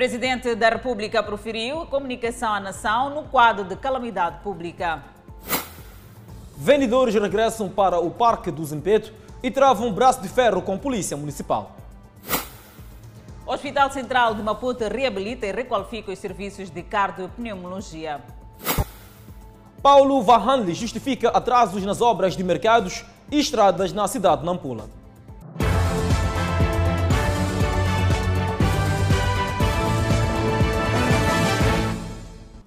Presidente 0.00 0.54
da 0.54 0.70
República 0.70 1.22
proferiu 1.22 1.84
comunicação 1.84 2.54
à 2.54 2.58
nação 2.58 3.14
no 3.14 3.24
quadro 3.24 3.64
de 3.64 3.76
calamidade 3.76 4.40
pública. 4.42 5.04
Vendedores 6.56 7.14
regressam 7.14 7.68
para 7.68 8.00
o 8.00 8.10
Parque 8.10 8.50
do 8.50 8.64
Zempeto 8.64 9.12
e 9.42 9.50
travam 9.50 9.88
um 9.88 9.92
braço 9.92 10.22
de 10.22 10.28
ferro 10.30 10.62
com 10.62 10.72
a 10.72 10.78
Polícia 10.78 11.18
Municipal. 11.18 11.76
O 13.46 13.52
Hospital 13.52 13.90
Central 13.92 14.34
de 14.34 14.42
Maputo 14.42 14.84
reabilita 14.84 15.44
e 15.44 15.52
requalifica 15.52 16.10
os 16.10 16.18
serviços 16.18 16.70
de 16.70 16.82
cardiopneumologia. 16.82 18.22
Paulo 19.82 20.22
Vahanli 20.22 20.72
justifica 20.72 21.28
atrasos 21.28 21.84
nas 21.84 22.00
obras 22.00 22.34
de 22.34 22.42
mercados 22.42 23.04
e 23.30 23.38
estradas 23.38 23.92
na 23.92 24.08
cidade 24.08 24.40
de 24.40 24.46
Nampula. 24.46 24.99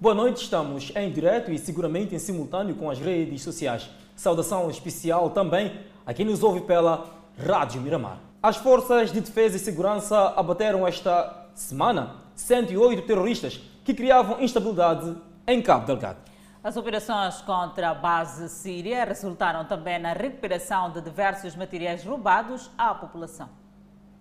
Boa 0.04 0.14
noite, 0.14 0.42
estamos 0.42 0.92
em 0.94 1.10
direto 1.10 1.50
e 1.50 1.58
seguramente 1.58 2.14
em 2.14 2.18
simultâneo 2.18 2.74
com 2.74 2.90
as 2.90 2.98
redes 2.98 3.42
sociais. 3.42 3.88
Saudação 4.14 4.68
especial 4.68 5.30
também 5.30 5.80
a 6.04 6.12
quem 6.12 6.26
nos 6.26 6.42
ouve 6.42 6.60
pela 6.60 7.06
Rádio 7.38 7.80
Miramar. 7.80 8.18
As 8.42 8.58
forças 8.58 9.10
de 9.10 9.22
defesa 9.22 9.56
e 9.56 9.58
segurança 9.58 10.34
abateram 10.36 10.86
esta 10.86 11.46
semana 11.54 12.16
108 12.34 13.00
terroristas 13.06 13.58
que 13.82 13.94
criavam 13.94 14.42
instabilidade 14.42 15.16
em 15.46 15.62
Cabo 15.62 15.86
Delgado. 15.86 16.18
As 16.62 16.76
operações 16.76 17.40
contra 17.40 17.88
a 17.88 17.94
base 17.94 18.50
síria 18.50 19.06
resultaram 19.06 19.64
também 19.64 19.98
na 19.98 20.12
recuperação 20.12 20.90
de 20.90 21.00
diversos 21.00 21.56
materiais 21.56 22.04
roubados 22.04 22.70
à 22.76 22.94
população. 22.94 23.63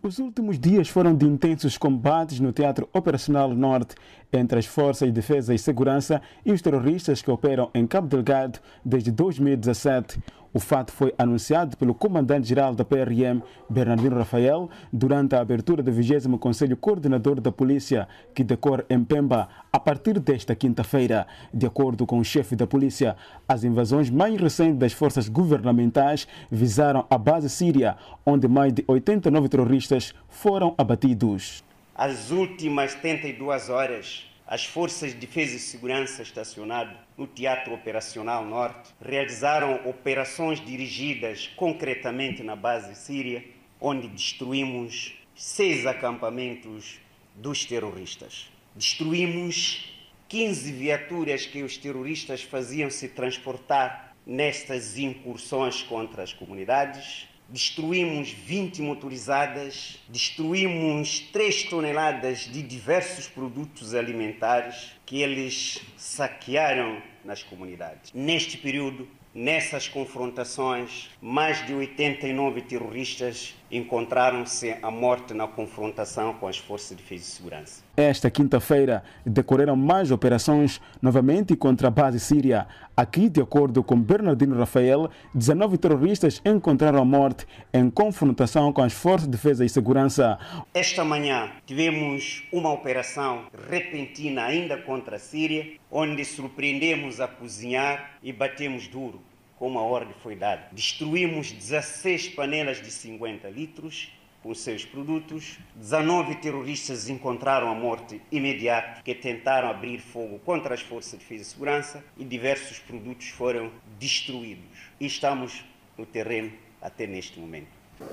Os 0.06 0.20
últimos 0.20 0.60
dias 0.60 0.90
foram 0.90 1.16
de 1.16 1.26
intensos 1.26 1.78
combates 1.78 2.38
no 2.38 2.52
Teatro 2.52 2.90
Operacional 2.92 3.56
Norte 3.56 3.96
entre 4.34 4.60
as 4.60 4.66
Forças 4.66 5.08
de 5.08 5.14
Defesa 5.14 5.56
e 5.56 5.58
Segurança 5.58 6.22
e 6.46 6.52
os 6.52 6.62
terroristas 6.62 7.22
que 7.22 7.32
operam 7.32 7.72
em 7.74 7.88
Cabo 7.88 8.10
Delgado 8.10 8.60
desde 8.84 9.12
2017. 9.12 10.20
O 10.54 10.60
fato 10.60 10.92
foi 10.92 11.12
anunciado 11.18 11.76
pelo 11.76 11.96
comandante-geral 11.96 12.76
da 12.76 12.86
PRM, 12.86 13.42
Bernardino 13.68 14.18
Rafael, 14.18 14.70
durante 14.92 15.36
a 15.36 15.42
abertura 15.42 15.82
do 15.82 15.92
20 15.92 16.38
Conselho 16.38 16.78
Coordenador 16.78 17.42
da 17.42 17.52
Polícia, 17.52 18.08
que 18.36 18.44
decorre 18.44 18.84
em 18.88 19.04
Pemba 19.04 19.50
a 19.72 19.80
partir 19.80 20.20
desta 20.20 20.54
quinta-feira. 20.54 21.26
De 21.52 21.66
acordo 21.66 22.06
com 22.06 22.20
o 22.20 22.24
chefe 22.24 22.56
da 22.56 22.68
polícia, 22.68 23.16
as 23.50 23.64
invasões 23.64 24.12
mais 24.12 24.40
recentes 24.40 24.78
das 24.78 24.94
forças 24.94 25.28
governamentais 25.28 26.28
visaram 26.52 27.08
a 27.10 27.18
base 27.18 27.50
síria, 27.50 27.98
onde 28.24 28.48
mais 28.48 28.72
de 28.72 28.84
89 28.88 29.50
terroristas 29.50 30.14
foram 30.30 30.76
abatidos. 30.78 31.64
As 31.96 32.30
últimas 32.30 32.92
72 32.92 33.70
horas, 33.70 34.28
as 34.54 34.66
Forças 34.66 35.14
de 35.14 35.18
Defesa 35.18 35.56
e 35.56 35.60
Segurança 35.60 36.22
estacionadas 36.22 36.96
no 37.18 37.26
Teatro 37.26 37.74
Operacional 37.74 38.46
Norte 38.46 38.94
realizaram 39.04 39.90
operações 39.90 40.64
dirigidas 40.64 41.50
concretamente 41.56 42.44
na 42.44 42.56
base 42.56 42.94
síria, 42.94 43.44
onde 43.82 44.08
destruímos 44.08 45.16
seis 45.36 45.88
acampamentos 45.88 47.00
dos 47.34 47.66
terroristas. 47.66 48.48
Destruímos 48.76 49.92
15 50.30 50.72
viaturas 50.72 51.48
que 51.48 51.64
os 51.64 51.76
terroristas 51.76 52.44
faziam 52.44 52.92
se 52.92 53.08
transportar 53.08 54.16
nestas 54.24 55.00
incursões 55.00 55.82
contra 55.82 56.22
as 56.22 56.32
comunidades. 56.32 57.28
Destruímos 57.50 58.30
20 58.30 58.82
motorizadas, 58.82 60.00
destruímos 60.10 61.20
3 61.32 61.64
toneladas 61.66 62.50
de 62.52 62.62
diversos 62.62 63.28
produtos 63.28 63.94
alimentares 63.94 64.92
que 65.06 65.22
eles 65.22 65.82
saquearam 65.98 67.02
nas 67.24 67.44
comunidades. 67.44 68.12
Neste 68.14 68.58
período, 68.58 69.08
nessas 69.34 69.88
confrontações, 69.88 71.10
mais 71.22 71.66
de 71.66 71.74
89 71.74 72.62
terroristas 72.62 73.56
encontraram-se 73.78 74.76
a 74.82 74.92
morte 74.92 75.34
na 75.34 75.48
confrontação 75.48 76.34
com 76.36 76.48
as 76.48 76.58
forças 76.58 76.90
de 76.90 77.04
defesa 77.04 77.24
e 77.24 77.26
segurança. 77.26 77.84
Esta 77.98 78.30
quinta-feira 78.30 79.04
decorreram 79.26 79.76
mais 79.76 80.12
operações 80.12 80.80
novamente 81.02 81.56
contra 81.56 81.88
a 81.88 81.92
base 81.92 82.20
síria. 82.20 82.68
Aqui, 82.96 83.30
de 83.30 83.42
acordo 83.42 83.84
com 83.84 84.00
Bernardino 84.00 84.56
Rafael, 84.56 85.10
19 85.34 85.78
terroristas 85.78 86.42
encontraram 86.46 87.02
a 87.02 87.06
morte 87.06 87.48
em 87.74 87.90
confrontação 87.90 88.72
com 88.72 88.84
as 88.84 88.94
forças 88.94 89.28
de 89.28 89.32
defesa 89.32 89.66
e 89.66 89.70
segurança. 89.70 90.38
Esta 90.74 91.04
manhã 91.04 91.52
tivemos 91.66 92.44
uma 92.52 92.72
operação 92.72 93.46
repentina 93.70 94.44
ainda 94.44 94.78
contra 94.78 95.16
a 95.16 95.20
Síria, 95.20 95.74
onde 95.90 96.24
surpreendemos 96.24 97.20
a 97.20 97.28
cozinhar 97.28 98.18
e 98.22 98.32
batemos 98.32 98.88
duro 98.88 99.22
como 99.58 99.80
a 99.80 99.84
ordem 99.84 100.14
foi 100.22 100.36
dada. 100.36 100.68
Destruímos 100.72 101.52
16 101.52 102.30
panelas 102.30 102.82
de 102.82 102.92
50 102.92 103.50
litros 103.50 104.12
com 104.44 104.54
seus 104.54 104.84
produtos. 104.84 105.58
19 105.76 106.36
terroristas 106.36 107.10
encontraram 107.10 107.72
a 107.72 107.76
morte 107.76 108.22
imediata 108.32 109.02
que 109.02 109.16
tentaram 109.16 109.70
abrir 109.70 110.00
fogo 110.00 110.38
contra 110.40 110.74
as 110.74 110.82
forças 110.82 111.14
de 111.14 111.18
defesa 111.20 111.42
e 111.42 111.46
segurança 111.46 112.04
e 112.18 112.26
diversos 112.26 112.78
produtos 112.80 113.30
foram 113.30 113.72
destruídos. 113.98 114.90
E 115.00 115.06
estamos 115.06 115.64
no 115.98 116.06
terreno 116.06 116.52
até 116.82 117.08
neste 117.08 117.40
momento. 117.40 117.68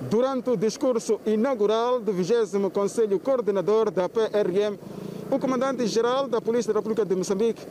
Durante 0.09 0.51
o 0.51 0.57
discurso 0.57 1.21
inaugural 1.27 2.01
do 2.01 2.13
20 2.13 2.71
Conselho 2.71 3.19
Coordenador 3.19 3.91
da 3.91 4.09
PRM, 4.09 4.79
o 5.31 5.39
comandante-geral 5.39 6.29
da 6.29 6.41
Polícia 6.41 6.73
da 6.73 6.81
República 6.81 7.05
de 7.05 7.15
Moçambique 7.15 7.63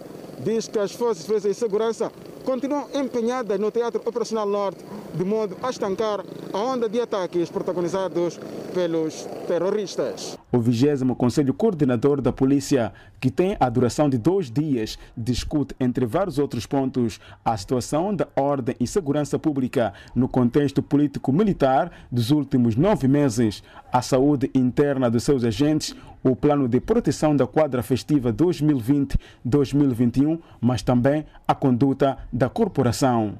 diz 0.43 0.67
que 0.67 0.79
as 0.79 0.93
forças 0.93 1.25
de 1.25 1.27
defesa 1.27 1.49
e 1.49 1.53
segurança 1.53 2.11
continuam 2.45 2.87
empenhadas 2.93 3.59
no 3.59 3.69
Teatro 3.69 4.01
Operacional 4.05 4.47
Norte, 4.47 4.83
de 5.13 5.23
modo 5.25 5.57
a 5.61 5.69
estancar 5.69 6.23
a 6.53 6.57
onda 6.57 6.87
de 6.87 6.99
ataques 7.01 7.49
protagonizados 7.49 8.39
pelos 8.73 9.27
terroristas. 9.47 10.37
O 10.51 10.59
20 10.59 11.03
Conselho 11.15 11.53
Coordenador 11.53 12.21
da 12.21 12.31
Polícia, 12.31 12.93
que 13.19 13.29
tem 13.29 13.57
a 13.59 13.69
duração 13.69 14.09
de 14.09 14.17
dois 14.17 14.49
dias, 14.49 14.97
discute, 15.15 15.75
entre 15.79 16.05
vários 16.05 16.39
outros 16.39 16.65
pontos, 16.65 17.19
a 17.43 17.55
situação 17.57 18.15
da 18.15 18.27
ordem 18.35 18.75
e 18.79 18.87
segurança 18.87 19.37
pública 19.37 19.93
no 20.15 20.27
contexto 20.27 20.81
político-militar 20.81 21.91
dos 22.11 22.31
últimos 22.31 22.75
nove 22.75 23.07
meses, 23.07 23.63
a 23.91 24.01
saúde 24.01 24.49
interna 24.53 25.09
dos 25.09 25.23
seus 25.23 25.43
agentes, 25.43 25.95
o 26.23 26.35
plano 26.35 26.67
de 26.67 26.79
proteção 26.79 27.35
da 27.35 27.47
quadra 27.47 27.81
festiva 27.81 28.33
2020-2021, 28.33 30.39
mas 30.61 30.81
também 30.81 31.25
a 31.47 31.55
conduta 31.55 32.17
da 32.31 32.49
corporação. 32.49 33.37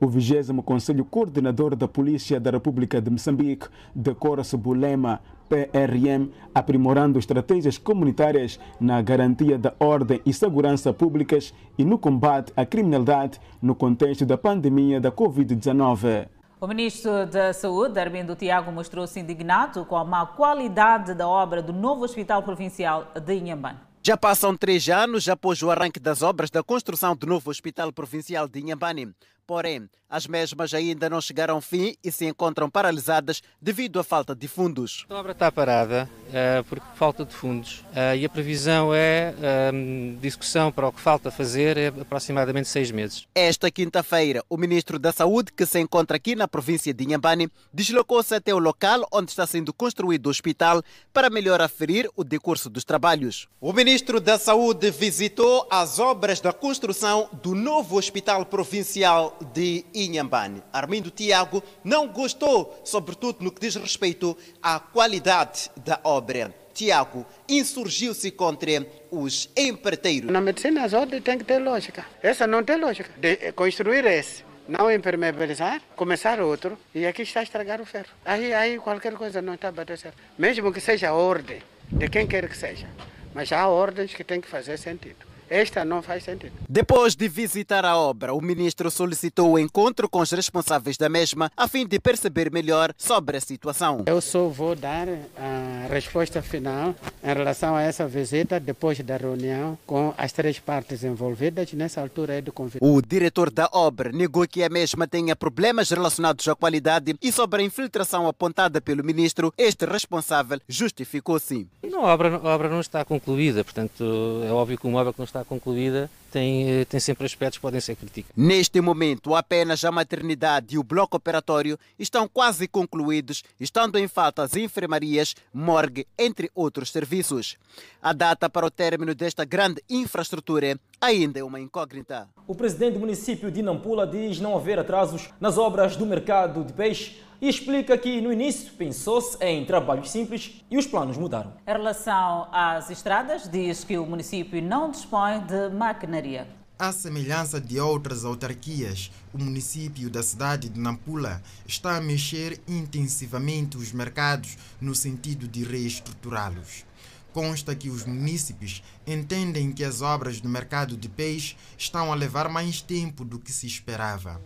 O 0.00 0.08
20 0.08 0.62
Conselho 0.64 1.04
Coordenador 1.04 1.76
da 1.76 1.86
Polícia 1.86 2.40
da 2.40 2.50
República 2.50 3.00
de 3.00 3.08
Moçambique 3.08 3.68
decora-se 3.94 4.56
o 4.56 4.72
lema 4.72 5.20
PRM, 5.48 6.28
aprimorando 6.54 7.18
estratégias 7.18 7.78
comunitárias 7.78 8.58
na 8.80 9.00
garantia 9.00 9.58
da 9.58 9.72
ordem 9.78 10.20
e 10.26 10.32
segurança 10.32 10.92
públicas 10.92 11.54
e 11.78 11.84
no 11.84 11.98
combate 11.98 12.52
à 12.56 12.66
criminalidade 12.66 13.40
no 13.60 13.74
contexto 13.74 14.26
da 14.26 14.36
pandemia 14.36 15.00
da 15.00 15.12
Covid-19. 15.12 16.26
O 16.62 16.68
ministro 16.68 17.26
da 17.26 17.52
Saúde, 17.52 17.98
Armindo 17.98 18.36
Tiago, 18.36 18.70
mostrou-se 18.70 19.18
indignado 19.18 19.84
com 19.84 19.96
a 19.96 20.04
má 20.04 20.24
qualidade 20.24 21.12
da 21.12 21.26
obra 21.26 21.60
do 21.60 21.72
novo 21.72 22.04
Hospital 22.04 22.40
Provincial 22.44 23.04
de 23.20 23.34
Inhambane. 23.34 23.80
Já 24.00 24.16
passam 24.16 24.56
três 24.56 24.88
anos 24.88 25.28
após 25.28 25.60
o 25.60 25.72
arranque 25.72 25.98
das 25.98 26.22
obras 26.22 26.50
da 26.50 26.62
construção 26.62 27.16
do 27.16 27.26
novo 27.26 27.50
Hospital 27.50 27.92
Provincial 27.92 28.46
de 28.46 28.60
Inhambane. 28.60 29.12
Porém, 29.46 29.88
as 30.12 30.26
mesmas 30.26 30.74
ainda 30.74 31.08
não 31.08 31.22
chegaram 31.22 31.54
ao 31.54 31.60
fim 31.62 31.96
e 32.04 32.12
se 32.12 32.26
encontram 32.26 32.68
paralisadas 32.68 33.42
devido 33.60 33.98
à 33.98 34.04
falta 34.04 34.34
de 34.34 34.46
fundos. 34.46 35.06
A 35.08 35.14
obra 35.14 35.32
está 35.32 35.50
parada 35.50 36.06
uh, 36.28 36.64
por 36.64 36.78
falta 36.94 37.24
de 37.24 37.34
fundos 37.34 37.78
uh, 37.92 38.14
e 38.14 38.24
a 38.24 38.28
previsão 38.28 38.94
é 38.94 39.34
uh, 39.34 40.20
discussão 40.20 40.70
para 40.70 40.86
o 40.86 40.92
que 40.92 41.00
falta 41.00 41.30
fazer 41.30 41.78
é 41.78 41.86
aproximadamente 41.86 42.68
seis 42.68 42.90
meses. 42.90 43.26
Esta 43.34 43.70
quinta-feira, 43.70 44.44
o 44.50 44.58
Ministro 44.58 44.98
da 44.98 45.12
Saúde, 45.12 45.50
que 45.50 45.64
se 45.64 45.80
encontra 45.80 46.18
aqui 46.18 46.36
na 46.36 46.46
província 46.46 46.92
de 46.92 47.04
Inhambane, 47.04 47.50
deslocou-se 47.72 48.34
até 48.34 48.54
o 48.54 48.58
local 48.58 49.06
onde 49.10 49.30
está 49.30 49.46
sendo 49.46 49.72
construído 49.72 50.26
o 50.26 50.30
hospital 50.30 50.82
para 51.10 51.30
melhor 51.30 51.62
aferir 51.62 52.06
o 52.14 52.22
decurso 52.22 52.68
dos 52.68 52.84
trabalhos. 52.84 53.48
O 53.58 53.72
Ministro 53.72 54.20
da 54.20 54.38
Saúde 54.38 54.90
visitou 54.90 55.66
as 55.70 55.98
obras 55.98 56.38
da 56.38 56.52
construção 56.52 57.30
do 57.42 57.54
novo 57.54 57.96
Hospital 57.96 58.44
Provincial 58.44 59.31
de 59.52 59.84
Inhambane. 59.94 60.62
Armindo 60.72 61.10
Tiago 61.10 61.62
não 61.84 62.08
gostou, 62.08 62.80
sobretudo 62.84 63.44
no 63.44 63.50
que 63.50 63.60
diz 63.60 63.76
respeito 63.76 64.36
à 64.62 64.78
qualidade 64.78 65.70
da 65.76 66.00
obra. 66.04 66.54
Tiago 66.72 67.26
insurgiu-se 67.48 68.30
contra 68.30 68.86
os 69.10 69.48
empreiteiros. 69.56 70.30
Na 70.30 70.40
medicina, 70.40 70.84
as 70.84 70.92
ordens 70.92 71.22
têm 71.22 71.38
que 71.38 71.44
ter 71.44 71.58
lógica. 71.58 72.04
Essa 72.22 72.46
não 72.46 72.64
tem 72.64 72.76
lógica. 72.76 73.10
De 73.18 73.52
construir 73.52 74.04
esse, 74.06 74.44
não 74.68 74.90
impermeabilizar, 74.90 75.82
começar 75.94 76.40
outro, 76.40 76.78
e 76.94 77.06
aqui 77.06 77.22
está 77.22 77.40
a 77.40 77.42
estragar 77.42 77.80
o 77.80 77.86
ferro. 77.86 78.08
Aí, 78.24 78.52
aí 78.54 78.78
qualquer 78.78 79.12
coisa 79.14 79.42
não 79.42 79.54
está 79.54 79.68
a 79.68 79.72
bater 79.72 79.98
certo. 79.98 80.16
Mesmo 80.38 80.72
que 80.72 80.80
seja 80.80 81.12
ordem, 81.12 81.62
de 81.90 82.08
quem 82.08 82.26
quer 82.26 82.48
que 82.48 82.56
seja. 82.56 82.88
Mas 83.34 83.52
há 83.52 83.66
ordens 83.68 84.14
que 84.14 84.24
têm 84.24 84.40
que 84.40 84.48
fazer 84.48 84.78
sentido. 84.78 85.31
Esta 85.52 85.84
não 85.84 86.00
faz 86.00 86.24
sentido. 86.24 86.54
Depois 86.66 87.14
de 87.14 87.28
visitar 87.28 87.84
a 87.84 87.94
obra, 87.94 88.32
o 88.32 88.40
ministro 88.40 88.90
solicitou 88.90 89.52
o 89.52 89.58
encontro 89.58 90.08
com 90.08 90.20
os 90.20 90.30
responsáveis 90.30 90.96
da 90.96 91.10
mesma 91.10 91.52
a 91.54 91.68
fim 91.68 91.86
de 91.86 92.00
perceber 92.00 92.50
melhor 92.50 92.94
sobre 92.96 93.36
a 93.36 93.40
situação. 93.40 94.02
Eu 94.06 94.22
só 94.22 94.48
vou 94.48 94.74
dar 94.74 95.06
a 95.36 95.88
resposta 95.90 96.40
final 96.40 96.94
em 97.22 97.34
relação 97.34 97.76
a 97.76 97.82
essa 97.82 98.08
visita 98.08 98.58
depois 98.58 98.98
da 99.00 99.18
reunião 99.18 99.78
com 99.86 100.14
as 100.16 100.32
três 100.32 100.58
partes 100.58 101.04
envolvidas. 101.04 101.70
Nessa 101.74 102.00
altura 102.00 102.38
é 102.38 102.40
de 102.40 102.50
convidar. 102.50 102.86
O 102.86 103.02
diretor 103.02 103.50
da 103.50 103.68
obra 103.74 104.10
negou 104.10 104.48
que 104.48 104.64
a 104.64 104.70
mesma 104.70 105.06
tenha 105.06 105.36
problemas 105.36 105.90
relacionados 105.90 106.48
à 106.48 106.54
qualidade 106.54 107.14
e 107.20 107.30
sobre 107.30 107.60
a 107.60 107.64
infiltração 107.66 108.26
apontada 108.26 108.80
pelo 108.80 109.04
ministro, 109.04 109.52
este 109.58 109.84
responsável 109.84 110.58
justificou-se. 110.66 111.68
Não, 111.82 112.06
a 112.06 112.14
obra, 112.14 112.36
a 112.36 112.54
obra 112.54 112.70
não 112.70 112.80
está 112.80 113.04
concluída, 113.04 113.62
portanto 113.62 114.02
é 114.48 114.50
óbvio 114.50 114.78
que 114.78 114.86
uma 114.86 115.00
obra 115.00 115.12
que 115.12 115.18
não 115.18 115.26
está 115.26 115.41
concluída 115.44 116.10
tem, 116.32 116.80
eh, 116.80 116.84
tem 116.86 116.98
sempre 116.98 117.26
aspectos 117.26 117.58
que 117.58 117.62
podem 117.62 117.80
ser 117.80 117.94
criticados. 117.94 118.34
Neste 118.34 118.80
momento, 118.80 119.34
apenas 119.34 119.84
a 119.84 119.92
maternidade 119.92 120.74
e 120.74 120.78
o 120.78 120.82
bloco 120.82 121.16
operatório 121.16 121.78
estão 121.98 122.26
quase 122.26 122.66
concluídos, 122.66 123.44
estando 123.60 123.98
em 123.98 124.08
falta 124.08 124.42
as 124.42 124.56
enfermarias, 124.56 125.34
morgue, 125.52 126.06
entre 126.18 126.50
outros 126.54 126.90
serviços. 126.90 127.58
A 128.02 128.12
data 128.12 128.48
para 128.48 128.66
o 128.66 128.70
término 128.70 129.14
desta 129.14 129.44
grande 129.44 129.82
infraestrutura 129.88 130.78
ainda 131.00 131.38
é 131.38 131.44
uma 131.44 131.60
incógnita. 131.60 132.28
O 132.46 132.54
presidente 132.54 132.94
do 132.94 133.00
município 133.00 133.50
de 133.50 133.62
Nampula 133.62 134.06
diz 134.06 134.40
não 134.40 134.56
haver 134.56 134.78
atrasos 134.78 135.28
nas 135.38 135.58
obras 135.58 135.96
do 135.96 136.06
mercado 136.06 136.64
de 136.64 136.72
peixe 136.72 137.20
e 137.42 137.48
explica 137.48 137.98
que 137.98 138.20
no 138.20 138.32
início 138.32 138.72
pensou-se 138.74 139.36
em 139.44 139.64
trabalhos 139.64 140.12
simples 140.12 140.62
e 140.70 140.78
os 140.78 140.86
planos 140.86 141.18
mudaram. 141.18 141.54
Em 141.66 141.72
relação 141.72 142.46
às 142.52 142.88
estradas, 142.88 143.48
diz 143.48 143.82
que 143.82 143.98
o 143.98 144.06
município 144.06 144.62
não 144.62 144.92
dispõe 144.92 145.40
de 145.40 145.68
maquinaria. 145.70 146.46
À 146.78 146.92
semelhança 146.92 147.60
de 147.60 147.80
outras 147.80 148.24
autarquias, 148.24 149.10
o 149.32 149.38
município 149.38 150.08
da 150.08 150.22
cidade 150.22 150.68
de 150.68 150.78
Nampula 150.78 151.42
está 151.66 151.96
a 151.96 152.00
mexer 152.00 152.60
intensivamente 152.66 153.76
os 153.76 153.92
mercados 153.92 154.56
no 154.80 154.94
sentido 154.94 155.48
de 155.48 155.64
reestruturá-los. 155.64 156.84
Consta 157.32 157.74
que 157.74 157.88
os 157.88 158.04
munícipes 158.04 158.82
entendem 159.06 159.72
que 159.72 159.84
as 159.84 160.00
obras 160.00 160.40
do 160.40 160.48
mercado 160.48 160.96
de 160.96 161.08
peixe 161.08 161.56
estão 161.76 162.12
a 162.12 162.14
levar 162.14 162.48
mais 162.48 162.80
tempo 162.80 163.24
do 163.24 163.38
que 163.38 163.52
se 163.52 163.66
esperava. 163.66 164.40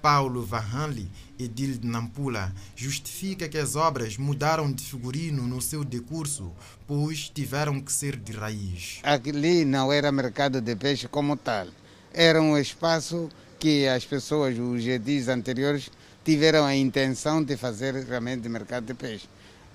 Paulo 0.00 0.42
Vahanli, 0.44 1.10
edil 1.38 1.78
de 1.78 1.86
Nampula, 1.86 2.52
justifica 2.74 3.48
que 3.48 3.58
as 3.58 3.76
obras 3.76 4.16
mudaram 4.16 4.70
de 4.72 4.82
figurino 4.82 5.46
no 5.46 5.60
seu 5.60 5.84
decurso, 5.84 6.52
pois 6.86 7.28
tiveram 7.28 7.80
que 7.80 7.92
ser 7.92 8.16
de 8.16 8.32
raiz. 8.32 9.00
Ali 9.02 9.64
não 9.64 9.92
era 9.92 10.10
mercado 10.10 10.60
de 10.60 10.74
peixe 10.76 11.08
como 11.08 11.36
tal. 11.36 11.68
Era 12.12 12.40
um 12.42 12.56
espaço 12.56 13.28
que 13.58 13.86
as 13.86 14.04
pessoas, 14.04 14.58
os 14.58 14.86
edis 14.86 15.28
anteriores, 15.28 15.90
tiveram 16.24 16.64
a 16.64 16.74
intenção 16.74 17.42
de 17.42 17.56
fazer 17.56 17.94
realmente 18.04 18.48
mercado 18.48 18.86
de 18.86 18.94
peixe. 18.94 19.28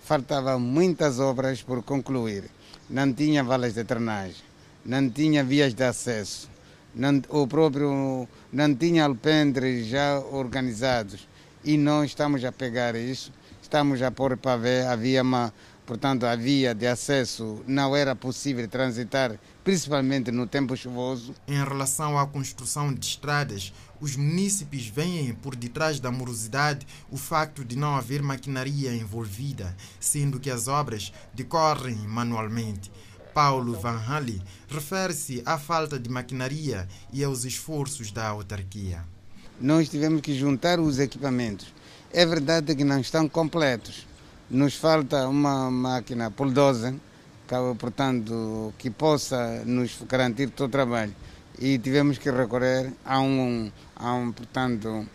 Faltavam 0.03 0.59
muitas 0.59 1.19
obras 1.19 1.61
por 1.61 1.81
concluir. 1.83 2.43
Não 2.89 3.13
tinha 3.13 3.43
valas 3.43 3.73
de 3.73 3.83
drenagem, 3.83 4.43
não 4.85 5.09
tinha 5.09 5.43
vias 5.43 5.73
de 5.73 5.83
acesso 5.83 6.53
não, 6.95 7.21
o 7.29 7.47
próprio 7.47 8.27
não 8.51 8.75
tinha 8.75 9.05
alpendres 9.05 9.87
já 9.87 10.19
organizados 10.19 11.27
e 11.63 11.77
nós 11.77 12.09
estamos 12.09 12.43
a 12.43 12.51
pegar 12.51 12.95
isso, 12.95 13.31
estamos 13.61 14.01
a 14.01 14.11
pôr 14.11 14.35
para 14.37 14.57
ver, 14.57 14.87
havia 14.87 15.21
uma, 15.21 15.53
portanto, 15.85 16.25
a 16.25 16.35
via 16.35 16.75
de 16.75 16.85
acesso 16.85 17.63
não 17.65 17.95
era 17.95 18.15
possível 18.15 18.67
transitar, 18.67 19.39
principalmente 19.63 20.31
no 20.31 20.45
tempo 20.45 20.75
chuvoso. 20.75 21.33
Em 21.47 21.63
relação 21.63 22.17
à 22.17 22.27
construção 22.27 22.93
de 22.93 23.05
estradas, 23.05 23.73
os 24.01 24.15
munícipes 24.15 24.87
veem 24.87 25.33
por 25.33 25.55
detrás 25.55 25.99
da 25.99 26.11
morosidade 26.11 26.85
o 27.09 27.17
facto 27.17 27.63
de 27.63 27.77
não 27.77 27.95
haver 27.95 28.21
maquinaria 28.21 28.93
envolvida, 28.93 29.75
sendo 29.99 30.39
que 30.39 30.49
as 30.49 30.67
obras 30.67 31.13
decorrem 31.33 31.95
manualmente. 31.95 32.91
Paulo 33.33 33.73
Van 33.73 33.97
Hali 33.97 34.41
refere-se 34.69 35.41
à 35.45 35.57
falta 35.57 35.97
de 35.97 36.09
maquinaria 36.09 36.87
e 37.11 37.23
aos 37.23 37.45
esforços 37.45 38.11
da 38.11 38.27
autarquia. 38.27 39.12
Nós 39.63 39.87
tivemos 39.87 40.19
que 40.19 40.35
juntar 40.35 40.77
os 40.77 40.99
equipamentos. 40.99 41.73
É 42.11 42.25
verdade 42.25 42.75
que 42.75 42.83
não 42.83 42.99
estão 42.99 43.29
completos. 43.29 44.05
Nos 44.49 44.75
falta 44.75 45.25
uma 45.29 45.71
máquina 45.71 46.29
bulldozer, 46.29 46.93
portanto, 47.79 48.73
que 48.77 48.89
possa 48.89 49.63
nos 49.65 50.03
garantir 50.05 50.49
todo 50.49 50.67
o 50.67 50.71
trabalho. 50.71 51.15
E 51.57 51.77
tivemos 51.77 52.17
que 52.17 52.29
recorrer 52.29 52.91
a 53.05 53.21
um, 53.21 53.71
a 53.95 54.13
um 54.13 54.33
portanto, 54.33 55.07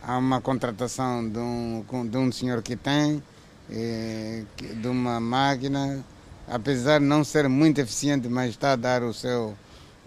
a 0.00 0.16
uma 0.16 0.40
contratação 0.40 1.28
de 1.28 1.40
um, 1.40 1.84
de 2.08 2.16
um 2.18 2.30
senhor 2.30 2.62
que 2.62 2.76
tem, 2.76 3.20
eh, 3.68 4.44
de 4.80 4.86
uma 4.86 5.18
máquina 5.18 6.04
apesar 6.50 7.00
de 7.00 7.04
não 7.04 7.24
ser 7.24 7.48
muito 7.48 7.80
eficiente, 7.80 8.28
mas 8.28 8.50
está 8.50 8.72
a 8.72 8.76
dar 8.76 9.02
o 9.02 9.12
seu, 9.12 9.56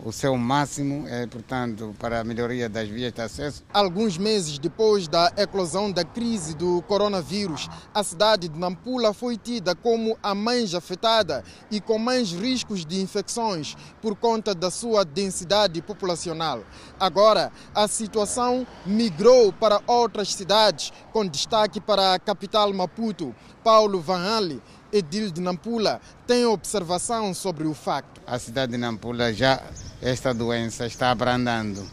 o 0.03 0.11
seu 0.11 0.35
máximo, 0.35 1.07
é, 1.07 1.27
portanto, 1.27 1.95
para 1.99 2.21
a 2.21 2.23
melhoria 2.23 2.67
das 2.67 2.89
vias 2.89 3.13
de 3.13 3.21
acesso. 3.21 3.63
Alguns 3.71 4.17
meses 4.17 4.57
depois 4.57 5.07
da 5.07 5.31
eclosão 5.37 5.91
da 5.91 6.03
crise 6.03 6.55
do 6.55 6.81
coronavírus, 6.83 7.69
a 7.93 8.03
cidade 8.03 8.47
de 8.47 8.57
Nampula 8.57 9.13
foi 9.13 9.37
tida 9.37 9.75
como 9.75 10.17
a 10.21 10.33
mais 10.33 10.73
afetada 10.73 11.43
e 11.69 11.79
com 11.79 11.97
mais 11.97 12.31
riscos 12.31 12.85
de 12.85 12.99
infecções 12.99 13.75
por 14.01 14.15
conta 14.15 14.55
da 14.55 14.71
sua 14.71 15.05
densidade 15.05 15.81
populacional. 15.81 16.63
Agora, 16.99 17.51
a 17.73 17.87
situação 17.87 18.65
migrou 18.85 19.53
para 19.53 19.81
outras 19.85 20.33
cidades, 20.33 20.91
com 21.13 21.25
destaque 21.25 21.79
para 21.79 22.13
a 22.13 22.19
capital 22.19 22.73
Maputo. 22.73 23.35
Paulo 23.63 24.01
Van 24.01 24.17
Hali 24.17 24.61
edil 24.91 25.31
de 25.31 25.41
Nampula 25.41 26.01
tem 26.27 26.45
observação 26.45 27.33
sobre 27.33 27.67
o 27.67 27.73
facto? 27.73 28.21
A 28.27 28.37
cidade 28.37 28.73
de 28.73 28.77
Nampula 28.77 29.33
já, 29.33 29.61
esta 30.01 30.33
doença 30.33 30.85
está 30.85 31.11
abrandando, 31.11 31.85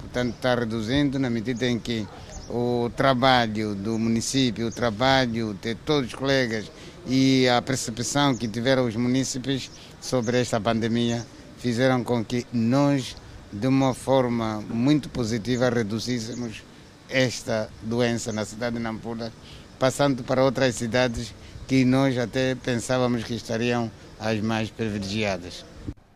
portanto 0.00 0.34
está 0.34 0.54
reduzindo 0.54 1.18
na 1.18 1.28
medida 1.28 1.66
em 1.66 1.78
que 1.78 2.06
o 2.48 2.90
trabalho 2.96 3.74
do 3.74 3.98
município, 3.98 4.68
o 4.68 4.70
trabalho 4.70 5.54
de 5.54 5.74
todos 5.74 6.08
os 6.08 6.14
colegas 6.14 6.70
e 7.06 7.48
a 7.48 7.60
percepção 7.60 8.36
que 8.36 8.46
tiveram 8.46 8.86
os 8.86 8.96
munícipes 8.96 9.70
sobre 10.00 10.40
esta 10.40 10.60
pandemia 10.60 11.24
fizeram 11.58 12.04
com 12.04 12.24
que 12.24 12.46
nós, 12.52 13.16
de 13.52 13.66
uma 13.66 13.94
forma 13.94 14.62
muito 14.68 15.08
positiva, 15.08 15.70
reduzíssemos 15.70 16.62
esta 17.08 17.70
doença 17.82 18.32
na 18.32 18.44
cidade 18.44 18.76
de 18.76 18.82
Nampula, 18.82 19.32
passando 19.78 20.22
para 20.22 20.44
outras 20.44 20.74
cidades 20.74 21.34
que 21.66 21.84
nós 21.84 22.18
até 22.18 22.54
pensávamos 22.54 23.24
que 23.24 23.34
estariam 23.34 23.90
as 24.20 24.40
mais 24.40 24.70
privilegiadas. 24.70 25.64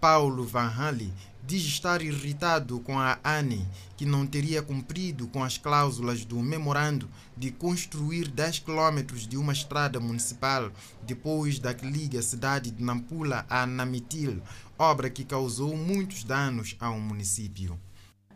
Paulo 0.00 0.44
Van 0.44 0.68
Hali 0.68 1.12
diz 1.48 1.62
estar 1.62 2.02
irritado 2.02 2.78
com 2.80 2.98
a 2.98 3.18
ANE, 3.24 3.66
que 3.96 4.04
não 4.04 4.26
teria 4.26 4.60
cumprido 4.60 5.26
com 5.28 5.42
as 5.42 5.56
cláusulas 5.56 6.22
do 6.22 6.38
memorando 6.40 7.08
de 7.34 7.50
construir 7.50 8.28
10 8.28 8.58
quilômetros 8.58 9.26
de 9.26 9.38
uma 9.38 9.54
estrada 9.54 9.98
municipal 9.98 10.70
depois 11.02 11.58
da 11.58 11.72
que 11.72 11.86
liga 11.86 12.18
a 12.18 12.22
cidade 12.22 12.70
de 12.70 12.84
Nampula 12.84 13.46
a 13.48 13.66
Namitil, 13.66 14.42
obra 14.78 15.08
que 15.08 15.24
causou 15.24 15.74
muitos 15.74 16.22
danos 16.22 16.76
ao 16.78 17.00
município. 17.00 17.78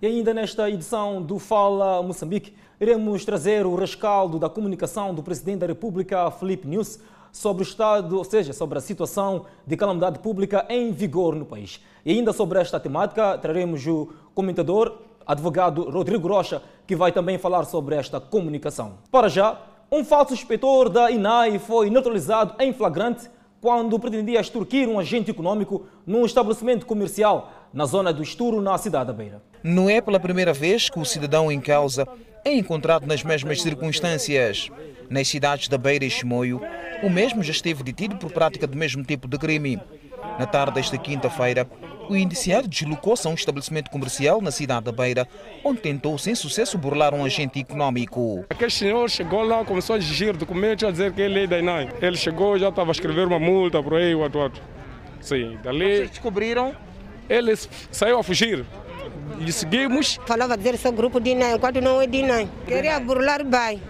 E 0.01 0.07
ainda 0.07 0.33
nesta 0.33 0.69
edição 0.71 1.23
do 1.23 1.39
Fala 1.39 2.03
Moçambique, 2.03 2.55
iremos 2.81 3.25
trazer 3.25 3.67
o 3.67 3.75
rescaldo 3.75 4.39
da 4.39 4.49
comunicação 4.49 5.15
do 5.15 5.23
Presidente 5.23 5.61
da 5.61 5.67
República, 5.67 6.31
Felipe 6.31 6.67
News, 6.67 6.99
sobre 7.33 7.63
o 7.63 7.65
estado, 7.65 8.19
ou 8.19 8.25
seja, 8.25 8.53
sobre 8.53 8.79
a 8.79 8.81
situação 8.81 9.47
de 9.67 9.77
calamidade 9.77 10.19
pública 10.19 10.67
em 10.69 10.93
vigor 10.93 11.35
no 11.35 11.47
país. 11.47 11.81
E 12.05 12.13
ainda 12.13 12.33
sobre 12.33 12.61
esta 12.61 12.79
temática, 12.79 13.39
traremos 13.39 13.87
o 13.87 14.09
comentador, 14.35 14.99
advogado 15.27 15.89
Rodrigo 15.89 16.29
Rocha, 16.29 16.63
que 16.87 16.95
vai 16.95 17.11
também 17.11 17.39
falar 17.39 17.65
sobre 17.65 17.95
esta 17.95 18.21
comunicação. 18.21 18.95
Para 19.11 19.29
já, 19.29 19.59
um 19.91 20.05
falso 20.05 20.35
inspetor 20.35 20.89
da 20.89 21.11
INAI 21.11 21.59
foi 21.59 21.89
neutralizado 21.89 22.55
em 22.63 22.73
flagrante 22.73 23.31
quando 23.61 23.99
pretendia 23.99 24.41
extorquir 24.41 24.89
um 24.89 24.99
agente 24.99 25.31
econômico 25.31 25.87
num 26.05 26.27
estabelecimento 26.27 26.85
comercial 26.85 27.53
na 27.73 27.87
zona 27.87 28.13
do 28.13 28.23
Esturo, 28.23 28.61
na 28.61 28.77
cidade 28.77 29.07
da 29.07 29.13
Beira. 29.13 29.41
Não 29.63 29.89
é 29.89 30.01
pela 30.01 30.19
primeira 30.19 30.53
vez 30.53 30.91
que 30.91 30.99
o 30.99 31.05
cidadão 31.05 31.51
em 31.51 31.61
causa 31.61 32.07
é 32.45 32.53
encontrado 32.53 33.07
nas 33.07 33.23
mesmas 33.23 33.63
circunstâncias. 33.63 34.71
Nas 35.09 35.29
cidades 35.29 35.69
da 35.69 35.77
Beira 35.79 36.05
e 36.05 36.11
Chimoio, 36.11 36.61
o 37.03 37.11
mesmo 37.11 37.43
já 37.43 37.53
esteve 37.53 37.83
detido 37.83 38.17
por 38.17 38.33
prática 38.33 38.67
do 38.67 38.77
mesmo 38.77 39.05
tipo 39.05 39.29
de 39.29 39.39
crime. 39.39 39.81
Na 40.39 40.47
tarde 40.47 40.75
desta 40.75 40.97
quinta-feira, 40.97 41.69
O 42.09 42.17
indiciado 42.17 42.69
deslocou-se 42.69 43.27
a 43.27 43.31
um 43.31 43.35
estabelecimento 43.35 43.91
comercial 43.91 44.41
na 44.43 44.51
cidade 44.51 44.85
da 44.85 44.93
Beira, 44.93 45.27
onde 45.65 45.81
tentou, 45.81 46.19
sem 46.19 46.35
sucesso, 46.35 46.77
burlar 46.77 47.15
um 47.15 47.25
agente 47.25 47.61
econômico. 47.61 48.45
Aquele 48.51 48.71
senhor 48.71 49.09
chegou 49.09 49.43
lá, 49.43 49.65
começou 49.65 49.95
a 49.95 49.99
exigir 49.99 50.37
documentos, 50.37 50.85
a 50.85 50.91
dizer 50.91 51.13
que 51.13 51.23
ele 51.23 51.45
é 51.45 51.47
da 51.47 51.59
INAI. 51.59 51.89
Ele 52.01 52.17
chegou, 52.17 52.59
já 52.59 52.69
estava 52.69 52.91
a 52.91 52.93
escrever 52.93 53.27
uma 53.27 53.39
multa 53.39 53.83
por 53.83 53.95
aí, 53.95 54.15
o 54.15 54.21
outro. 54.21 54.63
Sim, 55.21 55.59
dali... 55.63 55.97
Vocês 55.97 56.11
descobriram? 56.11 56.75
Ele 57.31 57.55
saiu 57.91 58.19
a 58.19 58.23
fugir. 58.23 58.67
E 59.41 59.53
seguimos. 59.53 60.19
Falava 60.27 60.57
dizer 60.57 60.77
sou 60.79 60.93
grupo 60.93 61.21
de 61.21 61.31
INAI, 61.31 61.55
enquanto 61.55 61.81
não 61.81 62.01
é 62.01 62.07
de 62.07 62.19
INAI. 62.19 62.49
Queria 62.67 62.99
burlar 63.01 63.45
bem. 63.45 63.83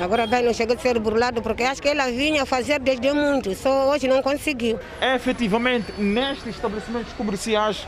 Agora 0.00 0.26
bem 0.26 0.42
não 0.42 0.54
chegou 0.54 0.76
a 0.76 0.78
ser 0.78 0.98
burlado 0.98 1.42
porque 1.42 1.62
acho 1.62 1.82
que 1.82 1.88
ela 1.88 2.06
vinha 2.06 2.46
fazer 2.46 2.78
desde 2.80 3.12
muito, 3.12 3.54
só 3.54 3.90
hoje 3.90 4.08
não 4.08 4.22
conseguiu. 4.22 4.78
É 5.00 5.14
efetivamente 5.14 5.92
nestes 5.98 6.54
estabelecimentos 6.54 7.12
comerciais 7.12 7.86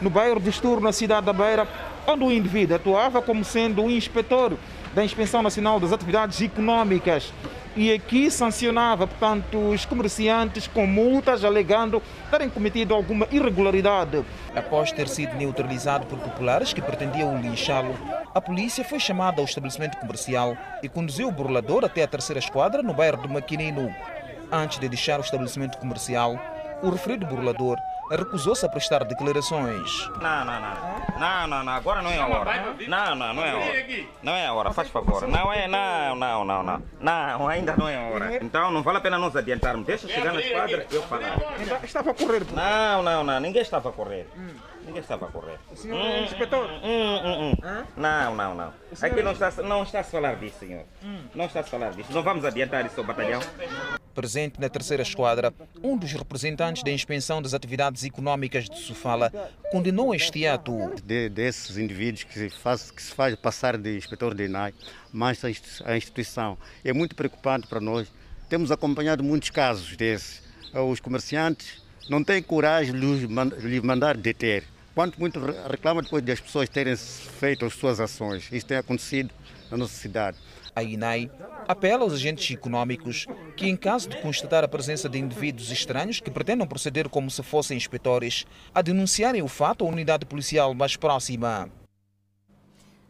no 0.00 0.08
bairro 0.08 0.40
de 0.40 0.50
Estur, 0.50 0.80
na 0.80 0.92
cidade 0.92 1.26
da 1.26 1.32
Beira, 1.32 1.68
onde 2.06 2.24
o 2.24 2.32
indivíduo 2.32 2.76
atuava 2.76 3.20
como 3.20 3.44
sendo 3.44 3.82
o 3.82 3.90
inspetor 3.90 4.56
da 4.94 5.04
Inspeção 5.04 5.42
Nacional 5.42 5.78
das 5.78 5.92
Atividades 5.92 6.40
Econômicas 6.40 7.32
e 7.76 7.92
aqui 7.92 8.30
sancionava, 8.30 9.06
portanto, 9.06 9.58
os 9.58 9.84
comerciantes 9.84 10.66
com 10.66 10.86
multas 10.86 11.44
alegando 11.44 12.02
terem 12.30 12.48
cometido 12.48 12.94
alguma 12.94 13.26
irregularidade. 13.30 14.24
Após 14.54 14.92
ter 14.92 15.08
sido 15.08 15.34
neutralizado 15.34 16.06
por 16.06 16.18
populares 16.18 16.72
que 16.72 16.80
pretendiam 16.80 17.40
lixá-lo, 17.40 17.94
a 18.34 18.40
polícia 18.40 18.84
foi 18.84 19.00
chamada 19.00 19.40
ao 19.40 19.44
estabelecimento 19.44 19.98
comercial 19.98 20.56
e 20.82 20.88
conduziu 20.88 21.28
o 21.28 21.32
burlador 21.32 21.84
até 21.84 22.02
a 22.02 22.08
terceira 22.08 22.38
esquadra 22.38 22.82
no 22.82 22.94
bairro 22.94 23.22
do 23.22 23.28
Maquinino. 23.28 23.94
Antes 24.52 24.78
de 24.78 24.88
deixar 24.88 25.18
o 25.18 25.22
estabelecimento 25.22 25.78
comercial, 25.78 26.38
o 26.82 26.90
referido 26.90 27.26
burlador 27.26 27.78
recusou-se 28.10 28.64
a 28.64 28.68
prestar 28.68 29.04
declarações. 29.04 30.08
Não, 30.20 30.44
não, 30.44 30.60
não. 30.60 31.18
Não, 31.18 31.46
não, 31.46 31.64
não. 31.64 31.72
Agora 31.72 32.02
não 32.02 32.10
é 32.10 32.18
a 32.18 32.26
hora. 32.26 32.76
Não, 32.88 33.14
não, 33.14 33.34
não 33.34 33.44
é 33.44 33.50
a 33.50 33.56
hora. 33.56 34.06
Não 34.22 34.32
é 34.32 34.46
a 34.46 34.52
hora, 34.52 34.72
faz 34.72 34.88
favor. 34.88 35.26
Não 35.26 35.52
é, 35.52 35.66
não, 35.66 36.14
não, 36.14 36.44
não, 36.44 36.62
não. 36.62 36.82
Não, 37.00 37.48
ainda 37.48 37.74
não 37.76 37.88
é 37.88 37.96
a 37.96 38.12
hora. 38.12 38.38
Então 38.42 38.70
não 38.70 38.82
vale 38.82 38.98
a 38.98 39.00
pena 39.00 39.18
nos 39.18 39.36
adiantarmos. 39.36 39.86
Deixa 39.86 40.08
chegar 40.08 40.32
na 40.32 40.40
esquadra 40.40 40.86
e 40.90 40.94
eu 40.94 41.02
falar. 41.02 41.38
Estava 41.82 42.10
a 42.10 42.14
correr. 42.14 42.44
Não, 42.52 43.02
não, 43.02 43.24
não. 43.24 43.40
Ninguém 43.40 43.62
estava 43.62 43.88
a 43.88 43.92
correr. 43.92 44.26
Ninguém 44.84 45.00
estava 45.00 45.26
a 45.26 45.28
correr. 45.30 45.58
O 45.72 45.76
senhor 45.76 45.98
é 45.98 46.20
inspetor? 46.24 46.68
Hum, 46.82 47.20
hum, 47.24 47.52
hum. 47.52 47.84
Não, 47.96 48.34
não, 48.34 48.54
não. 48.54 48.72
Aqui 49.00 49.22
não 49.22 49.32
está, 49.32 49.50
não 49.62 49.82
está 49.82 50.00
a 50.00 50.04
falar 50.04 50.36
disso, 50.36 50.58
senhor. 50.60 50.84
Não 51.34 51.46
está 51.46 51.60
a 51.60 51.64
falar 51.64 51.90
disso. 51.92 52.12
Não 52.12 52.22
vamos 52.22 52.44
adiantar 52.44 52.84
isso 52.84 53.00
ao 53.00 53.06
batalhão. 53.06 53.40
Presente 54.14 54.60
na 54.60 54.68
terceira 54.68 55.02
esquadra, 55.02 55.52
um 55.82 55.96
dos 55.96 56.12
representantes 56.12 56.84
da 56.84 56.90
Inspeção 56.92 57.42
das 57.42 57.52
Atividades 57.52 58.04
Econômicas 58.04 58.70
de 58.70 58.78
Sofala 58.78 59.32
condenou 59.72 60.14
este 60.14 60.46
ato. 60.46 60.78
De, 61.02 61.28
desses 61.28 61.76
indivíduos 61.76 62.22
que 62.22 62.34
se, 62.34 62.48
faz, 62.50 62.92
que 62.92 63.02
se 63.02 63.12
faz 63.12 63.34
passar 63.34 63.76
de 63.76 63.96
inspetor 63.96 64.32
de 64.32 64.44
INAI, 64.44 64.72
mas 65.12 65.42
a 65.84 65.96
instituição 65.96 66.56
é 66.84 66.92
muito 66.92 67.16
preocupante 67.16 67.66
para 67.66 67.80
nós. 67.80 68.06
Temos 68.48 68.70
acompanhado 68.70 69.24
muitos 69.24 69.50
casos 69.50 69.96
desses. 69.96 70.42
Os 70.72 71.00
comerciantes 71.00 71.82
não 72.08 72.22
têm 72.22 72.40
coragem 72.40 72.94
de 72.94 73.66
lhe 73.66 73.80
mandar 73.80 74.16
deter. 74.16 74.62
Quanto 74.94 75.18
muito 75.18 75.40
reclama 75.68 76.02
depois 76.02 76.22
das 76.22 76.38
pessoas 76.38 76.68
terem 76.68 76.96
feito 76.96 77.66
as 77.66 77.74
suas 77.74 77.98
ações. 77.98 78.48
Isso 78.52 78.64
tem 78.64 78.76
acontecido 78.76 79.34
na 79.72 79.76
nossa 79.76 79.94
cidade. 79.94 80.38
A 80.76 80.82
INAI 80.82 81.30
apela 81.68 82.02
aos 82.02 82.12
agentes 82.12 82.50
econômicos 82.50 83.26
que, 83.56 83.68
em 83.68 83.76
caso 83.76 84.08
de 84.08 84.16
constatar 84.20 84.64
a 84.64 84.68
presença 84.68 85.08
de 85.08 85.18
indivíduos 85.18 85.70
estranhos 85.70 86.20
que 86.20 86.30
pretendam 86.30 86.66
proceder 86.66 87.08
como 87.08 87.30
se 87.30 87.42
fossem 87.42 87.76
inspetores, 87.76 88.44
a 88.74 88.82
denunciarem 88.82 89.42
o 89.42 89.48
fato 89.48 89.84
à 89.84 89.88
unidade 89.88 90.26
policial 90.26 90.74
mais 90.74 90.96
próxima. 90.96 91.70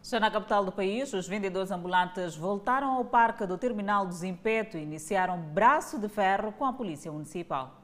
Já 0.02 0.20
na 0.20 0.30
capital 0.30 0.62
do 0.66 0.70
país, 0.70 1.14
os 1.14 1.26
vendedores 1.26 1.70
ambulantes 1.70 2.36
voltaram 2.36 2.90
ao 2.90 3.06
parque 3.06 3.46
do 3.46 3.56
Terminal 3.56 4.06
do 4.06 4.12
Zimpeto 4.12 4.76
e 4.76 4.82
iniciaram 4.82 5.40
braço 5.40 5.98
de 5.98 6.10
ferro 6.10 6.52
com 6.52 6.66
a 6.66 6.72
Polícia 6.74 7.10
Municipal. 7.10 7.80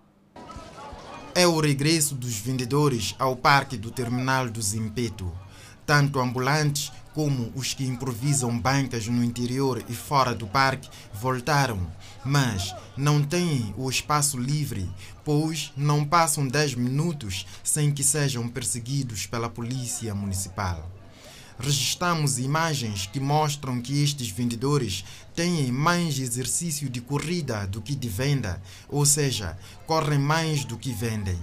É 1.34 1.46
o 1.46 1.58
regresso 1.58 2.14
dos 2.14 2.38
vendedores 2.38 3.14
ao 3.18 3.34
parque 3.34 3.78
do 3.78 3.90
Terminal 3.90 4.50
do 4.50 4.60
Zimpeto. 4.60 5.32
Tanto 5.87 6.20
ambulantes 6.20 6.92
como 7.14 7.52
os 7.55 7.75
que 7.75 7.85
improvisam 7.85 8.59
bancas 8.59 9.07
no 9.07 9.25
interior 9.25 9.83
e 9.88 9.95
fora 9.95 10.35
do 10.35 10.47
parque 10.47 10.88
voltaram, 11.12 11.87
mas 12.25 12.75
não 12.97 13.23
têm 13.23 13.75
o 13.76 13.88
espaço 13.90 14.38
livre, 14.38 14.88
pois 15.25 15.73
não 15.76 16.05
passam 16.05 16.47
10 16.47 16.75
minutos 16.75 17.47
sem 17.64 17.90
que 17.90 18.05
sejam 18.05 18.49
perseguidos 18.49 19.26
pela 19.26 19.49
polícia 19.49 20.14
municipal. 20.14 20.90
Registramos 21.59 22.38
imagens 22.38 23.07
que 23.07 23.21
mostram 23.21 23.83
que 23.83 24.02
estes 24.02 24.31
vendedores 24.31 25.05
têm 25.35 25.71
mais 25.71 26.19
exercício 26.19 26.88
de 26.88 27.02
corrida 27.02 27.67
do 27.67 27.83
que 27.83 27.95
de 27.95 28.09
venda, 28.09 28.62
ou 28.88 29.05
seja, 29.05 29.59
correm 29.87 30.19
mais 30.19 30.64
do 30.64 30.79
que 30.79 30.90
vendem. 30.90 31.38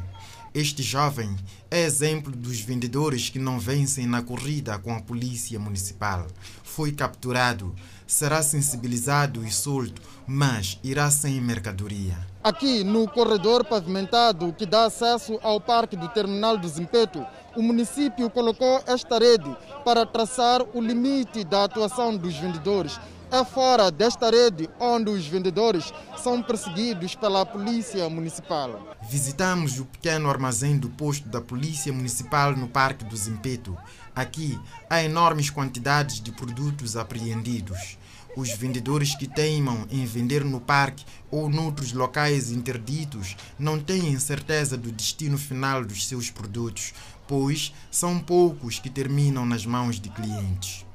Este 0.53 0.81
jovem 0.81 1.35
é 1.69 1.81
exemplo 1.81 2.31
dos 2.31 2.59
vendedores 2.59 3.29
que 3.29 3.37
não 3.37 3.59
vencem 3.59 4.07
na 4.07 4.21
corrida 4.21 4.79
com 4.79 4.93
a 4.93 5.01
polícia 5.01 5.59
municipal. 5.59 6.25
Foi 6.63 6.91
capturado, 6.91 7.75
será 8.07 8.41
sensibilizado 8.41 9.45
e 9.45 9.51
solto, 9.51 10.01
mas 10.25 10.79
irá 10.83 11.11
sem 11.11 11.39
mercadoria. 11.41 12.17
Aqui 12.43 12.83
no 12.83 13.07
corredor 13.07 13.65
pavimentado 13.65 14.53
que 14.53 14.65
dá 14.65 14.85
acesso 14.85 15.37
ao 15.43 15.59
parque 15.59 15.95
do 15.97 16.07
Terminal 16.09 16.57
do 16.57 16.67
Zimpeto, 16.67 17.25
o 17.55 17.61
município 17.61 18.29
colocou 18.29 18.81
esta 18.87 19.19
rede 19.19 19.55
para 19.83 20.05
traçar 20.05 20.61
o 20.73 20.81
limite 20.81 21.43
da 21.43 21.65
atuação 21.65 22.15
dos 22.15 22.35
vendedores 22.35 22.99
é 23.31 23.43
fora 23.43 23.91
desta 23.91 24.29
rede 24.29 24.69
onde 24.79 25.09
os 25.09 25.27
vendedores 25.27 25.93
são 26.17 26.41
perseguidos 26.41 27.13
pela 27.13 27.45
Polícia 27.45 28.09
Municipal. 28.09 28.95
Visitamos 29.09 29.79
o 29.79 29.85
pequeno 29.85 30.29
armazém 30.29 30.77
do 30.77 30.89
posto 30.89 31.27
da 31.27 31.41
Polícia 31.41 31.91
Municipal 31.91 32.55
no 32.55 32.67
Parque 32.67 33.03
do 33.03 33.17
Zimpeto. 33.17 33.77
Aqui 34.15 34.57
há 34.89 35.03
enormes 35.03 35.49
quantidades 35.49 36.21
de 36.21 36.31
produtos 36.31 36.95
apreendidos. 36.95 37.97
Os 38.35 38.51
vendedores 38.51 39.15
que 39.15 39.27
teimam 39.27 39.85
em 39.89 40.05
vender 40.05 40.45
no 40.45 40.61
parque 40.61 41.05
ou 41.29 41.49
noutros 41.49 41.91
locais 41.91 42.51
interditos 42.51 43.35
não 43.57 43.79
têm 43.79 44.17
certeza 44.19 44.77
do 44.77 44.91
destino 44.91 45.37
final 45.37 45.83
dos 45.83 46.07
seus 46.07 46.29
produtos, 46.29 46.93
pois 47.27 47.73
são 47.91 48.19
poucos 48.19 48.79
que 48.79 48.89
terminam 48.89 49.45
nas 49.45 49.65
mãos 49.65 49.99
de 49.99 50.09
clientes 50.09 50.86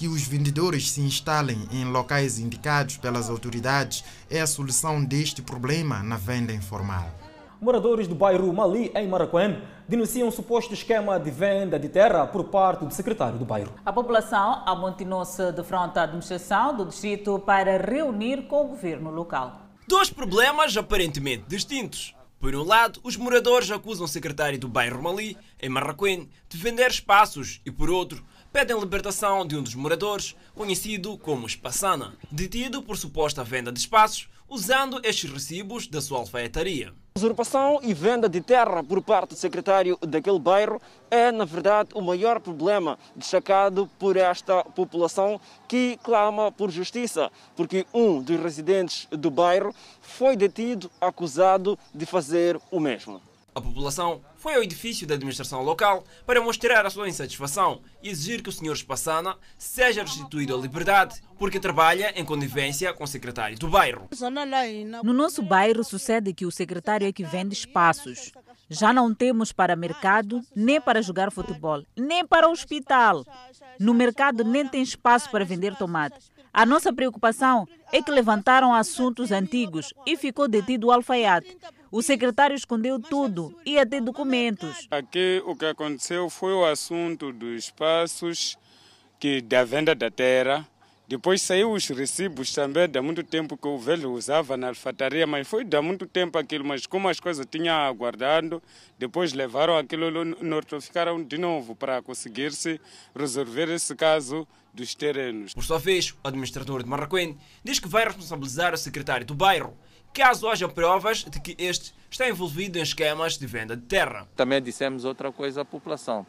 que 0.00 0.08
os 0.08 0.22
vendedores 0.22 0.92
se 0.92 1.02
instalem 1.02 1.68
em 1.70 1.84
locais 1.84 2.38
indicados 2.38 2.96
pelas 2.96 3.28
autoridades 3.28 4.02
é 4.30 4.40
a 4.40 4.46
solução 4.46 5.04
deste 5.04 5.42
problema 5.42 6.02
na 6.02 6.16
venda 6.16 6.54
informal. 6.54 7.10
Moradores 7.60 8.08
do 8.08 8.14
bairro 8.14 8.50
Mali, 8.50 8.90
em 8.94 9.06
Maracuém, 9.06 9.60
denunciam 9.86 10.26
um 10.26 10.30
suposto 10.30 10.72
esquema 10.72 11.20
de 11.20 11.30
venda 11.30 11.78
de 11.78 11.90
terra 11.90 12.26
por 12.26 12.44
parte 12.44 12.86
do 12.86 12.94
secretário 12.94 13.38
do 13.38 13.44
bairro. 13.44 13.74
A 13.84 13.92
população 13.92 14.62
amontinou-se 14.64 15.52
de 15.52 15.62
frente 15.62 15.98
à 15.98 16.04
administração 16.04 16.74
do 16.74 16.86
distrito 16.86 17.38
para 17.38 17.76
reunir 17.76 18.46
com 18.48 18.64
o 18.64 18.68
governo 18.68 19.10
local. 19.10 19.60
Dois 19.86 20.08
problemas 20.08 20.74
aparentemente 20.78 21.44
distintos. 21.46 22.14
Por 22.40 22.54
um 22.54 22.64
lado, 22.64 22.98
os 23.02 23.18
moradores 23.18 23.70
acusam 23.70 24.06
o 24.06 24.08
secretário 24.08 24.58
do 24.58 24.66
bairro 24.66 25.02
Mali, 25.02 25.36
em 25.60 25.68
Marraquém, 25.68 26.26
de 26.48 26.56
vender 26.56 26.88
espaços 26.88 27.60
e, 27.66 27.70
por 27.70 27.90
outro, 27.90 28.24
pedem 28.52 28.76
a 28.76 28.80
libertação 28.80 29.46
de 29.46 29.56
um 29.56 29.62
dos 29.62 29.74
moradores, 29.74 30.34
conhecido 30.54 31.16
como 31.18 31.46
Espaçana, 31.46 32.14
detido 32.30 32.82
por 32.82 32.96
suposta 32.96 33.44
venda 33.44 33.70
de 33.70 33.78
espaços, 33.78 34.28
usando 34.48 35.00
estes 35.04 35.30
recibos 35.30 35.86
da 35.86 36.00
sua 36.00 36.18
alfaiataria. 36.18 36.92
Usurpação 37.16 37.80
e 37.82 37.94
venda 37.94 38.28
de 38.28 38.40
terra 38.40 38.82
por 38.82 39.00
parte 39.02 39.30
do 39.30 39.36
secretário 39.36 39.96
daquele 40.00 40.38
bairro 40.38 40.80
é, 41.10 41.30
na 41.30 41.44
verdade, 41.44 41.90
o 41.94 42.00
maior 42.00 42.40
problema 42.40 42.98
destacado 43.14 43.88
por 43.98 44.16
esta 44.16 44.64
população 44.64 45.40
que 45.68 45.98
clama 46.02 46.50
por 46.50 46.70
justiça, 46.70 47.30
porque 47.54 47.86
um 47.94 48.20
dos 48.20 48.40
residentes 48.40 49.06
do 49.10 49.30
bairro 49.30 49.74
foi 50.00 50.36
detido 50.36 50.90
acusado 51.00 51.78
de 51.94 52.06
fazer 52.06 52.60
o 52.70 52.80
mesmo. 52.80 53.20
A 53.54 53.60
população 53.60 54.20
foi 54.40 54.54
ao 54.54 54.62
edifício 54.62 55.06
da 55.06 55.14
administração 55.14 55.62
local 55.62 56.02
para 56.24 56.40
mostrar 56.40 56.86
a 56.86 56.90
sua 56.90 57.08
insatisfação 57.08 57.82
e 58.02 58.08
exigir 58.08 58.42
que 58.42 58.48
o 58.48 58.52
Sr. 58.52 58.72
Espassana 58.72 59.36
seja 59.58 60.00
restituído 60.00 60.54
à 60.54 60.58
liberdade 60.58 61.20
porque 61.38 61.60
trabalha 61.60 62.18
em 62.18 62.24
conivência 62.24 62.92
com 62.94 63.04
o 63.04 63.06
secretário 63.06 63.58
do 63.58 63.68
bairro. 63.68 64.08
No 65.04 65.12
nosso 65.12 65.42
bairro 65.42 65.84
sucede 65.84 66.32
que 66.32 66.46
o 66.46 66.50
secretário 66.50 67.06
é 67.06 67.12
que 67.12 67.22
vende 67.22 67.52
espaços. 67.52 68.32
Já 68.70 68.94
não 68.94 69.12
temos 69.12 69.52
para 69.52 69.76
mercado, 69.76 70.40
nem 70.56 70.80
para 70.80 71.02
jogar 71.02 71.30
futebol, 71.30 71.84
nem 71.94 72.26
para 72.26 72.48
o 72.48 72.52
hospital. 72.52 73.26
No 73.78 73.92
mercado 73.92 74.42
nem 74.42 74.66
tem 74.66 74.80
espaço 74.80 75.30
para 75.30 75.44
vender 75.44 75.76
tomate. 75.76 76.30
A 76.52 76.64
nossa 76.64 76.92
preocupação 76.92 77.68
é 77.92 78.02
que 78.02 78.10
levantaram 78.10 78.74
assuntos 78.74 79.30
antigos 79.32 79.92
e 80.06 80.16
ficou 80.16 80.48
detido 80.48 80.86
o 80.86 80.92
alfaiate. 80.92 81.58
O 81.92 82.02
secretário 82.02 82.54
escondeu 82.54 83.00
tudo 83.00 83.52
e 83.66 83.76
até 83.76 84.00
documentos. 84.00 84.86
Aqui 84.92 85.42
o 85.44 85.56
que 85.56 85.66
aconteceu 85.66 86.30
foi 86.30 86.52
o 86.52 86.64
assunto 86.64 87.32
dos 87.32 87.64
espaços 87.64 88.56
que 89.18 89.40
da 89.40 89.64
venda 89.64 89.92
da 89.92 90.08
terra. 90.08 90.64
Depois 91.08 91.42
saiu 91.42 91.72
os 91.72 91.88
recibos 91.88 92.52
também, 92.52 92.88
dá 92.88 93.02
muito 93.02 93.24
tempo 93.24 93.56
que 93.56 93.66
o 93.66 93.76
velho 93.76 94.12
usava 94.12 94.56
na 94.56 94.68
alfataria, 94.68 95.26
mas 95.26 95.48
foi 95.48 95.64
dá 95.64 95.82
muito 95.82 96.06
tempo 96.06 96.38
aquilo, 96.38 96.64
mas 96.64 96.86
como 96.86 97.08
as 97.08 97.18
coisas 97.18 97.44
tinham 97.50 97.76
aguardando, 97.76 98.62
depois 98.96 99.32
levaram 99.32 99.76
aquilo, 99.76 100.24
notificaram 100.24 101.20
de 101.20 101.36
novo 101.38 101.74
para 101.74 102.00
conseguir-se 102.00 102.80
resolver 103.12 103.68
esse 103.68 103.96
caso 103.96 104.46
dos 104.72 104.94
terrenos. 104.94 105.52
Por 105.52 105.64
sua 105.64 105.80
vez, 105.80 106.14
o 106.22 106.28
administrador 106.28 106.84
de 106.84 106.88
Marraquém 106.88 107.36
diz 107.64 107.80
que 107.80 107.88
vai 107.88 108.04
responsabilizar 108.04 108.72
o 108.72 108.78
secretário 108.78 109.26
do 109.26 109.34
bairro 109.34 109.76
caso 110.12 110.48
haja 110.48 110.68
provas 110.68 111.24
de 111.24 111.40
que 111.40 111.54
este 111.58 111.94
está 112.10 112.28
envolvido 112.28 112.78
em 112.78 112.82
esquemas 112.82 113.38
de 113.38 113.46
venda 113.46 113.76
de 113.76 113.82
terra. 113.82 114.28
Também 114.36 114.60
dissemos 114.60 115.04
outra 115.04 115.30
coisa 115.30 115.62
à 115.62 115.64
população, 115.64 116.26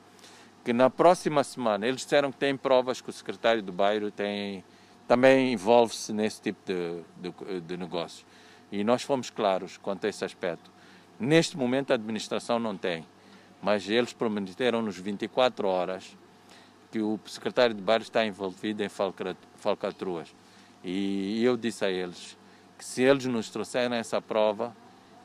que 0.63 0.71
na 0.71 0.89
próxima 0.89 1.43
semana 1.43 1.87
eles 1.87 2.01
disseram 2.01 2.31
que 2.31 2.37
têm 2.37 2.55
provas 2.55 3.01
que 3.01 3.09
o 3.09 3.13
secretário 3.13 3.61
do 3.61 3.71
bairro 3.71 4.11
tem, 4.11 4.63
também 5.07 5.53
envolve-se 5.53 6.13
nesse 6.13 6.41
tipo 6.41 6.59
de, 6.65 7.03
de, 7.17 7.61
de 7.61 7.77
negócio. 7.77 8.25
E 8.71 8.83
nós 8.83 9.01
fomos 9.01 9.29
claros 9.29 9.77
quanto 9.77 10.05
a 10.05 10.09
esse 10.09 10.23
aspecto. 10.23 10.71
Neste 11.19 11.57
momento 11.57 11.91
a 11.91 11.95
administração 11.95 12.59
não 12.59 12.77
tem, 12.77 13.05
mas 13.61 13.89
eles 13.89 14.13
prometeram 14.13 14.81
nos 14.81 14.97
24 14.97 15.67
horas 15.67 16.17
que 16.91 16.99
o 16.99 17.19
secretário 17.25 17.73
de 17.73 17.81
bairro 17.81 18.03
está 18.03 18.25
envolvido 18.25 18.83
em 18.83 18.89
falcatruas. 19.55 20.33
E 20.83 21.43
eu 21.43 21.55
disse 21.55 21.85
a 21.85 21.89
eles, 21.89 22.37
que 22.81 22.85
se 22.85 23.03
eles 23.03 23.27
nos 23.27 23.51
trouxerem 23.51 23.95
essa 23.95 24.19
prova, 24.19 24.75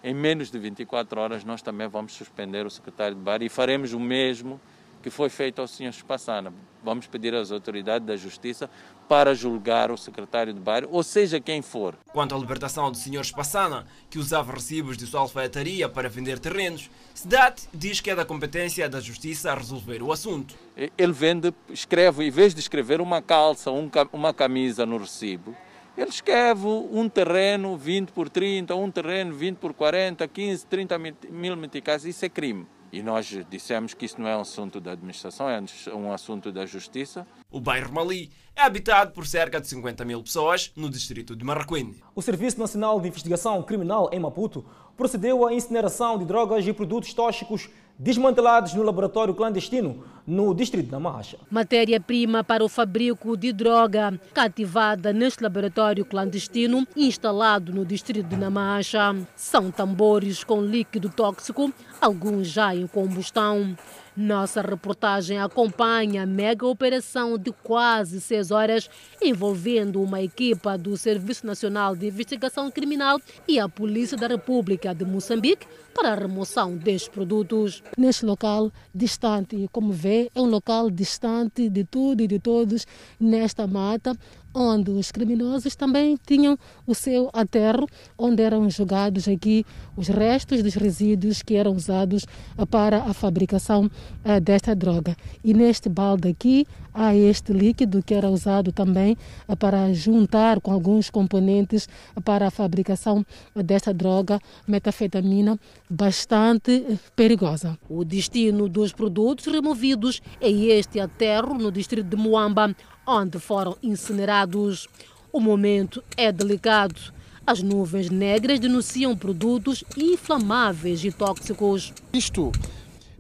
em 0.04 0.12
menos 0.12 0.50
de 0.50 0.58
24 0.58 1.18
horas 1.18 1.42
nós 1.42 1.62
também 1.62 1.88
vamos 1.88 2.12
suspender 2.12 2.66
o 2.66 2.70
secretário 2.70 3.16
de 3.16 3.22
bar 3.22 3.42
e 3.42 3.48
faremos 3.48 3.94
o 3.94 3.98
mesmo 3.98 4.60
que 5.02 5.08
foi 5.08 5.30
feito 5.30 5.62
ao 5.62 5.66
senhor 5.66 5.88
Espassana. 5.88 6.52
Vamos 6.84 7.06
pedir 7.06 7.34
às 7.34 7.50
autoridades 7.50 8.06
da 8.06 8.14
justiça 8.14 8.68
para 9.08 9.34
julgar 9.34 9.90
o 9.90 9.96
secretário 9.96 10.52
de 10.52 10.60
bairro, 10.60 10.88
ou 10.90 11.02
seja, 11.02 11.40
quem 11.40 11.62
for. 11.62 11.94
Quanto 12.12 12.34
à 12.34 12.38
libertação 12.38 12.90
do 12.90 12.96
senhor 12.98 13.22
Espassana, 13.22 13.86
que 14.10 14.18
usava 14.18 14.52
recibos 14.52 14.98
de 14.98 15.06
sua 15.06 15.20
alfaiataria 15.20 15.88
para 15.88 16.10
vender 16.10 16.38
terrenos, 16.38 16.90
SEDAT 17.14 17.70
diz 17.72 18.02
que 18.02 18.10
é 18.10 18.14
da 18.14 18.26
competência 18.26 18.86
da 18.86 19.00
justiça 19.00 19.50
a 19.50 19.54
resolver 19.54 20.02
o 20.02 20.12
assunto. 20.12 20.54
Ele 20.76 21.12
vende, 21.12 21.54
escreve, 21.70 22.26
em 22.26 22.30
vez 22.30 22.52
de 22.52 22.60
escrever 22.60 23.00
uma 23.00 23.22
calça, 23.22 23.70
uma 24.12 24.34
camisa 24.34 24.84
no 24.84 24.98
recibo, 24.98 25.56
ele 25.96 26.10
escreve 26.10 26.66
um 26.66 27.08
terreno 27.08 27.76
20 27.76 28.10
por 28.12 28.28
30, 28.28 28.74
um 28.74 28.90
terreno 28.90 29.34
20 29.34 29.56
por 29.56 29.72
40, 29.72 30.26
15, 30.28 30.66
30 30.66 30.98
mil 31.30 31.56
meticais. 31.56 32.04
Isso 32.04 32.24
é 32.24 32.28
crime. 32.28 32.66
E 32.92 33.02
nós 33.02 33.26
dissemos 33.50 33.94
que 33.94 34.06
isso 34.06 34.20
não 34.20 34.28
é 34.28 34.36
um 34.36 34.40
assunto 34.40 34.80
da 34.80 34.92
administração, 34.92 35.48
é 35.48 35.60
um 35.92 36.12
assunto 36.12 36.52
da 36.52 36.64
justiça. 36.64 37.26
O 37.50 37.60
bairro 37.60 37.92
Mali 37.92 38.30
é 38.54 38.62
habitado 38.62 39.12
por 39.12 39.26
cerca 39.26 39.60
de 39.60 39.66
50 39.66 40.04
mil 40.04 40.22
pessoas 40.22 40.72
no 40.76 40.88
distrito 40.88 41.34
de 41.34 41.44
Marraquém. 41.44 41.94
O 42.14 42.22
Serviço 42.22 42.58
Nacional 42.58 43.00
de 43.00 43.08
Investigação 43.08 43.62
Criminal 43.62 44.08
em 44.12 44.20
Maputo 44.20 44.64
procedeu 44.96 45.46
à 45.46 45.52
incineração 45.52 46.18
de 46.18 46.24
drogas 46.24 46.66
e 46.66 46.72
produtos 46.72 47.12
tóxicos 47.12 47.68
desmantelados 47.98 48.74
no 48.74 48.82
laboratório 48.82 49.34
clandestino 49.34 50.04
no 50.26 50.54
distrito 50.54 50.90
da 50.90 50.98
Marcha. 50.98 51.38
Matéria-prima 51.50 52.42
para 52.42 52.64
o 52.64 52.68
fabrico 52.68 53.36
de 53.36 53.52
droga 53.52 54.18
cativada 54.34 55.12
neste 55.12 55.42
laboratório 55.42 56.04
clandestino 56.04 56.86
instalado 56.96 57.72
no 57.72 57.84
distrito 57.84 58.26
de 58.26 58.36
Namacha. 58.36 59.14
São 59.36 59.70
tambores 59.70 60.42
com 60.42 60.60
líquido 60.60 61.08
tóxico, 61.08 61.72
alguns 62.00 62.48
já 62.48 62.74
em 62.74 62.86
combustão. 62.86 63.76
Nossa 64.16 64.62
reportagem 64.62 65.38
acompanha 65.38 66.22
a 66.22 66.26
mega 66.26 66.66
operação 66.66 67.36
de 67.36 67.52
quase 67.52 68.18
seis 68.18 68.50
horas 68.50 68.88
envolvendo 69.20 70.00
uma 70.00 70.22
equipa 70.22 70.78
do 70.78 70.96
Serviço 70.96 71.46
Nacional 71.46 71.94
de 71.94 72.06
Investigação 72.06 72.70
Criminal 72.70 73.20
e 73.46 73.58
a 73.60 73.68
Polícia 73.68 74.16
da 74.16 74.26
República 74.26 74.94
de 74.94 75.04
Moçambique 75.04 75.66
para 75.94 76.12
a 76.12 76.14
remoção 76.14 76.78
destes 76.78 77.08
produtos. 77.08 77.82
Neste 77.96 78.24
local 78.24 78.72
distante, 78.94 79.68
como 79.70 79.92
vê, 79.92 80.15
é 80.16 80.40
um 80.40 80.46
local 80.46 80.90
distante 80.90 81.68
de 81.68 81.84
tudo 81.84 82.22
e 82.22 82.26
de 82.26 82.38
todos 82.38 82.86
nesta 83.20 83.66
mata, 83.66 84.16
onde 84.56 84.90
os 84.90 85.12
criminosos 85.12 85.76
também 85.76 86.18
tinham 86.26 86.58
o 86.86 86.94
seu 86.94 87.28
aterro, 87.34 87.86
onde 88.16 88.42
eram 88.42 88.70
jogados 88.70 89.28
aqui 89.28 89.66
os 89.94 90.08
restos 90.08 90.62
dos 90.62 90.74
resíduos 90.74 91.42
que 91.42 91.56
eram 91.56 91.72
usados 91.72 92.24
para 92.70 93.02
a 93.02 93.12
fabricação 93.12 93.90
eh, 94.24 94.40
desta 94.40 94.74
droga. 94.74 95.14
E 95.44 95.52
neste 95.52 95.90
balde 95.90 96.28
aqui 96.28 96.66
há 96.94 97.14
este 97.14 97.52
líquido 97.52 98.02
que 98.02 98.14
era 98.14 98.30
usado 98.30 98.72
também 98.72 99.14
eh, 99.46 99.54
para 99.54 99.92
juntar 99.92 100.58
com 100.62 100.72
alguns 100.72 101.10
componentes 101.10 101.86
para 102.24 102.46
a 102.46 102.50
fabricação 102.50 103.26
desta 103.54 103.92
droga, 103.92 104.40
metafetamina, 104.66 105.60
bastante 105.90 106.70
eh, 106.88 106.98
perigosa. 107.14 107.78
O 107.90 108.04
destino 108.04 108.70
dos 108.70 108.94
produtos 108.94 109.44
removidos 109.44 110.22
é 110.40 110.50
este 110.50 110.98
aterro 110.98 111.52
no 111.58 111.70
distrito 111.70 112.08
de 112.08 112.16
Moamba, 112.16 112.74
onde 113.06 113.38
foram 113.38 113.76
incinerados. 113.82 114.88
O 115.32 115.40
momento 115.40 116.02
é 116.16 116.32
delicado. 116.32 117.00
As 117.46 117.62
nuvens 117.62 118.10
negras 118.10 118.58
denunciam 118.58 119.16
produtos 119.16 119.84
inflamáveis 119.96 121.04
e 121.04 121.12
tóxicos. 121.12 121.92
Isto 122.12 122.50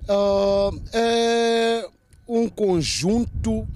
uh, 0.08 0.82
é 0.92 1.88
um 2.26 2.48
conjunto 2.48 3.66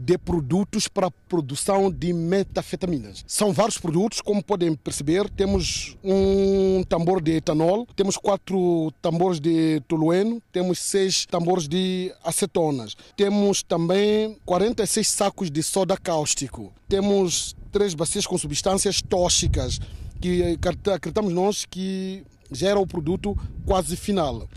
de 0.00 0.16
produtos 0.16 0.88
para 0.88 1.08
a 1.08 1.10
produção 1.10 1.90
de 1.90 2.12
metafetaminas. 2.12 3.22
São 3.26 3.52
vários 3.52 3.76
produtos, 3.76 4.22
como 4.22 4.42
podem 4.42 4.74
perceber. 4.74 5.28
Temos 5.28 5.96
um 6.02 6.82
tambor 6.88 7.20
de 7.20 7.32
etanol, 7.32 7.86
temos 7.94 8.16
quatro 8.16 8.90
tambores 9.02 9.38
de 9.38 9.80
tolueno, 9.86 10.40
temos 10.50 10.78
seis 10.78 11.26
tambores 11.26 11.68
de 11.68 12.12
acetonas, 12.24 12.96
temos 13.14 13.62
também 13.62 14.38
46 14.46 15.06
sacos 15.06 15.50
de 15.50 15.62
soda 15.62 15.96
cáustico, 15.98 16.72
temos 16.88 17.54
três 17.70 17.92
bacias 17.92 18.26
com 18.26 18.38
substâncias 18.38 19.02
tóxicas 19.02 19.78
que 20.20 20.58
acreditamos 20.92 21.32
nós 21.32 21.66
que 21.66 22.24
gera 22.50 22.80
o 22.80 22.86
produto 22.86 23.36
quase 23.66 23.96
final. 23.96 24.48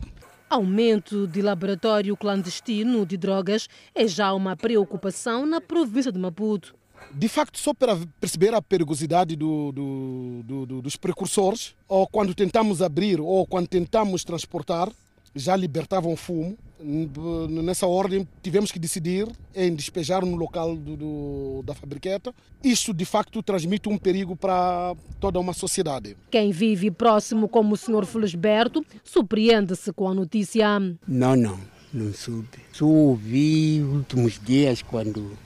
Aumento 0.54 1.26
de 1.26 1.42
laboratório 1.42 2.16
clandestino 2.16 3.08
de 3.08 3.18
drogas 3.18 3.68
é 3.96 4.08
já 4.08 4.32
uma 4.34 4.56
preocupação 4.56 5.48
na 5.48 5.60
província 5.60 6.12
de 6.12 6.20
Maputo. 6.20 6.76
De 7.12 7.28
facto, 7.28 7.58
só 7.58 7.74
para 7.74 7.98
perceber 8.22 8.54
a 8.54 8.62
perigosidade 8.62 9.36
do, 9.36 9.72
do, 9.72 10.44
do, 10.68 10.82
dos 10.84 10.96
precursores, 10.96 11.74
ou 11.88 12.06
quando 12.06 12.36
tentamos 12.36 12.84
abrir 12.84 13.20
ou 13.20 13.48
quando 13.48 13.68
tentamos 13.68 14.24
transportar, 14.24 14.92
já 15.34 15.56
libertavam 15.56 16.16
fumo. 16.16 16.56
Nessa 16.84 17.88
ordem, 17.88 18.28
tivemos 18.42 18.72
que 18.72 18.78
decidir 18.78 19.28
em 19.56 19.74
despejar 19.74 20.26
no 20.26 20.36
local 20.36 20.76
do, 20.76 20.98
do, 20.98 21.64
da 21.66 21.74
fabriqueta. 21.74 22.34
Isso, 22.64 22.94
de 22.94 23.06
facto, 23.06 23.42
transmite 23.42 23.88
um 23.88 23.98
perigo 23.98 24.36
para 24.36 24.96
toda 25.20 25.40
uma 25.40 25.54
sociedade. 25.54 26.18
Quem 26.30 26.52
vive 26.52 26.92
próximo, 26.92 27.48
como 27.48 27.74
o 27.74 27.78
senhor 27.78 28.06
Felisberto, 28.06 28.86
surpreende-se 29.04 29.94
com 29.94 30.10
a 30.10 30.14
notícia. 30.14 30.80
Não, 31.08 31.36
não, 31.36 31.60
não 31.94 32.14
soube. 32.14 32.48
Só 32.74 32.86
ouvi 32.86 33.82
últimos 33.82 34.40
dias 34.40 34.82
quando 34.82 35.38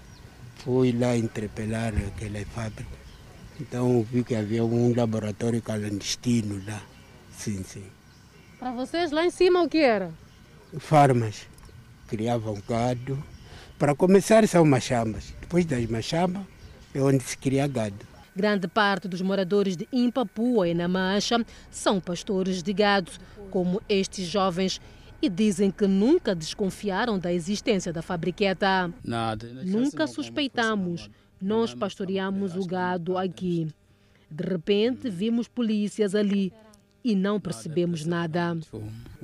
fui 0.55 0.91
lá 0.91 1.15
interpelar 1.15 1.93
aquela 1.95 2.43
fábrica. 2.45 2.97
Então, 3.59 4.05
vi 4.11 4.23
que 4.23 4.35
havia 4.35 4.63
um 4.63 4.93
laboratório 4.95 5.61
clandestino 5.61 6.61
lá. 6.67 6.81
Sim, 7.31 7.63
sim. 7.63 7.83
Para 8.59 8.71
vocês 8.71 9.11
lá 9.11 9.25
em 9.25 9.29
cima 9.29 9.61
o 9.61 9.69
que 9.69 9.77
era? 9.77 10.11
Farmas. 10.79 11.47
Criavam 12.07 12.61
gado. 12.67 13.21
Para 13.77 13.95
começar 13.95 14.47
são 14.47 14.65
machambas. 14.65 15.33
Depois 15.39 15.65
das 15.65 15.85
machambas 15.87 16.43
é 16.93 17.01
onde 17.01 17.23
se 17.23 17.37
cria 17.37 17.67
gado. 17.67 18.05
Grande 18.35 18.67
parte 18.67 19.07
dos 19.07 19.21
moradores 19.21 19.75
de 19.75 19.87
Impapua 19.91 20.67
e 20.67 20.73
na 20.73 20.87
Mancha 20.87 21.43
são 21.71 21.99
pastores 21.99 22.61
de 22.61 22.71
gado, 22.71 23.11
como 23.49 23.81
estes 23.89 24.27
jovens, 24.27 24.79
e 25.21 25.27
dizem 25.27 25.71
que 25.71 25.87
nunca 25.87 26.35
desconfiaram 26.35 27.17
da 27.17 27.33
existência 27.33 27.91
da 27.91 28.03
fabriqueta. 28.03 28.93
Nada. 29.03 29.47
Nunca 29.65 30.05
suspeitamos. 30.05 31.09
Nós 31.41 31.73
pastoreamos 31.73 32.55
o 32.55 32.65
gado 32.65 33.17
aqui. 33.17 33.67
De 34.29 34.43
repente, 34.43 35.09
vimos 35.09 35.47
polícias 35.47 36.13
ali 36.13 36.53
e 37.03 37.15
não 37.15 37.39
percebemos 37.39 38.05
nada. 38.05 38.57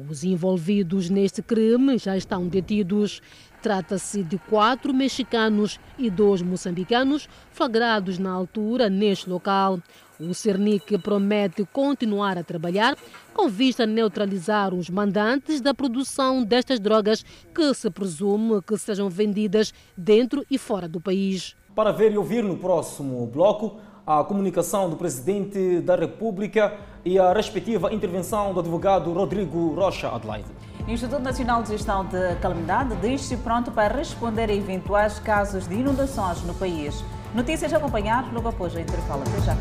Os 0.09 0.23
envolvidos 0.23 1.09
neste 1.09 1.41
crime 1.41 1.97
já 1.97 2.15
estão 2.15 2.47
detidos. 2.47 3.21
Trata-se 3.61 4.23
de 4.23 4.37
quatro 4.37 4.93
mexicanos 4.93 5.79
e 5.97 6.09
dois 6.09 6.41
moçambicanos 6.41 7.29
flagrados 7.51 8.19
na 8.19 8.31
altura 8.31 8.89
neste 8.89 9.29
local. 9.29 9.79
O 10.19 10.33
Cernic 10.33 10.97
promete 10.99 11.65
continuar 11.71 12.37
a 12.37 12.43
trabalhar 12.43 12.95
com 13.33 13.49
vista 13.49 13.83
a 13.83 13.87
neutralizar 13.87 14.73
os 14.73 14.89
mandantes 14.89 15.59
da 15.59 15.73
produção 15.73 16.43
destas 16.43 16.79
drogas 16.79 17.23
que 17.53 17.73
se 17.73 17.89
presume 17.89 18.61
que 18.61 18.77
sejam 18.77 19.09
vendidas 19.09 19.73
dentro 19.97 20.45
e 20.49 20.57
fora 20.57 20.87
do 20.87 21.01
país. 21.01 21.55
Para 21.75 21.91
ver 21.91 22.11
e 22.11 22.17
ouvir 22.17 22.43
no 22.43 22.57
próximo 22.57 23.25
bloco 23.25 23.79
a 24.05 24.21
comunicação 24.23 24.89
do 24.89 24.97
Presidente 24.97 25.79
da 25.79 25.95
República 25.95 26.77
e 27.05 27.17
a 27.17 27.31
respectiva 27.31 27.93
intervenção 27.93 28.53
do 28.53 28.59
advogado 28.59 29.11
Rodrigo 29.13 29.73
Rocha 29.73 30.09
Adelaide. 30.09 30.49
O 30.85 30.91
Instituto 30.91 31.21
Nacional 31.21 31.63
de 31.63 31.69
Gestão 31.69 32.05
de 32.05 32.35
Calamidade 32.41 32.95
diz-se 32.97 33.37
pronto 33.37 33.71
para 33.71 33.95
responder 33.95 34.49
a 34.49 34.53
eventuais 34.53 35.19
casos 35.19 35.67
de 35.67 35.75
inundações 35.75 36.41
no 36.43 36.53
país. 36.53 37.01
Notícias 37.33 37.73
a 37.73 37.77
acompanhar 37.77 38.31
logo 38.33 38.49
após 38.49 38.75
a 38.75 38.81
intervalo. 38.81 39.21
Até 39.21 39.41
já. 39.41 39.55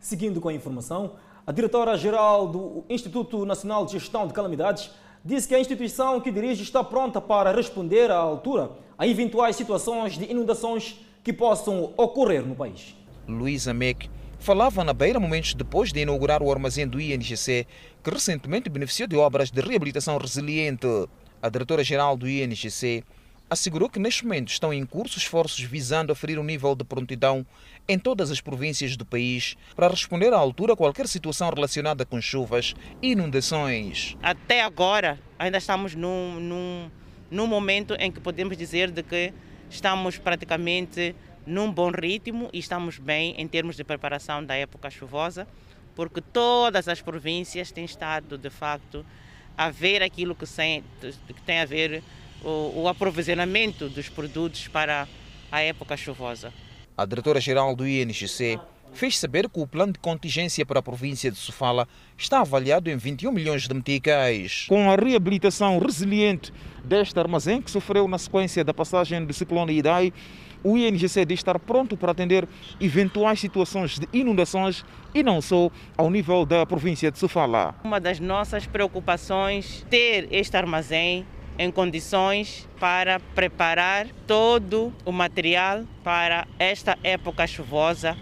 Seguindo 0.00 0.40
com 0.40 0.48
a 0.48 0.52
informação, 0.52 1.12
a 1.46 1.52
diretora-geral 1.52 2.48
do 2.48 2.84
Instituto 2.90 3.46
Nacional 3.46 3.86
de 3.86 3.92
Gestão 3.92 4.26
de 4.26 4.34
Calamidades 4.34 4.90
disse 5.24 5.46
que 5.46 5.54
a 5.54 5.60
instituição 5.60 6.20
que 6.20 6.32
dirige 6.32 6.64
está 6.64 6.82
pronta 6.82 7.20
para 7.20 7.52
responder 7.52 8.10
à 8.10 8.16
altura 8.16 8.70
a 8.98 9.06
eventuais 9.06 9.56
situações 9.56 10.16
de 10.16 10.24
inundações 10.30 10.96
que 11.22 11.32
possam 11.32 11.92
ocorrer 11.96 12.46
no 12.46 12.54
país. 12.54 12.94
Luísa 13.26 13.74
Meck 13.74 14.08
falava 14.38 14.84
na 14.84 14.92
Beira 14.92 15.18
momentos 15.18 15.54
depois 15.54 15.92
de 15.92 16.00
inaugurar 16.00 16.42
o 16.42 16.50
armazém 16.50 16.86
do 16.86 17.00
INGC, 17.00 17.66
que 18.02 18.10
recentemente 18.10 18.68
beneficiou 18.68 19.08
de 19.08 19.16
obras 19.16 19.50
de 19.50 19.60
reabilitação 19.60 20.16
resiliente. 20.18 20.86
A 21.42 21.48
diretora-geral 21.48 22.16
do 22.16 22.28
INGC 22.28 23.02
assegurou 23.48 23.88
que 23.88 23.98
neste 23.98 24.24
momento 24.24 24.48
estão 24.48 24.72
em 24.72 24.84
curso 24.84 25.18
esforços 25.18 25.60
visando 25.60 26.12
aferir 26.12 26.38
o 26.38 26.44
nível 26.44 26.74
de 26.74 26.84
prontidão 26.84 27.46
em 27.88 27.98
todas 27.98 28.30
as 28.30 28.40
províncias 28.40 28.96
do 28.96 29.04
país 29.04 29.56
para 29.74 29.88
responder 29.88 30.32
à 30.32 30.36
altura 30.36 30.72
a 30.72 30.76
qualquer 30.76 31.06
situação 31.06 31.50
relacionada 31.50 32.04
com 32.04 32.20
chuvas 32.20 32.74
e 33.00 33.12
inundações. 33.12 34.16
Até 34.22 34.62
agora, 34.62 35.18
ainda 35.38 35.58
estamos 35.58 35.94
num, 35.94 36.40
num, 36.40 36.90
num 37.30 37.46
momento 37.46 37.94
em 37.98 38.10
que 38.10 38.20
podemos 38.20 38.56
dizer 38.56 38.90
de 38.90 39.02
que 39.02 39.32
estamos 39.70 40.18
praticamente 40.18 41.14
num 41.46 41.70
bom 41.70 41.90
ritmo 41.90 42.48
e 42.52 42.58
estamos 42.58 42.98
bem 42.98 43.34
em 43.38 43.46
termos 43.46 43.76
de 43.76 43.84
preparação 43.84 44.44
da 44.44 44.54
época 44.54 44.90
chuvosa, 44.90 45.46
porque 45.94 46.20
todas 46.20 46.88
as 46.88 47.00
províncias 47.00 47.70
têm 47.70 47.84
estado, 47.84 48.36
de 48.36 48.50
facto, 48.50 49.04
a 49.56 49.70
ver 49.70 50.02
aquilo 50.02 50.34
que 50.34 50.44
tem, 51.46 51.60
a 51.60 51.64
ver 51.64 52.02
o, 52.44 52.82
o 52.82 52.88
aprovisionamento 52.88 53.88
dos 53.88 54.08
produtos 54.08 54.68
para 54.68 55.08
a 55.50 55.62
época 55.62 55.96
chuvosa. 55.96 56.52
A 56.96 57.04
diretora-geral 57.04 57.74
do 57.74 57.86
INGC 57.86 58.58
fez 58.96 59.18
saber 59.18 59.48
que 59.48 59.60
o 59.60 59.66
plano 59.66 59.92
de 59.92 59.98
contingência 59.98 60.64
para 60.64 60.80
a 60.80 60.82
província 60.82 61.30
de 61.30 61.36
Sofala 61.36 61.86
está 62.16 62.40
avaliado 62.40 62.90
em 62.90 62.96
21 62.96 63.30
milhões 63.30 63.68
de 63.68 63.74
meticais. 63.74 64.64
Com 64.68 64.90
a 64.90 64.96
reabilitação 64.96 65.78
resiliente 65.78 66.52
deste 66.82 67.18
armazém 67.20 67.60
que 67.60 67.70
sofreu 67.70 68.08
na 68.08 68.16
sequência 68.16 68.64
da 68.64 68.72
passagem 68.72 69.24
do 69.24 69.34
ciclone 69.34 69.76
Idai, 69.76 70.12
o 70.64 70.78
INGC 70.78 71.26
diz 71.26 71.40
estar 71.40 71.58
pronto 71.58 71.94
para 71.96 72.12
atender 72.12 72.48
eventuais 72.80 73.38
situações 73.38 73.98
de 73.98 74.08
inundações 74.12 74.82
e 75.14 75.22
não 75.22 75.42
só 75.42 75.70
ao 75.96 76.10
nível 76.10 76.46
da 76.46 76.64
província 76.64 77.10
de 77.10 77.18
Sofala. 77.18 77.74
Uma 77.84 78.00
das 78.00 78.18
nossas 78.18 78.66
preocupações 78.66 79.82
é 79.82 79.90
ter 79.90 80.28
este 80.30 80.56
armazém 80.56 81.26
em 81.58 81.70
condições 81.70 82.66
para 82.80 83.20
preparar 83.34 84.06
todo 84.26 84.92
o 85.04 85.12
material 85.12 85.84
para 86.02 86.46
esta 86.58 86.98
época 87.04 87.46
chuvosa 87.46 88.16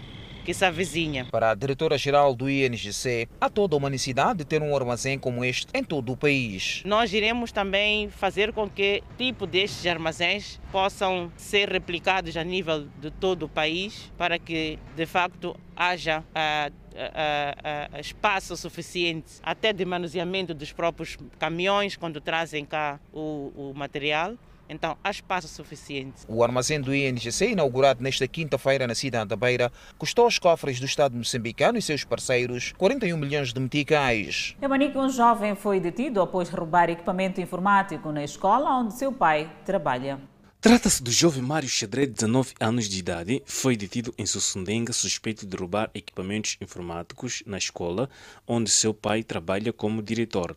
que 0.45 0.53
se 0.53 0.63
avizinha. 0.63 1.25
Para 1.31 1.49
a 1.49 1.55
diretora-geral 1.55 2.35
do 2.35 2.47
INGC, 2.47 3.27
há 3.41 3.49
toda 3.49 3.75
uma 3.75 3.89
necessidade 3.89 4.39
de 4.39 4.45
ter 4.45 4.61
um 4.61 4.75
armazém 4.75 5.17
como 5.17 5.43
este 5.43 5.67
em 5.73 5.83
todo 5.83 6.13
o 6.13 6.17
país. 6.17 6.83
Nós 6.85 7.11
iremos 7.11 7.51
também 7.51 8.09
fazer 8.09 8.53
com 8.53 8.69
que 8.69 9.01
tipo 9.17 9.47
destes 9.47 9.85
armazéns 9.87 10.59
possam 10.71 11.31
ser 11.35 11.69
replicados 11.69 12.37
a 12.37 12.43
nível 12.43 12.87
de 13.01 13.09
todo 13.09 13.43
o 13.43 13.49
país 13.49 14.11
para 14.17 14.37
que, 14.37 14.77
de 14.95 15.05
facto, 15.07 15.55
haja 15.75 16.19
uh, 16.19 16.71
uh, 16.71 17.95
uh, 17.95 17.99
espaço 17.99 18.55
suficiente 18.55 19.33
até 19.41 19.73
de 19.73 19.83
manuseamento 19.83 20.53
dos 20.53 20.71
próprios 20.71 21.17
caminhões 21.39 21.95
quando 21.97 22.21
trazem 22.21 22.63
cá 22.63 22.99
o, 23.11 23.51
o 23.55 23.73
material 23.75 24.35
então, 24.67 24.97
há 25.03 25.11
espaço 25.11 25.47
suficiente. 25.47 26.21
O 26.27 26.43
armazém 26.43 26.81
do 26.81 26.93
INGC, 26.93 27.51
inaugurado 27.51 28.03
nesta 28.03 28.27
quinta-feira 28.27 28.87
na 28.87 28.95
cidade 28.95 29.29
da 29.29 29.35
Beira, 29.35 29.71
custou 29.97 30.25
aos 30.25 30.39
cofres 30.39 30.79
do 30.79 30.85
Estado 30.85 31.15
moçambicano 31.15 31.77
e 31.77 31.81
seus 31.81 32.03
parceiros 32.03 32.73
41 32.77 33.17
milhões 33.17 33.53
de 33.53 33.59
meticais. 33.59 34.55
Em 34.61 34.67
Manique, 34.67 34.97
um 34.97 35.09
jovem 35.09 35.55
foi 35.55 35.79
detido 35.79 36.21
após 36.21 36.49
roubar 36.49 36.89
equipamento 36.89 37.39
informático 37.39 38.11
na 38.11 38.23
escola 38.23 38.71
onde 38.79 38.93
seu 38.93 39.11
pai 39.11 39.51
trabalha. 39.65 40.19
Trata-se 40.65 41.03
do 41.03 41.11
jovem 41.11 41.43
Mário 41.43 41.69
Xadré, 41.69 42.07
de 42.07 42.13
19 42.13 42.55
anos 42.59 42.89
de 42.89 42.97
idade, 42.97 43.43
foi 43.45 43.77
detido 43.77 44.11
em 44.17 44.25
Sussundenga 44.25 44.91
suspeito 44.91 45.45
de 45.45 45.55
roubar 45.55 45.91
equipamentos 45.93 46.57
informáticos 46.59 47.43
na 47.45 47.59
escola 47.59 48.09
onde 48.47 48.71
seu 48.71 48.91
pai 48.91 49.21
trabalha 49.21 49.71
como 49.71 50.01
diretor. 50.01 50.55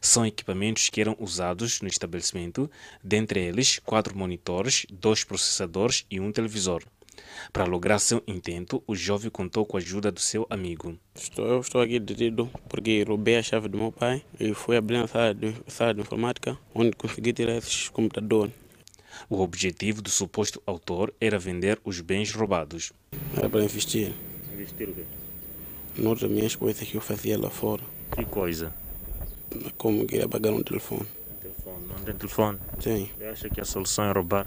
São 0.00 0.26
equipamentos 0.26 0.88
que 0.88 1.00
eram 1.00 1.16
usados 1.18 1.80
no 1.80 1.88
estabelecimento, 1.88 2.70
dentre 3.02 3.40
eles 3.40 3.78
quatro 3.78 4.16
monitores, 4.16 4.86
dois 4.90 5.24
processadores 5.24 6.06
e 6.10 6.20
um 6.20 6.32
televisor. 6.32 6.82
Para 7.52 7.64
lograr 7.64 7.98
seu 7.98 8.22
intento, 8.26 8.82
o 8.86 8.94
jovem 8.94 9.30
contou 9.30 9.66
com 9.66 9.76
a 9.76 9.80
ajuda 9.80 10.10
do 10.10 10.20
seu 10.20 10.46
amigo. 10.48 10.96
Estou, 11.14 11.46
eu 11.46 11.60
estou 11.60 11.80
aqui 11.80 11.98
detido 11.98 12.50
porque 12.68 13.04
roubei 13.06 13.36
a 13.36 13.42
chave 13.42 13.68
do 13.68 13.78
meu 13.78 13.92
pai 13.92 14.22
e 14.40 14.54
fui 14.54 14.76
abrir 14.76 14.96
a 14.96 15.06
sala 15.06 15.34
de, 15.34 15.54
sala 15.66 15.94
de 15.94 16.00
informática, 16.00 16.58
onde 16.74 16.92
consegui 16.96 17.32
tirar 17.32 17.56
esses 17.56 17.88
computadores. 17.88 18.52
O 19.28 19.40
objetivo 19.40 20.00
do 20.00 20.10
suposto 20.10 20.62
autor 20.66 21.12
era 21.20 21.38
vender 21.38 21.78
os 21.84 22.00
bens 22.00 22.32
roubados. 22.32 22.92
Era 23.36 23.48
para 23.48 23.62
investir. 23.62 24.12
Investir 24.52 24.88
o 24.88 24.94
quê? 24.94 25.04
Noutras 25.96 26.30
minhas 26.30 26.56
coisas 26.56 26.88
que 26.88 26.94
eu 26.94 27.00
fazia 27.00 27.38
lá 27.38 27.50
fora. 27.50 27.82
Que 28.16 28.24
coisa? 28.24 28.72
Como 29.76 30.06
queria 30.06 30.28
pagar 30.28 30.52
um 30.52 30.62
telefone. 30.62 31.06
telefone. 31.40 31.86
Não 31.88 32.04
tem 32.04 32.14
telefone? 32.14 32.58
Sim. 32.80 33.08
Você 33.16 33.24
acha 33.24 33.50
que 33.50 33.60
a 33.60 33.64
solução 33.64 34.04
é 34.04 34.12
roubar? 34.12 34.46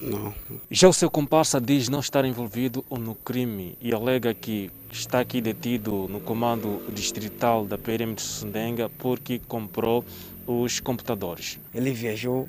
Não. 0.00 0.34
Já 0.70 0.88
o 0.88 0.92
seu 0.92 1.10
comparsa 1.10 1.60
diz 1.60 1.88
não 1.88 2.00
estar 2.00 2.24
envolvido 2.24 2.84
no 2.90 3.14
crime 3.14 3.76
e 3.80 3.94
alega 3.94 4.34
que 4.34 4.70
está 4.90 5.20
aqui 5.20 5.40
detido 5.40 6.06
no 6.08 6.20
comando 6.20 6.82
distrital 6.92 7.64
da 7.64 7.78
PRM 7.78 8.14
de 8.14 8.22
Sundenga 8.22 8.90
porque 8.98 9.38
comprou 9.38 10.04
os 10.46 10.80
computadores. 10.80 11.58
Ele 11.74 11.92
viajou, 11.92 12.48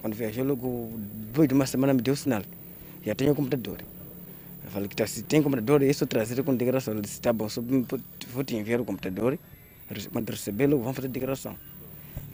quando 0.00 0.14
viajou, 0.14 0.44
logo 0.44 0.92
depois 1.28 1.48
de 1.48 1.54
uma 1.54 1.66
semana 1.66 1.94
me 1.94 2.02
deu 2.02 2.16
sinal. 2.16 2.42
Já 3.04 3.14
tenho 3.14 3.32
o 3.32 3.34
computador. 3.34 3.78
Eu 4.64 4.70
falei 4.70 4.88
que 4.88 4.96
tá, 4.96 5.06
se 5.06 5.22
tem 5.22 5.42
computador, 5.42 5.82
isso 5.82 6.06
trazer 6.06 6.42
com 6.42 6.54
declaração. 6.54 6.94
Ele 6.94 7.02
disse, 7.02 7.20
tá 7.20 7.32
bom, 7.32 7.46
vou 8.32 8.44
te 8.44 8.56
enviar 8.56 8.80
o 8.80 8.84
computador 8.84 9.38
quando 10.12 10.30
recebê-lo, 10.30 10.78
vamos 10.78 10.96
fazer 10.96 11.08
a 11.08 11.10
declaração. 11.10 11.56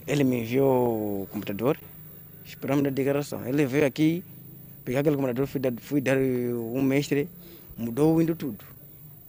Ele 0.06 0.24
me 0.24 0.40
enviou 0.40 1.22
o 1.22 1.28
computador, 1.30 1.78
esperamos 2.44 2.84
a 2.86 2.90
declaração. 2.90 3.46
Ele 3.46 3.66
veio 3.66 3.86
aqui, 3.86 4.24
peguei 4.84 5.00
aquele 5.00 5.16
computador, 5.16 5.46
fui 5.46 5.60
dar, 5.60 5.72
fui 5.80 6.00
dar 6.00 6.16
um 6.16 6.82
mestre, 6.82 7.28
mudou 7.76 8.20
indo 8.20 8.34
tudo. 8.34 8.64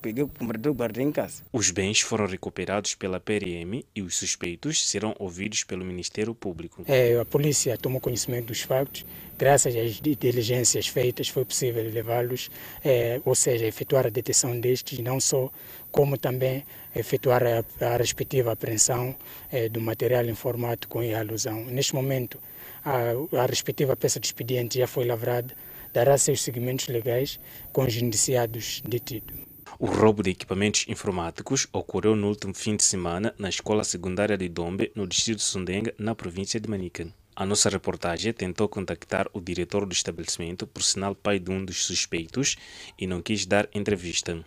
Peguei 0.02 0.24
o 0.24 0.30
computador, 0.30 0.74
guardei 0.74 1.04
em 1.04 1.12
casa. 1.12 1.44
Os 1.52 1.72
bens 1.72 2.00
foram 2.00 2.26
recuperados 2.26 2.96
pela 2.96 3.20
PRM 3.20 3.84
e 3.94 4.02
os 4.02 4.16
suspeitos 4.16 4.88
serão 4.88 5.14
ouvidos 5.20 5.66
pelo 5.66 5.84
Ministério 5.84 6.34
Público. 6.34 6.86
É, 6.88 7.20
a 7.20 7.26
polícia 7.26 7.78
tomou 7.78 8.00
conhecimento 8.00 8.46
dos 8.46 8.62
factos. 8.62 9.06
Graças 9.38 9.76
às 9.76 10.00
diligências 10.00 10.88
feitas, 10.88 11.28
foi 11.28 11.44
possível 11.44 11.84
levá-los, 11.92 12.50
é, 12.84 13.22
ou 13.26 13.36
seja, 13.36 13.66
efetuar 13.66 14.06
a 14.06 14.10
detenção 14.10 14.58
destes, 14.58 15.00
não 15.00 15.20
só 15.20 15.52
como 15.92 16.18
também 16.18 16.64
efetuar 16.96 17.44
a, 17.44 17.86
a 17.86 17.98
respectiva 17.98 18.52
apreensão 18.52 19.16
eh, 19.52 19.70
do 19.70 19.82
material 19.82 20.26
informático 20.26 21.02
em 21.02 21.14
alusão. 21.14 21.66
Neste 21.66 21.96
momento, 21.96 22.40
a, 22.84 23.42
a, 23.42 23.46
respectiva 23.46 23.96
peça 23.96 24.20
de 24.20 24.28
expediente 24.28 24.80
já 24.80 24.88
foi 24.88 25.06
lavrada, 25.06 25.54
dará 25.94 26.18
seus 26.18 26.42
seguimentos 26.42 26.88
legais 26.88 27.40
com 27.72 27.84
os 27.84 27.96
indiciados 27.96 28.82
detidos. 28.88 29.38
O 29.78 29.86
roubo 29.86 30.24
de 30.24 30.32
equipamentos 30.32 30.86
informáticos 30.88 31.68
ocorreu 31.72 32.16
no 32.16 32.28
último 32.28 32.54
fim 32.54 32.76
de 32.76 32.84
semana 32.84 33.34
na 33.38 33.50
escola 33.50 33.84
secundária 33.84 34.38
de 34.38 34.50
Dombe, 34.50 34.92
no 34.96 35.08
distrito 35.08 35.38
de 35.38 35.44
Sundenga, 35.44 35.94
na 35.98 36.16
província 36.16 36.60
de 36.60 36.70
Manica. 36.70 37.08
A 37.36 37.46
nossa 37.46 37.70
reportagem 37.70 38.34
tentou 38.34 38.68
contactar 38.68 39.28
o 39.32 39.40
diretor 39.40 39.86
do 39.86 39.94
estabelecimento, 39.94 40.68
por 40.68 40.84
sinal 40.84 41.16
pai 41.16 41.40
de 41.40 41.50
um 41.50 41.64
dos 41.64 41.86
suspeitos, 41.86 42.58
e 42.98 43.08
não 43.08 43.22
quis 43.22 43.46
dar 43.46 43.70
entrevista. 43.74 44.44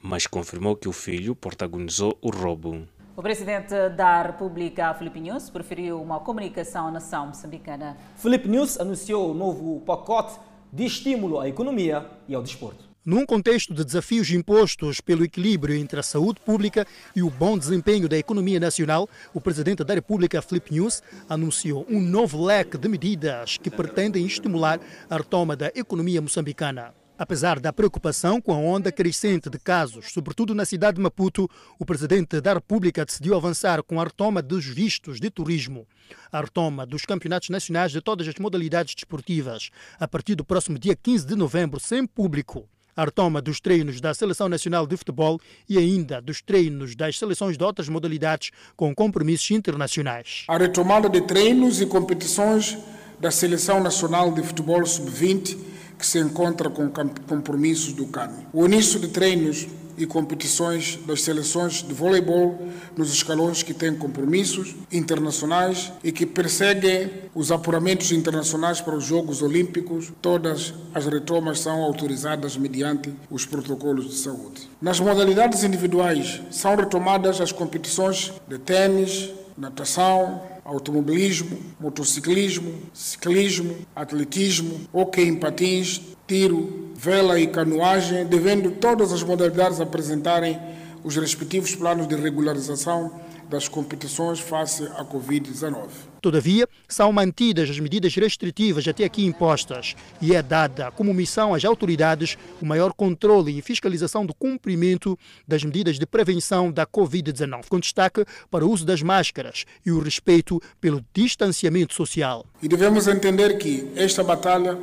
Mas 0.00 0.26
confirmou 0.26 0.76
que 0.76 0.88
o 0.88 0.92
filho 0.92 1.34
protagonizou 1.34 2.18
o 2.20 2.30
roubo. 2.30 2.86
O 3.16 3.22
presidente 3.22 3.74
da 3.96 4.22
República, 4.22 4.94
Filipe 4.94 5.18
News, 5.18 5.50
preferiu 5.50 6.00
uma 6.00 6.20
comunicação 6.20 6.86
à 6.86 6.90
nação 6.92 7.26
moçambicana. 7.26 7.96
Filipe 8.16 8.48
News 8.48 8.78
anunciou 8.78 9.32
o 9.32 9.34
novo 9.34 9.80
pacote 9.80 10.38
de 10.72 10.84
estímulo 10.84 11.40
à 11.40 11.48
economia 11.48 12.06
e 12.28 12.34
ao 12.34 12.42
desporto. 12.42 12.88
Num 13.04 13.24
contexto 13.24 13.72
de 13.72 13.84
desafios 13.84 14.30
impostos 14.30 15.00
pelo 15.00 15.24
equilíbrio 15.24 15.74
entre 15.74 15.98
a 15.98 16.02
saúde 16.02 16.40
pública 16.40 16.86
e 17.16 17.22
o 17.22 17.30
bom 17.30 17.56
desempenho 17.56 18.08
da 18.08 18.18
economia 18.18 18.60
nacional, 18.60 19.08
o 19.32 19.40
presidente 19.40 19.82
da 19.82 19.94
República, 19.94 20.42
Flip 20.42 20.70
News, 20.70 21.02
anunciou 21.28 21.86
um 21.88 22.00
novo 22.00 22.44
leque 22.44 22.76
de 22.76 22.86
medidas 22.86 23.56
que 23.56 23.70
pretendem 23.70 24.26
estimular 24.26 24.78
a 25.08 25.16
retoma 25.16 25.56
da 25.56 25.72
economia 25.74 26.20
moçambicana. 26.20 26.92
Apesar 27.18 27.58
da 27.58 27.72
preocupação 27.72 28.40
com 28.40 28.54
a 28.54 28.58
onda 28.58 28.92
crescente 28.92 29.50
de 29.50 29.58
casos, 29.58 30.12
sobretudo 30.12 30.54
na 30.54 30.64
cidade 30.64 30.98
de 30.98 31.02
Maputo, 31.02 31.50
o 31.76 31.84
presidente 31.84 32.40
da 32.40 32.54
República 32.54 33.04
decidiu 33.04 33.34
avançar 33.34 33.82
com 33.82 34.00
a 34.00 34.04
retoma 34.04 34.40
dos 34.40 34.64
vistos 34.64 35.18
de 35.18 35.28
turismo, 35.28 35.84
a 36.30 36.40
retoma 36.40 36.86
dos 36.86 37.04
campeonatos 37.04 37.48
nacionais 37.48 37.90
de 37.90 38.00
todas 38.00 38.28
as 38.28 38.36
modalidades 38.36 38.94
desportivas, 38.94 39.70
a 39.98 40.06
partir 40.06 40.36
do 40.36 40.44
próximo 40.44 40.78
dia 40.78 40.94
15 40.94 41.26
de 41.26 41.34
novembro, 41.34 41.80
sem 41.80 42.06
público 42.06 42.68
a 42.94 43.04
retoma 43.04 43.40
dos 43.40 43.60
treinos 43.60 44.00
da 44.00 44.12
Seleção 44.12 44.48
Nacional 44.48 44.84
de 44.84 44.96
Futebol 44.96 45.40
e 45.68 45.78
ainda 45.78 46.20
dos 46.20 46.42
treinos 46.42 46.96
das 46.96 47.16
seleções 47.16 47.56
de 47.56 47.62
outras 47.62 47.88
modalidades 47.88 48.50
com 48.76 48.92
compromissos 48.92 49.52
internacionais. 49.52 50.44
A 50.48 50.58
retomada 50.58 51.08
de 51.08 51.20
treinos 51.20 51.80
e 51.80 51.86
competições 51.86 52.76
da 53.20 53.30
Seleção 53.30 53.80
Nacional 53.80 54.32
de 54.32 54.42
Futebol 54.42 54.84
Sub-20, 54.84 55.77
que 55.98 56.06
se 56.06 56.18
encontra 56.18 56.70
com 56.70 56.88
compromissos 57.26 57.92
do 57.92 58.06
CAN. 58.06 58.30
O 58.52 58.64
início 58.64 59.00
de 59.00 59.08
treinos 59.08 59.66
e 59.98 60.06
competições 60.06 60.98
das 61.04 61.22
seleções 61.22 61.82
de 61.82 61.92
voleibol 61.92 62.56
nos 62.96 63.12
escalões 63.12 63.62
que 63.64 63.74
têm 63.74 63.94
compromissos 63.96 64.76
internacionais 64.92 65.92
e 66.04 66.12
que 66.12 66.24
perseguem 66.24 67.10
os 67.34 67.50
apuramentos 67.50 68.12
internacionais 68.12 68.80
para 68.80 68.94
os 68.94 69.04
Jogos 69.04 69.42
Olímpicos. 69.42 70.12
Todas 70.22 70.72
as 70.94 71.04
retomas 71.06 71.58
são 71.60 71.82
autorizadas 71.82 72.56
mediante 72.56 73.12
os 73.28 73.44
protocolos 73.44 74.08
de 74.08 74.14
saúde. 74.14 74.70
Nas 74.80 75.00
modalidades 75.00 75.64
individuais, 75.64 76.40
são 76.50 76.76
retomadas 76.76 77.40
as 77.40 77.50
competições 77.50 78.32
de 78.46 78.58
tênis, 78.58 79.30
natação, 79.56 80.40
automobilismo, 80.68 81.58
motociclismo, 81.80 82.74
ciclismo, 82.92 83.74
atletismo, 83.96 84.82
hockey 84.92 85.22
em 85.22 85.34
patins, 85.34 86.02
tiro, 86.26 86.90
vela 86.94 87.40
e 87.40 87.46
canoagem, 87.46 88.26
devendo 88.26 88.72
todas 88.72 89.10
as 89.10 89.22
modalidades 89.22 89.80
apresentarem 89.80 90.58
os 91.02 91.16
respectivos 91.16 91.74
planos 91.74 92.06
de 92.06 92.14
regularização 92.16 93.10
das 93.48 93.68
competições 93.68 94.38
face 94.40 94.84
à 94.96 95.04
Covid-19. 95.04 95.88
Todavia, 96.20 96.68
são 96.88 97.12
mantidas 97.12 97.70
as 97.70 97.78
medidas 97.78 98.14
restritivas 98.14 98.86
até 98.86 99.04
aqui 99.04 99.24
impostas 99.24 99.94
e 100.20 100.34
é 100.34 100.42
dada 100.42 100.90
como 100.90 101.14
missão 101.14 101.54
às 101.54 101.64
autoridades 101.64 102.36
o 102.60 102.66
maior 102.66 102.92
controle 102.92 103.56
e 103.56 103.62
fiscalização 103.62 104.26
do 104.26 104.34
cumprimento 104.34 105.18
das 105.46 105.62
medidas 105.62 105.98
de 105.98 106.06
prevenção 106.06 106.72
da 106.72 106.86
Covid-19, 106.86 107.68
com 107.68 107.78
destaque 107.78 108.24
para 108.50 108.66
o 108.66 108.70
uso 108.70 108.84
das 108.84 109.02
máscaras 109.02 109.64
e 109.86 109.90
o 109.90 110.00
respeito 110.00 110.60
pelo 110.80 111.04
distanciamento 111.14 111.94
social. 111.94 112.44
E 112.62 112.68
devemos 112.68 113.06
entender 113.06 113.58
que 113.58 113.88
esta 113.94 114.24
batalha 114.24 114.76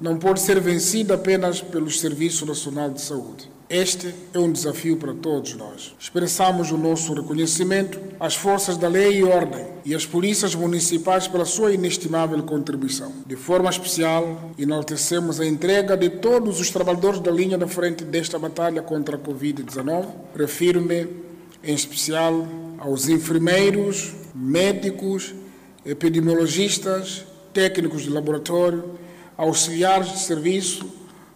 não 0.00 0.18
pode 0.18 0.40
ser 0.40 0.60
vencida 0.60 1.14
apenas 1.14 1.60
pelo 1.60 1.90
Serviço 1.90 2.44
Nacional 2.44 2.90
de 2.90 3.00
Saúde. 3.00 3.51
Este 3.72 4.14
é 4.34 4.38
um 4.38 4.52
desafio 4.52 4.98
para 4.98 5.14
todos 5.14 5.54
nós. 5.54 5.94
Expressamos 5.98 6.70
o 6.70 6.76
nosso 6.76 7.14
reconhecimento 7.14 7.98
às 8.20 8.34
forças 8.34 8.76
da 8.76 8.86
lei 8.86 9.20
e 9.20 9.24
ordem 9.24 9.64
e 9.82 9.94
às 9.94 10.04
polícias 10.04 10.54
municipais 10.54 11.26
pela 11.26 11.46
sua 11.46 11.72
inestimável 11.72 12.42
contribuição. 12.42 13.10
De 13.26 13.34
forma 13.34 13.70
especial, 13.70 14.50
enaltecemos 14.58 15.40
a 15.40 15.46
entrega 15.46 15.96
de 15.96 16.10
todos 16.10 16.60
os 16.60 16.68
trabalhadores 16.68 17.20
da 17.20 17.30
linha 17.30 17.56
da 17.56 17.66
frente 17.66 18.04
desta 18.04 18.38
batalha 18.38 18.82
contra 18.82 19.16
a 19.16 19.18
Covid-19. 19.18 20.06
Refiro-me, 20.36 21.08
em 21.64 21.74
especial, 21.74 22.46
aos 22.78 23.08
enfermeiros, 23.08 24.12
médicos, 24.34 25.34
epidemiologistas, 25.86 27.24
técnicos 27.54 28.02
de 28.02 28.10
laboratório, 28.10 28.84
auxiliares 29.34 30.12
de 30.12 30.18
serviço, 30.18 30.86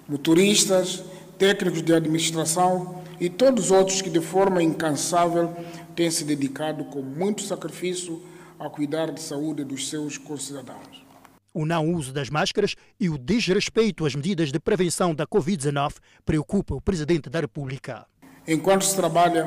motoristas, 0.07 1.03
técnicos 1.39 1.83
de 1.83 1.95
administração 1.95 3.03
e 3.21 3.29
todos 3.29 3.67
os 3.67 3.71
outros 3.71 4.03
que 4.03 4.11
de 4.11 4.21
forma 4.21 4.63
incansável 4.63 5.55
têm 5.95 6.11
se 6.11 6.25
dedicado 6.25 6.85
com 6.87 7.03
muito 7.03 7.43
sacrifício 7.43 8.23
a 8.59 8.69
cuidar 8.69 9.11
da 9.11 9.19
saúde 9.19 9.65
dos 9.65 9.89
seus 9.89 10.19
concidadãos. 10.19 11.05
O 11.53 11.65
não 11.65 11.95
uso 11.95 12.13
das 12.13 12.29
máscaras 12.29 12.75
e 13.01 13.09
o 13.09 13.17
desrespeito 13.17 14.05
às 14.05 14.15
medidas 14.15 14.53
de 14.53 14.61
prevenção 14.61 15.15
da 15.15 15.27
Covid-19 15.27 15.95
preocupa 16.25 16.75
o 16.75 16.81
Presidente 16.81 17.31
da 17.31 17.41
República. 17.41 18.07
Enquanto 18.47 18.85
se 18.85 18.95
trabalha 18.95 19.47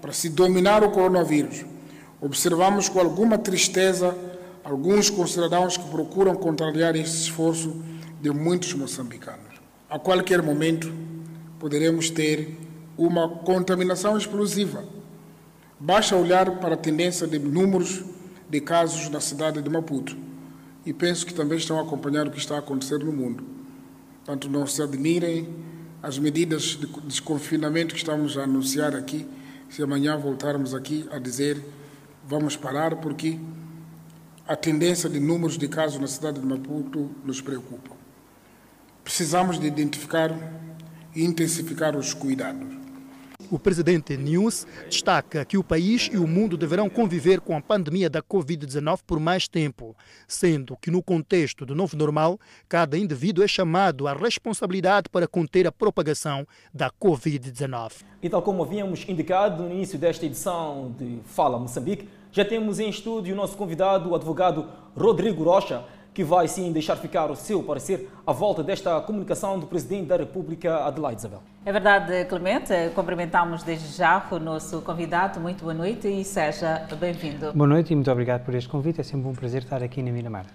para 0.00 0.12
se 0.12 0.30
dominar 0.30 0.82
o 0.82 0.90
coronavírus, 0.90 1.64
observamos 2.20 2.88
com 2.88 3.00
alguma 3.00 3.36
tristeza 3.36 4.16
alguns 4.64 5.10
concidadãos 5.10 5.76
que 5.76 5.88
procuram 5.90 6.34
contrariar 6.34 6.96
esse 6.96 7.22
esforço 7.22 7.82
de 8.20 8.30
muitos 8.30 8.72
moçambicanos. 8.74 9.60
A 9.90 9.98
qualquer 9.98 10.40
momento, 10.42 10.92
poderemos 11.62 12.10
ter 12.10 12.58
uma 12.98 13.28
contaminação 13.28 14.18
explosiva. 14.18 14.84
Basta 15.78 16.16
olhar 16.16 16.58
para 16.58 16.74
a 16.74 16.76
tendência 16.76 17.24
de 17.24 17.38
números 17.38 18.02
de 18.50 18.60
casos 18.60 19.08
na 19.08 19.20
cidade 19.20 19.62
de 19.62 19.70
Maputo 19.70 20.16
e 20.84 20.92
penso 20.92 21.24
que 21.24 21.32
também 21.32 21.56
estão 21.56 21.78
a 21.78 21.82
acompanhar 21.82 22.26
o 22.26 22.32
que 22.32 22.38
está 22.40 22.56
a 22.56 22.58
acontecer 22.58 22.98
no 22.98 23.12
mundo. 23.12 23.44
Portanto, 24.16 24.50
não 24.50 24.66
se 24.66 24.82
admirem 24.82 25.54
as 26.02 26.18
medidas 26.18 26.76
de 26.80 26.88
desconfinamento 27.04 27.94
que 27.94 28.00
estamos 28.00 28.36
a 28.36 28.42
anunciar 28.42 28.96
aqui, 28.96 29.24
se 29.70 29.84
amanhã 29.84 30.16
voltarmos 30.16 30.74
aqui 30.74 31.08
a 31.12 31.18
dizer 31.20 31.62
vamos 32.26 32.56
parar, 32.56 32.96
porque 32.96 33.38
a 34.48 34.56
tendência 34.56 35.08
de 35.08 35.20
números 35.20 35.56
de 35.56 35.68
casos 35.68 36.00
na 36.00 36.08
cidade 36.08 36.40
de 36.40 36.44
Maputo 36.44 37.08
nos 37.24 37.40
preocupa. 37.40 37.92
Precisamos 39.04 39.60
de 39.60 39.68
identificar 39.68 40.32
e 41.14 41.24
intensificar 41.24 41.96
os 41.96 42.14
cuidados. 42.14 42.82
O 43.52 43.58
presidente 43.58 44.16
News 44.16 44.66
destaca 44.88 45.44
que 45.44 45.58
o 45.58 45.62
país 45.62 46.08
e 46.10 46.16
o 46.16 46.26
mundo 46.26 46.56
deverão 46.56 46.88
conviver 46.88 47.38
com 47.38 47.54
a 47.54 47.60
pandemia 47.60 48.08
da 48.08 48.22
Covid-19 48.22 49.00
por 49.06 49.20
mais 49.20 49.46
tempo, 49.46 49.94
sendo 50.26 50.74
que, 50.80 50.90
no 50.90 51.02
contexto 51.02 51.66
do 51.66 51.74
novo 51.74 51.94
normal, 51.94 52.40
cada 52.66 52.96
indivíduo 52.96 53.44
é 53.44 53.46
chamado 53.46 54.08
à 54.08 54.14
responsabilidade 54.14 55.10
para 55.10 55.28
conter 55.28 55.66
a 55.66 55.72
propagação 55.72 56.46
da 56.72 56.90
Covid-19. 56.90 58.04
E 58.22 58.30
tal 58.30 58.40
como 58.40 58.62
havíamos 58.62 59.06
indicado 59.06 59.64
no 59.64 59.70
início 59.70 59.98
desta 59.98 60.24
edição 60.24 60.94
de 60.98 61.18
Fala 61.26 61.58
Moçambique, 61.58 62.08
já 62.30 62.46
temos 62.46 62.80
em 62.80 62.88
estúdio 62.88 63.34
o 63.34 63.36
nosso 63.36 63.58
convidado, 63.58 64.08
o 64.08 64.14
advogado 64.14 64.66
Rodrigo 64.96 65.44
Rocha, 65.44 65.84
que 66.14 66.22
vai 66.22 66.46
sim 66.48 66.70
deixar 66.72 66.96
ficar 66.96 67.30
o 67.30 67.36
seu 67.36 67.62
parecer 67.62 68.10
à 68.26 68.32
volta 68.32 68.62
desta 68.62 69.00
comunicação 69.00 69.58
do 69.58 69.66
Presidente 69.66 70.06
da 70.06 70.16
República, 70.16 70.84
Adelaide 70.84 71.20
Isabel. 71.20 71.42
É 71.64 71.72
verdade, 71.72 72.24
Clemente. 72.26 72.72
Cumprimentamos 72.94 73.62
desde 73.62 73.96
já 73.96 74.26
o 74.30 74.38
nosso 74.38 74.82
convidado. 74.82 75.40
Muito 75.40 75.62
boa 75.62 75.74
noite 75.74 76.08
e 76.08 76.24
seja 76.24 76.86
bem-vindo. 76.98 77.52
Boa 77.52 77.68
noite 77.68 77.92
e 77.92 77.94
muito 77.94 78.10
obrigado 78.10 78.44
por 78.44 78.54
este 78.54 78.68
convite. 78.68 79.00
É 79.00 79.04
sempre 79.04 79.28
um 79.28 79.32
prazer 79.32 79.62
estar 79.62 79.82
aqui 79.82 80.02
na 80.02 80.10
Miramar. 80.10 80.46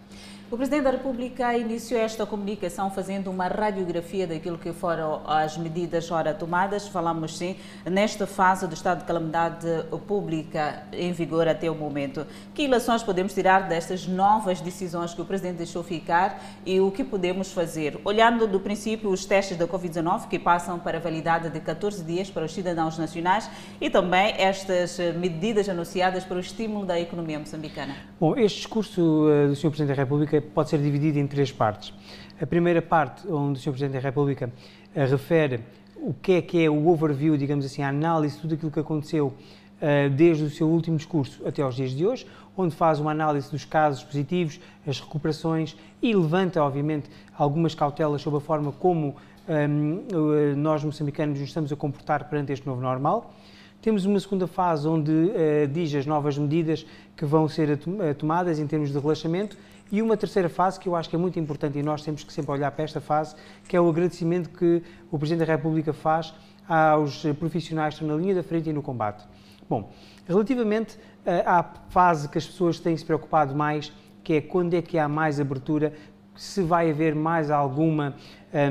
O 0.50 0.56
Presidente 0.56 0.84
da 0.84 0.92
República 0.92 1.58
iniciou 1.58 2.00
esta 2.00 2.26
comunicação 2.26 2.90
fazendo 2.90 3.30
uma 3.30 3.50
radiografia 3.50 4.26
daquilo 4.26 4.58
que 4.58 4.72
foram 4.72 5.20
as 5.28 5.58
medidas 5.58 6.10
ora 6.10 6.34
tomadas. 6.34 6.88
Falamos 6.88 7.38
sim 7.38 7.58
nesta 7.84 8.26
fase 8.26 8.66
do 8.66 8.74
estado 8.74 9.00
de 9.00 9.04
calamidade 9.04 9.68
pública 10.08 10.84
em 10.94 11.12
vigor 11.12 11.50
até 11.50 11.70
o 11.70 11.76
momento. 11.76 12.26
Que 12.54 12.64
ilações 12.64 13.04
podemos 13.04 13.34
tirar 13.34 13.68
destas 13.68 14.08
novas 14.08 14.62
decisões 14.62 15.14
que 15.14 15.22
o 15.22 15.26
Presidente 15.26 15.58
deixou 15.58 15.84
ficar 15.84 16.42
e 16.66 16.80
o 16.80 16.92
que 16.92 17.04
podemos 17.04 17.52
fazer? 17.52 18.00
Olhando 18.06 18.48
do 18.48 18.62
princípio 18.62 19.10
os 19.10 19.26
testes 19.26 19.58
da 19.58 19.68
Covid-19 19.68 20.30
que 20.30 20.40
passam 20.40 20.80
para 20.80 20.98
validade 20.98 21.50
de 21.50 21.60
14 21.60 22.02
dias 22.06 22.30
para 22.30 22.46
os 22.46 22.54
cidadãos 22.54 22.98
nacionais 22.98 23.50
e 23.82 23.90
também 23.90 24.34
estas 24.38 24.98
medidas 25.18 25.68
anunciadas 25.68 26.24
para 26.24 26.38
o 26.38 26.40
estímulo 26.40 26.86
da 26.86 26.98
economia 26.98 27.38
moçambicana. 27.38 27.98
Bom, 28.18 28.34
este 28.38 28.60
discurso 28.60 29.28
eh, 29.30 29.48
do 29.48 29.56
Sr. 29.58 29.70
Presidente 29.72 29.90
da 29.90 30.04
República 30.04 30.37
pode 30.42 30.70
ser 30.70 30.80
dividido 30.80 31.20
em 31.20 31.28
três 31.28 31.52
partes. 31.52 31.94
A 32.42 32.46
primeira 32.46 32.82
parte, 32.82 33.28
onde 33.28 33.60
o 33.60 33.62
Sr. 33.62 33.72
Presidente 33.72 33.94
da 33.94 34.00
República 34.00 34.52
uh, 34.96 35.00
refere 35.00 35.62
o 35.96 36.14
que 36.14 36.34
é 36.34 36.42
que 36.42 36.64
é 36.64 36.70
o 36.70 36.88
overview, 36.88 37.36
digamos 37.36 37.66
assim, 37.66 37.82
a 37.82 37.90
análise 37.90 38.36
de 38.36 38.42
tudo 38.42 38.54
aquilo 38.54 38.72
que 38.72 38.80
aconteceu 38.80 39.28
uh, 39.28 40.10
desde 40.12 40.44
o 40.44 40.50
seu 40.50 40.68
último 40.68 40.98
discurso 40.98 41.46
até 41.48 41.62
aos 41.62 41.76
dias 41.76 41.92
de 41.92 42.06
hoje, 42.06 42.28
onde 42.56 42.76
faz 42.76 43.00
uma 43.00 43.12
análise 43.12 43.50
dos 43.52 43.66
casos 43.66 44.04
positivos, 44.04 44.60
as 44.86 45.00
recuperações 45.00 45.76
e 46.02 46.14
levanta, 46.16 46.62
obviamente, 46.62 47.10
algumas 47.38 47.76
cautelas 47.76 48.22
sobre 48.22 48.38
a 48.38 48.42
forma 48.42 48.72
como 48.72 49.16
um, 49.48 50.56
nós 50.56 50.84
moçambicanos 50.84 51.40
nos 51.40 51.48
estamos 51.48 51.72
a 51.72 51.76
comportar 51.76 52.28
perante 52.30 52.52
este 52.52 52.66
novo 52.66 52.82
normal. 52.82 53.34
Temos 53.82 54.06
uma 54.06 54.20
segunda 54.20 54.48
fase 54.48 54.88
onde 54.88 55.12
uh, 55.12 55.68
diz 55.72 55.94
as 55.94 56.06
novas 56.06 56.38
medidas 56.38 56.86
que 57.16 57.26
vão 57.26 57.48
ser 57.48 57.80
tomadas 58.18 58.60
em 58.60 58.68
termos 58.68 58.92
de 58.92 59.00
relaxamento 59.00 59.58
e 59.92 60.02
uma 60.02 60.18
terceira 60.18 60.50
fase 60.50 60.80
que 60.80 60.88
eu 60.88 60.96
acho 60.96 61.10
que 61.10 61.16
é 61.16 61.20
muito 61.20 61.40
importante 61.40 61.78
e 61.80 61.84
nós 61.84 62.02
temos 62.02 62.24
que 62.24 62.34
sempre 62.34 62.52
olhar 62.52 62.72
para 62.72 62.84
esta 62.84 63.00
fase, 63.00 63.36
que 63.68 63.76
é 63.76 63.82
o 63.82 63.90
agradecimento 63.90 64.50
que 64.50 64.84
o 65.12 65.18
Presidente 65.18 65.46
da 65.48 65.54
República 65.54 65.94
faz 65.94 66.34
aos 66.68 67.24
profissionais 67.40 67.96
que 67.96 68.04
estão 68.04 68.16
na 68.16 68.22
linha 68.22 68.36
da 68.36 68.44
frente 68.44 68.70
e 68.70 68.74
no 68.74 68.82
combate. 68.82 69.26
Bom, 69.70 69.92
relativamente 70.26 70.96
uh, 70.96 71.44
à 71.46 71.64
fase 71.90 72.30
que 72.30 72.38
as 72.38 72.46
pessoas 72.46 72.80
têm 72.80 72.96
se 72.96 73.06
preocupado 73.06 73.56
mais, 73.56 73.92
que 74.24 74.34
é 74.34 74.42
quando 74.42 74.74
é 74.74 74.82
que 74.82 74.98
há 74.98 75.08
mais 75.08 75.40
abertura, 75.40 75.94
se 76.36 76.62
vai 76.62 76.90
haver 76.90 77.16
mais 77.16 77.50
alguma 77.50 78.16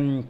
um, 0.00 0.22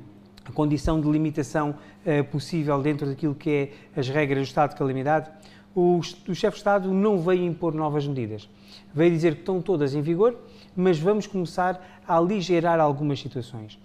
condição 0.55 1.01
de 1.01 1.09
limitação 1.09 1.70
uh, 2.05 2.25
possível 2.25 2.81
dentro 2.81 3.07
daquilo 3.07 3.35
que 3.35 3.51
é 3.51 4.01
as 4.01 4.09
regras 4.09 4.40
do 4.40 4.44
estado 4.44 4.70
de 4.70 4.77
calamidade, 4.77 5.31
o, 5.75 5.99
o 5.99 6.35
chefe 6.35 6.55
de 6.55 6.57
Estado 6.57 6.92
não 6.92 7.18
veio 7.18 7.44
impor 7.44 7.75
novas 7.75 8.07
medidas. 8.07 8.49
Veio 8.94 9.11
dizer 9.11 9.35
que 9.35 9.40
estão 9.40 9.61
todas 9.61 9.94
em 9.94 10.01
vigor, 10.01 10.37
mas 10.77 10.99
vamos 10.99 11.27
começar 11.27 11.83
a 12.07 12.17
aligerar 12.19 12.79
algumas 12.79 13.19
situações. 13.21 13.79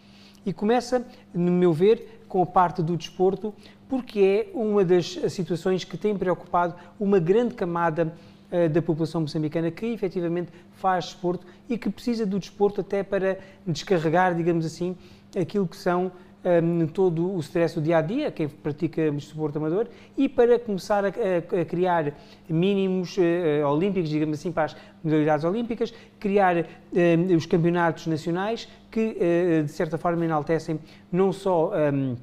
E 0.46 0.52
começa, 0.52 1.06
no 1.34 1.52
meu 1.52 1.72
ver, 1.72 2.24
com 2.28 2.42
a 2.42 2.46
parte 2.46 2.82
do 2.82 2.98
desporto, 2.98 3.54
porque 3.88 4.20
é 4.20 4.58
uma 4.58 4.84
das 4.84 5.20
situações 5.30 5.84
que 5.84 5.98
tem 5.98 6.18
preocupado 6.18 6.76
uma 7.00 7.20
grande 7.20 7.54
camada 7.54 8.14
uh, 8.52 8.70
da 8.70 8.82
população 8.82 9.22
moçambicana 9.22 9.70
que 9.70 9.86
efetivamente 9.86 10.52
faz 10.74 11.06
desporto 11.06 11.46
e 11.70 11.78
que 11.78 11.90
precisa 11.90 12.26
do 12.26 12.40
desporto 12.40 12.82
até 12.82 13.04
para 13.04 13.38
descarregar, 13.68 14.36
digamos 14.36 14.66
assim, 14.66 14.96
aquilo 15.40 15.68
que 15.68 15.78
são 15.78 16.12
um, 16.44 16.88
todo 16.88 17.34
o 17.36 17.40
stress 17.40 17.76
do 17.76 17.82
dia 17.82 17.98
a 17.98 18.02
dia, 18.02 18.32
quem 18.32 18.48
pratica 18.48 19.12
desporto 19.12 19.58
amador, 19.58 19.88
e 20.18 20.28
para 20.28 20.58
começar 20.60 21.06
a, 21.06 21.10
a, 21.10 21.62
a 21.62 21.66
criar 21.66 22.14
mínimos 22.50 23.16
uh, 23.18 23.68
olímpicos, 23.68 24.10
digamos 24.10 24.40
assim, 24.40 24.52
para 24.52 24.66
as 24.66 24.78
modalidades 25.04 25.46
olímpicas, 25.46 25.94
criar 26.20 26.58
uh, 26.58 27.36
os 27.36 27.46
campeonatos 27.46 28.08
nacionais 28.08 28.68
que, 28.90 29.18
uh, 29.18 29.64
de 29.64 29.72
certa 29.72 29.98
forma, 29.98 30.26
enaltecem 30.26 30.80
não 31.12 31.32
só 31.32 31.72
um, 31.94 32.16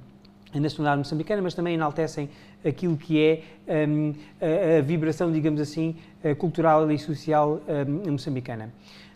a 0.52 0.60
nacionalidade 0.60 0.98
moçambicana, 0.98 1.42
mas 1.42 1.54
também 1.54 1.74
enaltecem 1.74 2.28
aquilo 2.66 2.96
que 2.96 3.22
é 3.22 3.86
um, 3.86 4.14
a, 4.40 4.78
a, 4.78 4.82
vibração, 4.82 5.30
digamos 5.30 5.60
assim, 5.60 5.94
cultural 6.38 6.90
e 6.90 6.98
social 6.98 7.60
moçambicana. 8.08 8.72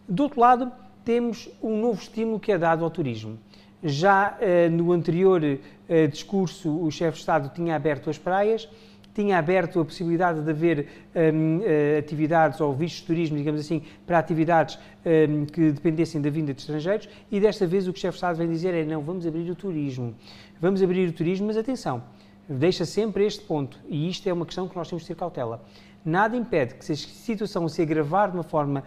Do 0.07 0.25
outro 0.25 0.39
lado, 0.39 0.71
temos 1.05 1.49
um 1.63 1.81
novo 1.81 2.01
estímulo 2.01 2.39
que 2.39 2.53
é 2.53 2.59
dado 2.59 2.85
ao 2.85 2.91
turismo. 2.91 3.39
Já 3.83 4.39
uh, 4.39 4.71
no 4.71 4.93
anterior 4.93 5.43
uh, 5.43 6.09
discurso, 6.09 6.71
o 6.85 6.91
chefe 6.91 7.15
de 7.15 7.21
Estado 7.21 7.51
tinha 7.53 7.75
aberto 7.75 8.09
as 8.09 8.17
praias, 8.17 8.69
tinha 9.15 9.39
aberto 9.39 9.81
a 9.81 9.85
possibilidade 9.85 10.41
de 10.41 10.51
haver 10.51 10.79
uh, 10.79 10.85
eh, 11.15 11.99
atividades 11.99 12.61
ou 12.61 12.73
vistos 12.73 13.01
de 13.01 13.07
turismo, 13.07 13.37
digamos 13.37 13.61
assim, 13.61 13.83
para 14.07 14.19
atividades 14.19 14.79
um, 15.05 15.45
que 15.45 15.71
dependessem 15.71 16.21
da 16.21 16.31
vinda 16.31 16.55
de 16.55 16.61
estrangeiros 16.61 17.09
e 17.31 17.39
desta 17.39 17.67
vez 17.67 17.87
o 17.87 17.93
que 17.93 17.99
o 17.99 18.01
chefe 18.01 18.13
de 18.13 18.17
Estado 18.17 18.39
vem 18.39 18.49
dizer 18.49 18.73
é 18.73 18.85
não, 18.85 19.03
vamos 19.03 19.27
abrir 19.27 19.51
o 19.51 19.55
turismo. 19.55 20.15
Vamos 20.61 20.83
abrir 20.83 21.09
o 21.09 21.13
turismo, 21.13 21.47
mas 21.47 21.57
atenção, 21.59 22.03
deixa 22.49 22.87
sempre 22.87 23.27
este 23.27 23.45
ponto 23.45 23.79
e 23.87 24.09
isto 24.09 24.27
é 24.29 24.33
uma 24.33 24.47
questão 24.47 24.67
que 24.67 24.75
nós 24.77 24.89
temos 24.89 25.03
de 25.03 25.09
ter 25.09 25.15
cautela. 25.15 25.63
Nada 26.05 26.37
impede 26.37 26.75
que 26.75 26.85
se 26.85 26.93
a 26.93 26.97
situação 26.97 27.69
se 27.69 27.83
agravar 27.83 28.31
de 28.31 28.37
uma 28.37 28.43
forma 28.43 28.83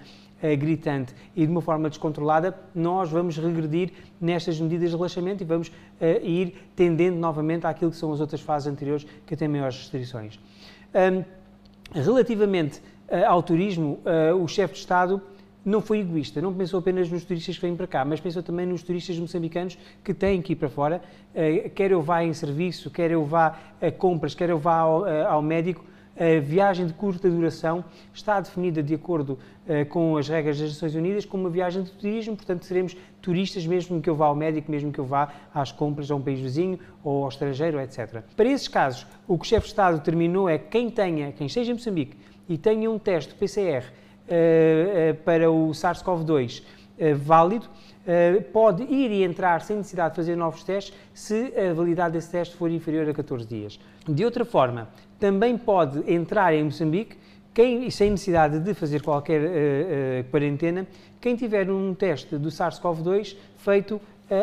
gritante 0.53 1.13
e 1.35 1.45
de 1.45 1.51
uma 1.51 1.61
forma 1.61 1.89
descontrolada, 1.89 2.57
nós 2.73 3.09
vamos 3.09 3.37
regredir 3.37 3.91
nestas 4.19 4.59
medidas 4.59 4.91
de 4.91 4.95
relaxamento 4.95 5.41
e 5.41 5.45
vamos 5.45 5.69
uh, 5.69 6.25
ir 6.25 6.53
tendendo 6.75 7.17
novamente 7.17 7.65
àquilo 7.65 7.91
que 7.91 7.97
são 7.97 8.11
as 8.11 8.19
outras 8.19 8.41
fases 8.41 8.67
anteriores 8.67 9.07
que 9.25 9.35
têm 9.35 9.47
maiores 9.47 9.77
restrições. 9.77 10.39
Relativamente 11.93 12.79
uh, 13.09 13.25
ao 13.27 13.41
turismo, 13.41 13.99
o 14.41 14.47
chefe 14.47 14.73
de 14.73 14.79
Estado 14.79 15.21
não 15.63 15.81
foi 15.81 15.99
egoísta, 15.99 16.41
não 16.41 16.53
pensou 16.53 16.79
apenas 16.79 17.09
nos 17.09 17.23
turistas 17.23 17.55
que 17.55 17.61
vêm 17.61 17.75
para 17.75 17.87
cá, 17.87 18.05
mas 18.05 18.19
pensou 18.19 18.43
também 18.43 18.67
nos 18.67 18.83
turistas 18.83 19.17
moçambicanos 19.17 19.77
que 20.03 20.13
têm 20.13 20.41
que 20.41 20.53
ir 20.53 20.55
para 20.57 20.69
fora, 20.69 21.01
quer 21.73 21.89
eu 21.89 22.03
vá 22.03 22.23
em 22.23 22.33
serviço, 22.33 22.91
quer 22.91 23.09
eu 23.09 23.25
vá 23.25 23.57
a 23.81 23.89
compras, 23.89 24.35
quer 24.35 24.51
eu 24.51 24.59
vá 24.59 24.75
ao, 24.75 25.05
ao 25.05 25.41
médico, 25.41 25.83
a 26.17 26.39
viagem 26.39 26.87
de 26.87 26.93
curta 26.93 27.29
duração 27.29 27.83
está 28.13 28.39
definida 28.39 28.81
de 28.81 28.95
acordo 28.95 29.37
uh, 29.67 29.85
com 29.89 30.17
as 30.17 30.29
regras 30.29 30.57
das 30.59 30.69
Nações 30.69 30.95
Unidas 30.95 31.25
como 31.25 31.43
uma 31.43 31.49
viagem 31.49 31.83
de 31.83 31.91
turismo, 31.91 32.35
portanto 32.35 32.63
seremos 32.63 32.95
turistas 33.21 33.67
mesmo 33.67 34.01
que 34.01 34.09
eu 34.09 34.15
vá 34.15 34.27
ao 34.27 34.35
médico, 34.35 34.71
mesmo 34.71 34.91
que 34.91 34.99
eu 34.99 35.05
vá 35.05 35.33
às 35.53 35.71
compras 35.71 36.09
a 36.09 36.15
um 36.15 36.21
país 36.21 36.39
vizinho 36.39 36.79
ou 37.03 37.23
ao 37.23 37.29
estrangeiro, 37.29 37.79
etc. 37.81 38.23
Para 38.35 38.47
esses 38.47 38.67
casos, 38.67 39.05
o 39.27 39.37
que 39.37 39.45
o 39.45 39.47
chefe 39.47 39.65
de 39.65 39.71
Estado 39.71 39.97
determinou 39.97 40.47
é 40.47 40.57
que 40.57 40.69
quem 40.69 40.89
tenha, 40.89 41.31
quem 41.33 41.47
esteja 41.47 41.71
em 41.71 41.75
Moçambique 41.75 42.17
e 42.47 42.57
tenha 42.57 42.89
um 42.89 42.97
teste 42.97 43.33
PCR 43.35 43.83
uh, 43.83 45.11
uh, 45.11 45.15
para 45.25 45.51
o 45.51 45.71
SARS-CoV-2 45.71 46.63
válido, 47.17 47.67
pode 48.53 48.83
ir 48.83 49.11
e 49.11 49.23
entrar 49.25 49.59
sem 49.59 49.75
necessidade 49.75 50.11
de 50.11 50.15
fazer 50.15 50.37
novos 50.37 50.63
testes 50.63 50.97
se 51.13 51.51
a 51.59 51.73
validade 51.73 52.13
desse 52.13 52.31
teste 52.31 52.55
for 52.55 52.71
inferior 52.71 53.09
a 53.09 53.13
14 53.13 53.45
dias. 53.45 53.77
De 54.07 54.23
outra 54.23 54.45
forma, 54.45 54.87
também 55.19 55.57
pode 55.57 56.11
entrar 56.11 56.53
em 56.53 56.63
Moçambique, 56.63 57.17
quem, 57.53 57.89
sem 57.89 58.11
necessidade 58.11 58.59
de 58.59 58.73
fazer 58.73 59.01
qualquer 59.01 59.41
uh, 59.41 59.45
uh, 59.45 60.29
quarentena, 60.29 60.85
quem 61.21 61.35
tiver 61.35 61.71
um 61.71 61.93
teste 61.93 62.37
do 62.37 62.49
SARS-CoV-2 62.49 63.37
feito 63.57 63.95
uh, 63.95 64.01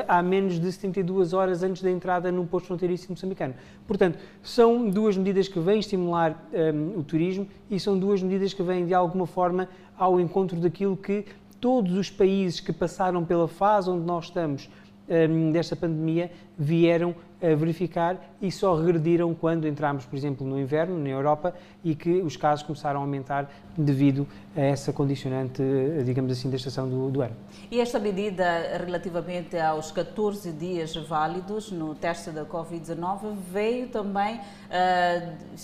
há 0.09 0.23
menos 0.23 0.59
de 0.59 0.73
72 0.73 1.35
horas 1.35 1.63
antes 1.63 1.83
da 1.83 1.91
entrada 1.91 2.33
no 2.33 2.47
posto 2.47 2.69
fronteiriço 2.69 3.11
moçambicano. 3.11 3.55
Portanto, 3.87 4.19
são 4.43 4.89
duas 4.89 5.17
medidas 5.17 5.47
que 5.47 5.61
vêm 5.61 5.81
estimular 5.81 6.49
um, 6.75 7.01
o 7.01 7.03
turismo 7.03 7.47
e 7.71 7.79
são 7.79 7.99
duas 7.99 8.23
medidas 8.23 8.55
que 8.55 8.63
vêm, 8.63 8.87
de 8.87 8.95
alguma 8.95 9.27
forma, 9.27 9.69
ao 9.97 10.19
encontro 10.19 10.59
daquilo 10.59 10.97
que 10.97 11.27
todos 11.61 11.93
os 11.93 12.11
países 12.11 12.61
que 12.61 12.73
passaram 12.73 13.25
pela 13.25 13.47
fase 13.47 13.91
onde 13.91 14.05
nós 14.07 14.25
estamos 14.25 14.71
um, 15.09 15.53
desta 15.53 15.77
pandemia 15.77 16.31
vieram 16.59 17.15
a 17.43 17.55
verificar 17.57 18.37
e 18.41 18.51
só 18.51 18.77
regrediram 18.77 19.35
quando 19.35 19.67
entramos, 19.67 20.07
por 20.07 20.17
exemplo, 20.17 20.47
no 20.47 20.59
inverno, 20.59 20.97
na 20.97 21.09
Europa, 21.09 21.55
e 21.85 21.95
que 21.95 22.21
os 22.23 22.37
casos 22.37 22.65
começaram 22.65 23.01
a 23.01 23.03
aumentar 23.03 23.51
devido 23.77 24.27
a 24.55 24.61
essa 24.61 24.93
condicionante, 24.93 25.63
digamos 26.05 26.33
assim, 26.33 26.51
da 26.51 26.57
estação 26.57 26.89
do, 26.89 27.11
do 27.11 27.23
ano. 27.23 27.35
E 27.71 27.81
esta 27.81 27.99
medida 27.99 28.79
relativamente 28.85 29.57
aos 29.57 29.91
14 29.91 30.53
dias 30.53 30.95
válidos 30.95 31.73
no 31.73 31.95
teste 31.95 32.31
da 32.31 32.45
Covid-19 32.45 33.35
veio 33.51 33.89
também 33.89 34.37
uh, 34.37 35.59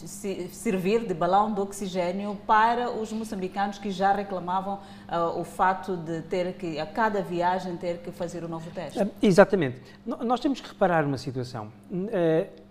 servir 0.50 1.07
de 1.07 1.14
balão 1.14 1.52
de 1.52 1.61
oxigênio 1.61 2.37
para 2.46 2.90
os 2.90 3.12
moçambicanos 3.12 3.78
que 3.78 3.90
já 3.90 4.12
reclamavam 4.12 4.74
uh, 5.09 5.38
o 5.38 5.44
fato 5.44 5.96
de 5.96 6.22
ter 6.22 6.54
que, 6.54 6.81
a 6.81 6.87
cada 6.87 7.20
viagem, 7.20 7.76
ter 7.76 7.98
que 7.98 8.11
fazer 8.11 8.42
o 8.42 8.46
um 8.46 8.50
novo 8.50 8.70
teste. 8.70 9.02
Uh, 9.02 9.11
exatamente. 9.22 9.81
Nós 10.07 10.40
temos 10.40 10.61
que 10.61 10.68
reparar 10.68 11.04
uma 11.04 11.18
situação. 11.18 11.70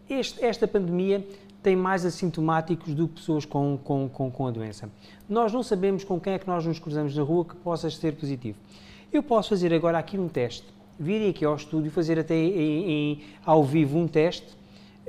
Este, 0.09 0.43
esta 0.43 0.67
pandemia 0.67 1.27
tem 1.67 1.75
mais 1.75 2.05
assintomáticos 2.05 2.93
do 2.93 3.09
que 3.09 3.15
pessoas 3.15 3.43
com, 3.43 3.77
com, 3.83 4.07
com, 4.07 4.31
com, 4.31 4.47
a 4.47 4.51
doença. 4.51 4.89
Nós 5.27 5.51
não 5.51 5.61
sabemos 5.61 6.05
com 6.05 6.17
quem 6.17 6.31
é 6.31 6.39
que 6.39 6.47
nós 6.47 6.65
nos 6.65 6.79
cruzamos 6.79 7.13
na 7.13 7.21
rua 7.21 7.43
que 7.43 7.57
possa 7.57 7.89
ser 7.89 8.13
positivo. 8.13 8.57
Eu 9.11 9.21
posso 9.21 9.49
fazer 9.49 9.73
agora 9.73 9.97
aqui 9.97 10.17
um 10.17 10.29
teste, 10.29 10.65
virem 10.97 11.29
aqui 11.29 11.43
ao 11.43 11.53
estúdio, 11.57 11.91
fazer 11.91 12.17
até 12.17 12.35
em, 12.35 12.89
em, 12.89 13.21
ao 13.45 13.65
vivo 13.65 13.97
um 13.97 14.07
teste, 14.07 14.47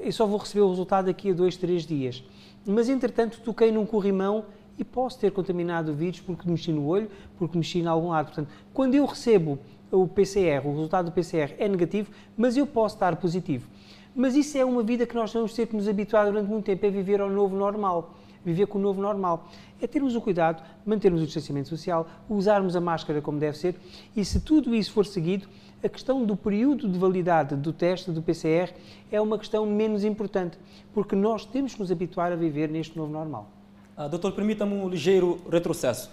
e 0.02 0.10
só 0.10 0.26
vou 0.26 0.36
receber 0.36 0.62
o 0.62 0.68
resultado 0.68 1.04
daqui 1.04 1.30
a 1.30 1.32
dois, 1.32 1.56
três 1.56 1.86
dias. 1.86 2.24
Mas, 2.66 2.88
entretanto, 2.88 3.40
toquei 3.44 3.70
num 3.70 3.86
corrimão 3.86 4.44
e 4.76 4.82
posso 4.82 5.16
ter 5.16 5.30
contaminado 5.30 5.92
o 5.92 5.94
vírus 5.94 6.18
porque 6.18 6.50
mexi 6.50 6.72
no 6.72 6.88
olho, 6.88 7.08
porque 7.38 7.56
mexi 7.56 7.78
em 7.78 7.86
algum 7.86 8.08
lado. 8.08 8.32
Portanto, 8.32 8.48
quando 8.74 8.96
eu 8.96 9.06
recebo 9.06 9.60
o 9.92 10.08
PCR, 10.08 10.66
o 10.66 10.70
resultado 10.70 11.04
do 11.04 11.12
PCR 11.12 11.54
é 11.56 11.68
negativo, 11.68 12.10
mas 12.36 12.56
eu 12.56 12.66
posso 12.66 12.96
estar 12.96 13.14
positivo. 13.14 13.68
Mas 14.14 14.34
isso 14.34 14.56
é 14.58 14.64
uma 14.64 14.82
vida 14.82 15.06
que 15.06 15.14
nós 15.14 15.32
vamos 15.32 15.52
ter 15.54 15.66
que 15.66 15.76
nos 15.76 15.88
habituar 15.88 16.26
durante 16.26 16.48
muito 16.48 16.64
tempo, 16.64 16.84
é 16.84 16.90
viver 16.90 17.20
ao 17.20 17.30
novo 17.30 17.56
normal. 17.56 18.14
Viver 18.44 18.66
com 18.66 18.78
o 18.78 18.80
novo 18.80 19.00
normal. 19.00 19.48
É 19.80 19.86
termos 19.86 20.14
o 20.14 20.20
cuidado, 20.20 20.62
mantermos 20.84 21.22
o 21.22 21.24
distanciamento 21.24 21.68
social, 21.68 22.08
usarmos 22.28 22.74
a 22.74 22.80
máscara 22.80 23.20
como 23.20 23.38
deve 23.38 23.56
ser 23.56 23.76
e 24.16 24.24
se 24.24 24.40
tudo 24.40 24.74
isso 24.74 24.92
for 24.92 25.06
seguido, 25.06 25.46
a 25.82 25.88
questão 25.88 26.24
do 26.24 26.36
período 26.36 26.88
de 26.88 26.98
validade 26.98 27.54
do 27.54 27.72
teste 27.72 28.10
do 28.10 28.20
PCR 28.20 28.72
é 29.12 29.20
uma 29.20 29.38
questão 29.38 29.64
menos 29.64 30.02
importante, 30.02 30.58
porque 30.92 31.14
nós 31.14 31.44
temos 31.44 31.74
que 31.74 31.80
nos 31.80 31.92
habituar 31.92 32.32
a 32.32 32.36
viver 32.36 32.68
neste 32.68 32.96
novo 32.96 33.12
normal. 33.12 33.48
Ah, 33.96 34.08
doutor, 34.08 34.32
permita-me 34.32 34.74
um 34.74 34.88
ligeiro 34.88 35.40
retrocesso. 35.50 36.10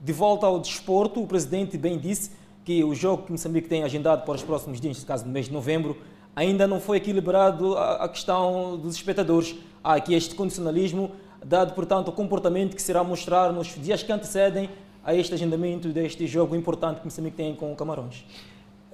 De 0.00 0.12
volta 0.12 0.46
ao 0.46 0.58
desporto, 0.58 1.22
o 1.22 1.26
presidente 1.26 1.78
bem 1.78 1.98
disse 1.98 2.32
que 2.64 2.82
o 2.82 2.94
jogo 2.94 3.24
que 3.24 3.32
Moçambique 3.32 3.68
tem 3.68 3.84
agendado 3.84 4.24
para 4.24 4.34
os 4.34 4.42
próximos 4.42 4.80
dias, 4.80 4.96
neste 4.96 5.06
caso 5.06 5.24
no 5.26 5.32
mês 5.32 5.46
de 5.46 5.52
novembro, 5.52 5.96
ainda 6.34 6.66
não 6.66 6.80
foi 6.80 6.96
equilibrado 6.98 7.76
a 7.76 8.08
questão 8.08 8.76
dos 8.76 8.96
espectadores. 8.96 9.54
Há 9.82 9.94
aqui 9.94 10.14
este 10.14 10.34
condicionalismo, 10.34 11.12
dado, 11.44 11.74
portanto, 11.74 12.08
o 12.08 12.12
comportamento 12.12 12.74
que 12.74 12.82
será 12.82 13.04
mostrar 13.04 13.52
nos 13.52 13.74
dias 13.76 14.02
que 14.02 14.12
antecedem 14.12 14.68
a 15.04 15.14
este 15.14 15.34
agendamento 15.34 15.88
deste 15.88 16.26
jogo 16.26 16.56
importante 16.56 16.98
que 17.00 17.04
Moçambique 17.04 17.36
tem 17.36 17.54
com 17.54 17.72
o 17.72 17.76
Camarões. 17.76 18.24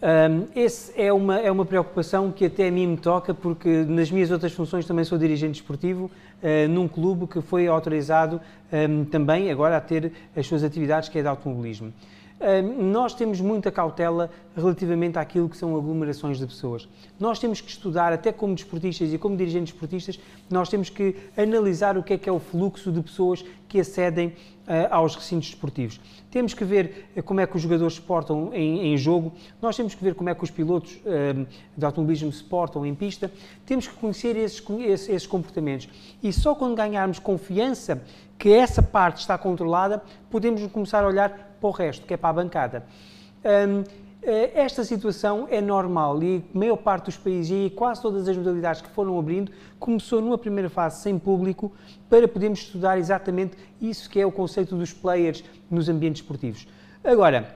Um, 0.02 0.46
esse 0.56 0.98
é 1.00 1.12
uma, 1.12 1.38
é 1.38 1.50
uma 1.50 1.66
preocupação 1.66 2.32
que 2.32 2.46
até 2.46 2.68
a 2.68 2.70
mim 2.70 2.86
me 2.86 2.96
toca, 2.96 3.34
porque 3.34 3.84
nas 3.86 4.10
minhas 4.10 4.30
outras 4.30 4.50
funções 4.52 4.86
também 4.86 5.04
sou 5.04 5.18
dirigente 5.18 5.60
esportivo 5.60 6.10
uh, 6.42 6.68
num 6.70 6.88
clube 6.88 7.26
que 7.26 7.42
foi 7.42 7.66
autorizado 7.68 8.40
um, 8.72 9.04
também 9.04 9.50
agora 9.50 9.76
a 9.76 9.80
ter 9.80 10.10
as 10.34 10.46
suas 10.46 10.64
atividades, 10.64 11.10
que 11.10 11.18
é 11.18 11.22
de 11.22 11.28
automobilismo. 11.28 11.92
Nós 12.78 13.12
temos 13.14 13.40
muita 13.40 13.70
cautela 13.70 14.30
relativamente 14.56 15.18
àquilo 15.18 15.48
que 15.48 15.56
são 15.56 15.76
aglomerações 15.76 16.38
de 16.38 16.46
pessoas. 16.46 16.88
Nós 17.18 17.38
temos 17.38 17.60
que 17.60 17.70
estudar, 17.70 18.12
até 18.12 18.32
como 18.32 18.54
desportistas 18.54 19.12
e 19.12 19.18
como 19.18 19.36
dirigentes 19.36 19.74
esportistas, 19.74 20.18
nós 20.48 20.68
temos 20.68 20.88
que 20.88 21.14
analisar 21.36 21.98
o 21.98 22.02
que 22.02 22.14
é 22.14 22.18
que 22.18 22.28
é 22.28 22.32
o 22.32 22.38
fluxo 22.38 22.90
de 22.90 23.02
pessoas 23.02 23.44
que 23.68 23.78
acedem 23.78 24.28
uh, 24.28 24.34
aos 24.90 25.14
recintos 25.14 25.48
esportivos. 25.48 26.00
Temos 26.30 26.54
que 26.54 26.64
ver 26.64 27.08
uh, 27.16 27.22
como 27.22 27.40
é 27.40 27.46
que 27.46 27.56
os 27.56 27.62
jogadores 27.62 27.94
se 27.94 28.00
portam 28.00 28.50
em, 28.52 28.92
em, 28.92 28.98
jogo, 28.98 29.32
nós 29.62 29.76
temos 29.76 29.94
que 29.94 30.02
ver 30.02 30.14
como 30.14 30.28
é 30.28 30.34
que 30.34 30.42
os 30.42 30.50
pilotos 30.50 30.96
uh, 30.96 31.46
de 31.76 31.84
automobilismo 31.84 32.32
se 32.32 32.42
portam 32.42 32.84
em 32.84 32.94
pista, 32.94 33.30
temos 33.64 33.86
que 33.86 33.94
conhecer 33.94 34.36
esses, 34.36 34.60
esses, 34.80 35.08
esses 35.08 35.26
comportamentos. 35.26 35.88
E 36.22 36.32
só 36.32 36.54
quando 36.54 36.74
ganharmos 36.74 37.18
confiança 37.18 38.02
que 38.40 38.50
essa 38.50 38.82
parte 38.82 39.18
está 39.18 39.36
controlada, 39.36 40.02
podemos 40.30 40.66
começar 40.68 41.04
a 41.04 41.06
olhar 41.06 41.28
para 41.60 41.68
o 41.68 41.70
resto, 41.70 42.06
que 42.06 42.14
é 42.14 42.16
para 42.16 42.30
a 42.30 42.32
bancada. 42.32 42.86
Um, 43.44 43.84
eh, 44.22 44.52
esta 44.54 44.82
situação 44.82 45.46
é 45.50 45.60
normal 45.60 46.22
e 46.22 46.42
a 46.54 46.58
maior 46.58 46.78
parte 46.78 47.04
dos 47.04 47.18
países 47.18 47.50
e 47.50 47.68
quase 47.68 48.00
todas 48.00 48.26
as 48.26 48.34
modalidades 48.34 48.80
que 48.80 48.88
foram 48.88 49.18
abrindo 49.18 49.52
começou 49.78 50.22
numa 50.22 50.38
primeira 50.38 50.70
fase 50.70 51.02
sem 51.02 51.18
público 51.18 51.70
para 52.08 52.26
podermos 52.26 52.60
estudar 52.60 52.96
exatamente 52.96 53.58
isso 53.78 54.08
que 54.08 54.18
é 54.18 54.24
o 54.24 54.32
conceito 54.32 54.74
dos 54.74 54.90
players 54.90 55.44
nos 55.70 55.90
ambientes 55.90 56.22
esportivos. 56.22 56.66
Agora, 57.04 57.54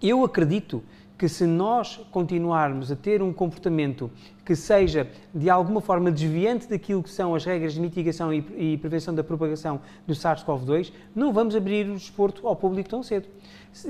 eu 0.00 0.24
acredito 0.24 0.84
que 1.20 1.28
se 1.28 1.44
nós 1.44 2.00
continuarmos 2.10 2.90
a 2.90 2.96
ter 2.96 3.20
um 3.20 3.30
comportamento 3.30 4.10
que 4.42 4.56
seja 4.56 5.06
de 5.34 5.50
alguma 5.50 5.82
forma 5.82 6.10
desviante 6.10 6.66
daquilo 6.66 7.02
que 7.02 7.10
são 7.10 7.34
as 7.34 7.44
regras 7.44 7.74
de 7.74 7.80
mitigação 7.82 8.32
e, 8.32 8.78
prevenção 8.78 9.14
da 9.14 9.22
propagação 9.22 9.82
do 10.06 10.14
SARS-CoV-2, 10.14 10.90
não 11.14 11.30
vamos 11.30 11.54
abrir 11.54 11.86
o 11.90 11.92
desporto 11.92 12.48
ao 12.48 12.56
público 12.56 12.88
tão 12.88 13.02
cedo 13.02 13.28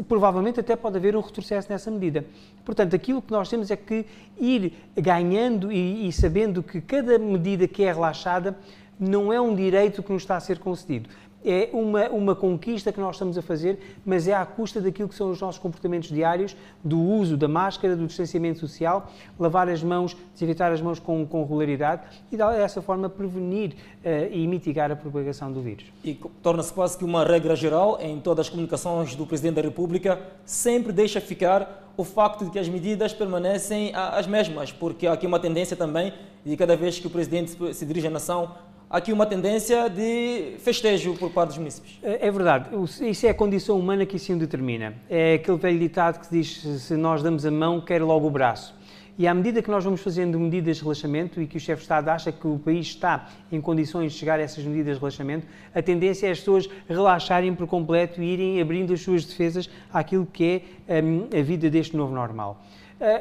provavelmente 0.09 0.59
até 0.59 0.75
pode 0.75 0.97
haver 0.97 1.15
um 1.17 1.21
retrocesso 1.21 1.71
nessa 1.71 1.89
medida. 1.89 2.27
Portanto, 2.65 2.95
aquilo 2.97 3.23
que 3.23 3.31
nós 3.31 3.49
temos 3.49 3.71
é 3.71 3.77
que 3.77 4.05
ir 4.37 4.75
ganhando 4.97 5.71
e, 5.71 6.09
e 6.09 6.13
sabendo 6.13 6.65
que 6.65 6.81
cada 6.81 7.17
medida 7.17 7.69
que 7.69 7.85
é 7.85 7.93
relaxada 7.93 8.59
não 8.99 9.33
é 9.33 9.41
um 9.41 9.55
direito 9.55 10.03
que 10.03 10.13
nos 10.13 10.23
está 10.23 10.37
a 10.37 10.41
ser 10.41 10.59
concedido 10.59 11.09
é 11.45 11.71
uma, 11.73 12.09
uma 12.09 12.35
conquista 12.35 12.93
que 12.93 13.01
nós 13.01 13.17
estamos 13.17 13.37
a 13.39 13.43
fazer, 13.43 13.79
mas 14.05 14.29
é 14.29 14.35
à 14.35 14.45
custa 14.45 14.81
daquilo 14.81 15.09
que 15.09 15.15
são 15.15 15.31
os 15.31 15.41
nossos 15.41 15.59
comportamentos 15.59 16.09
diários, 16.09 16.57
do 16.85 17.01
uso 17.01 17.37
da 17.37 17.49
máscara, 17.49 17.97
do 17.97 18.07
distanciamento 18.07 18.59
social, 18.59 19.11
lavar 19.39 19.69
as 19.69 19.83
mãos, 19.83 20.17
desinfetar 20.35 20.73
as 20.73 20.81
mãos 20.81 20.99
com, 20.99 21.27
com 21.27 21.43
regularidade 21.43 22.03
e 22.31 22.37
dessa 22.37 22.83
forma 22.83 23.09
prevenir 23.09 23.73
uh, 24.05 24.33
e 24.33 24.47
mitigar 24.47 24.91
a 24.91 24.97
propagação 24.97 25.53
do 25.53 25.61
vírus. 25.61 25.85
E 26.05 26.15
torna-se 26.43 26.73
quase 26.73 26.97
que 26.97 27.05
uma 27.05 27.25
regra 27.25 27.57
geral 27.57 27.99
em 28.01 28.21
todas 28.21 28.47
as 28.47 28.51
comunicações 28.51 29.15
do 29.15 29.27
Presidente 29.27 29.57
da 29.57 29.63
República, 29.63 30.21
sempre 30.45 30.93
deixa 30.93 31.21
ficar 31.21 31.91
o 31.97 32.05
facto 32.05 32.45
de 32.45 32.51
que 32.51 32.59
as 32.59 32.69
medidas 32.69 33.13
permanecem 33.13 33.93
as 33.95 34.27
mesmas, 34.27 34.73
porque 34.73 35.07
há 35.07 35.13
aqui 35.13 35.27
uma 35.27 35.39
tendência 35.39 35.77
também 35.77 36.15
de 36.45 36.57
cada 36.57 36.75
vez 36.75 36.99
que 36.99 37.07
o 37.07 37.11
Presidente 37.11 37.57
se 37.75 37.85
dirige 37.85 38.07
à 38.07 38.11
nação, 38.11 38.55
aqui 38.91 39.13
uma 39.13 39.25
tendência 39.25 39.89
de 39.89 40.57
festejo 40.59 41.15
por 41.15 41.31
parte 41.31 41.51
dos 41.51 41.59
municípios. 41.59 41.97
É, 42.03 42.27
é 42.27 42.31
verdade, 42.31 42.71
isso 43.09 43.25
é 43.25 43.31
a 43.31 43.35
condição 43.35 43.79
humana 43.79 44.05
que 44.05 44.17
assim 44.17 44.35
o 44.35 44.39
determina. 44.39 44.95
É 45.09 45.35
aquele 45.35 45.59
velho 45.59 45.79
ditado 45.79 46.19
que 46.19 46.29
diz: 46.29 46.61
se 46.61 46.97
nós 46.97 47.23
damos 47.23 47.47
a 47.47 47.51
mão, 47.51 47.81
quer 47.81 48.03
logo 48.03 48.27
o 48.27 48.31
braço. 48.31 48.75
E 49.17 49.27
à 49.27 49.35
medida 49.35 49.61
que 49.61 49.71
nós 49.71 49.85
vamos 49.85 50.01
fazendo 50.01 50.41
medidas 50.41 50.79
de 50.79 50.83
relaxamento 50.83 51.43
e 51.43 51.47
que 51.47 51.59
o 51.59 51.61
chefe 51.61 51.81
de 51.81 51.83
Estado 51.83 52.09
acha 52.09 52.33
que 52.33 52.47
o 52.47 52.59
país 52.59 52.87
está 52.87 53.29
em 53.53 53.61
condições 53.61 54.13
de 54.13 54.19
chegar 54.19 54.41
a 54.41 54.43
essas 54.43 54.65
medidas 54.65 54.95
de 54.95 55.01
relaxamento, 55.01 55.47
a 55.75 55.83
tendência 55.83 56.27
é 56.27 56.31
as 56.31 56.39
pessoas 56.39 56.67
relaxarem 56.89 57.55
por 57.55 57.67
completo 57.67 58.23
e 58.23 58.25
irem 58.25 58.61
abrindo 58.63 58.95
as 58.95 59.03
suas 59.03 59.25
defesas 59.27 59.69
àquilo 59.93 60.25
que 60.25 60.63
é 60.89 61.03
um, 61.03 61.29
a 61.39 61.43
vida 61.43 61.69
deste 61.69 61.95
novo 61.97 62.15
normal. 62.15 62.65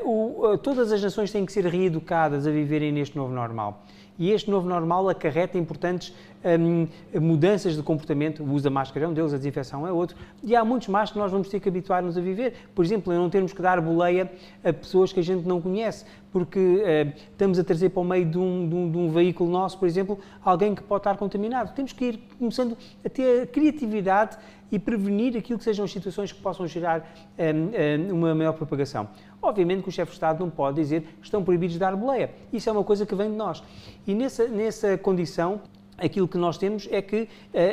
O, 0.04 0.46
uh, 0.46 0.58
todas 0.58 0.92
as 0.92 1.02
nações 1.02 1.32
têm 1.32 1.46
que 1.46 1.52
ser 1.52 1.66
reeducadas 1.66 2.48
a 2.48 2.52
viverem 2.52 2.92
neste 2.92 3.18
novo 3.18 3.34
normal 3.34 3.84
e 4.20 4.32
este 4.32 4.52
novo 4.52 4.68
normal 4.68 5.08
acarreta 5.08 5.58
importantes 5.58 6.14
um, 6.44 6.88
mudanças 7.20 7.76
de 7.76 7.82
comportamento. 7.82 8.44
O 8.44 8.54
uso 8.54 8.66
da 8.66 8.70
máscara 8.70 9.06
é 9.06 9.08
um 9.08 9.14
deles, 9.14 9.34
a 9.34 9.38
desinfecção 9.38 9.88
é 9.88 9.92
outro, 9.92 10.18
e 10.44 10.56
há 10.56 10.64
muitos 10.64 10.90
mais 10.90 11.10
que 11.10 11.18
nós 11.18 11.32
vamos 11.32 11.50
ter 11.50 11.60
que 11.60 11.70
habituar-nos 11.70 12.18
a 12.18 12.22
viver. 12.22 12.54
Por 12.76 12.84
exemplo, 12.84 13.14
não 13.14 13.30
termos 13.30 13.54
que 13.54 13.62
dar 13.62 13.80
boleia 13.82 14.32
a 14.64 14.74
pessoas 14.74 15.14
que 15.14 15.20
a 15.20 15.24
gente 15.24 15.48
não 15.48 15.62
conhece, 15.62 16.06
porque 16.32 16.60
uh, 16.60 17.14
estamos 17.32 17.58
a 17.58 17.64
trazer 17.64 17.90
para 17.90 18.02
o 18.02 18.06
meio 18.06 18.26
de 18.26 18.38
um, 18.38 18.70
de, 18.70 18.76
um, 18.76 18.92
de 18.92 18.98
um, 18.98 19.10
veículo 19.10 19.50
nosso, 19.50 19.78
por 19.78 19.88
exemplo, 19.88 20.20
alguém 20.44 20.76
que 20.76 20.84
pode 20.84 21.00
estar 21.02 21.18
contaminado. 21.18 21.74
Temos 21.74 21.94
que 21.94 22.06
ir 22.06 22.20
começando 22.38 22.78
a 23.04 23.10
ter 23.10 23.48
criatividade 23.48 24.38
e 24.72 24.78
prevenir 24.78 25.38
aquilo 25.38 25.58
que 25.58 25.66
sejam 25.66 25.88
situações 25.88 26.32
que 26.32 26.42
possam 26.42 26.68
gerar 26.68 27.08
um, 27.38 28.14
uma 28.14 28.36
maior 28.36 28.54
propagação. 28.54 29.08
Obviamente 29.42 29.84
que 29.84 29.90
o 29.90 29.92
chefe 29.92 30.12
de 30.12 30.16
Estado 30.16 30.40
não 30.40 30.50
pode 30.50 30.76
dizer 30.78 31.02
que 31.02 31.26
estão 31.26 31.44
proibidos 31.44 31.74
de 31.74 31.80
dar 31.80 31.96
boleia. 31.96 32.32
Isso 32.52 32.70
é 32.70 32.72
uma 32.72 32.84
coisa 32.84 33.06
que 33.06 33.16
vem 33.16 33.32
de 33.32 33.38
nós. 33.38 33.64
E 34.06 34.14
nessa, 34.14 34.48
nessa 34.48 34.98
condição, 34.98 35.62
aquilo 35.98 36.28
que 36.28 36.38
nós 36.38 36.58
temos 36.58 36.88
é 36.92 37.02
que 37.02 37.24
uh, 37.24 37.28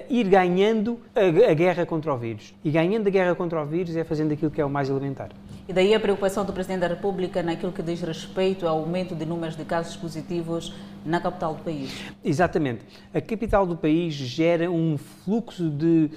ir 0.09 0.29
ganhando 0.29 0.99
a, 1.15 1.51
a, 1.51 1.55
guerra 1.55 1.87
contra 1.87 2.13
o 2.13 2.17
vírus. 2.17 2.55
E 2.65 2.71
ganhando 2.71 3.07
a 3.07 3.11
guerra 3.11 3.35
contra 3.35 3.63
o 3.63 3.67
vírus 3.67 3.97
é 3.97 4.05
fazendo 4.05 4.33
aquilo 4.33 4.51
que 4.51 4.61
é 4.61 4.65
o 4.65 4.71
mais 4.71 4.89
elementar. 4.89 5.31
E 5.69 5.73
daí 5.73 5.93
a 5.95 5.99
preocupação 5.99 6.45
do 6.45 6.53
Presidente 6.53 6.83
da 6.83 6.87
República 6.87 7.43
naquilo 7.43 7.73
que 7.73 7.83
diz 7.83 8.01
respeito 8.01 8.69
ao 8.69 8.79
aumento 8.79 9.17
de 9.17 9.27
números 9.27 9.57
de 9.57 9.65
casos 9.65 9.97
positivos 9.97 10.73
na 11.07 11.21
capital 11.21 11.55
do 11.55 11.63
país. 11.63 12.05
Exatamente. 12.25 12.85
A 13.15 13.21
capital 13.21 13.67
do 13.67 13.77
país 13.77 14.13
gera 14.13 14.71
um 14.71 14.99
fluxo 14.99 15.71
de, 15.71 16.11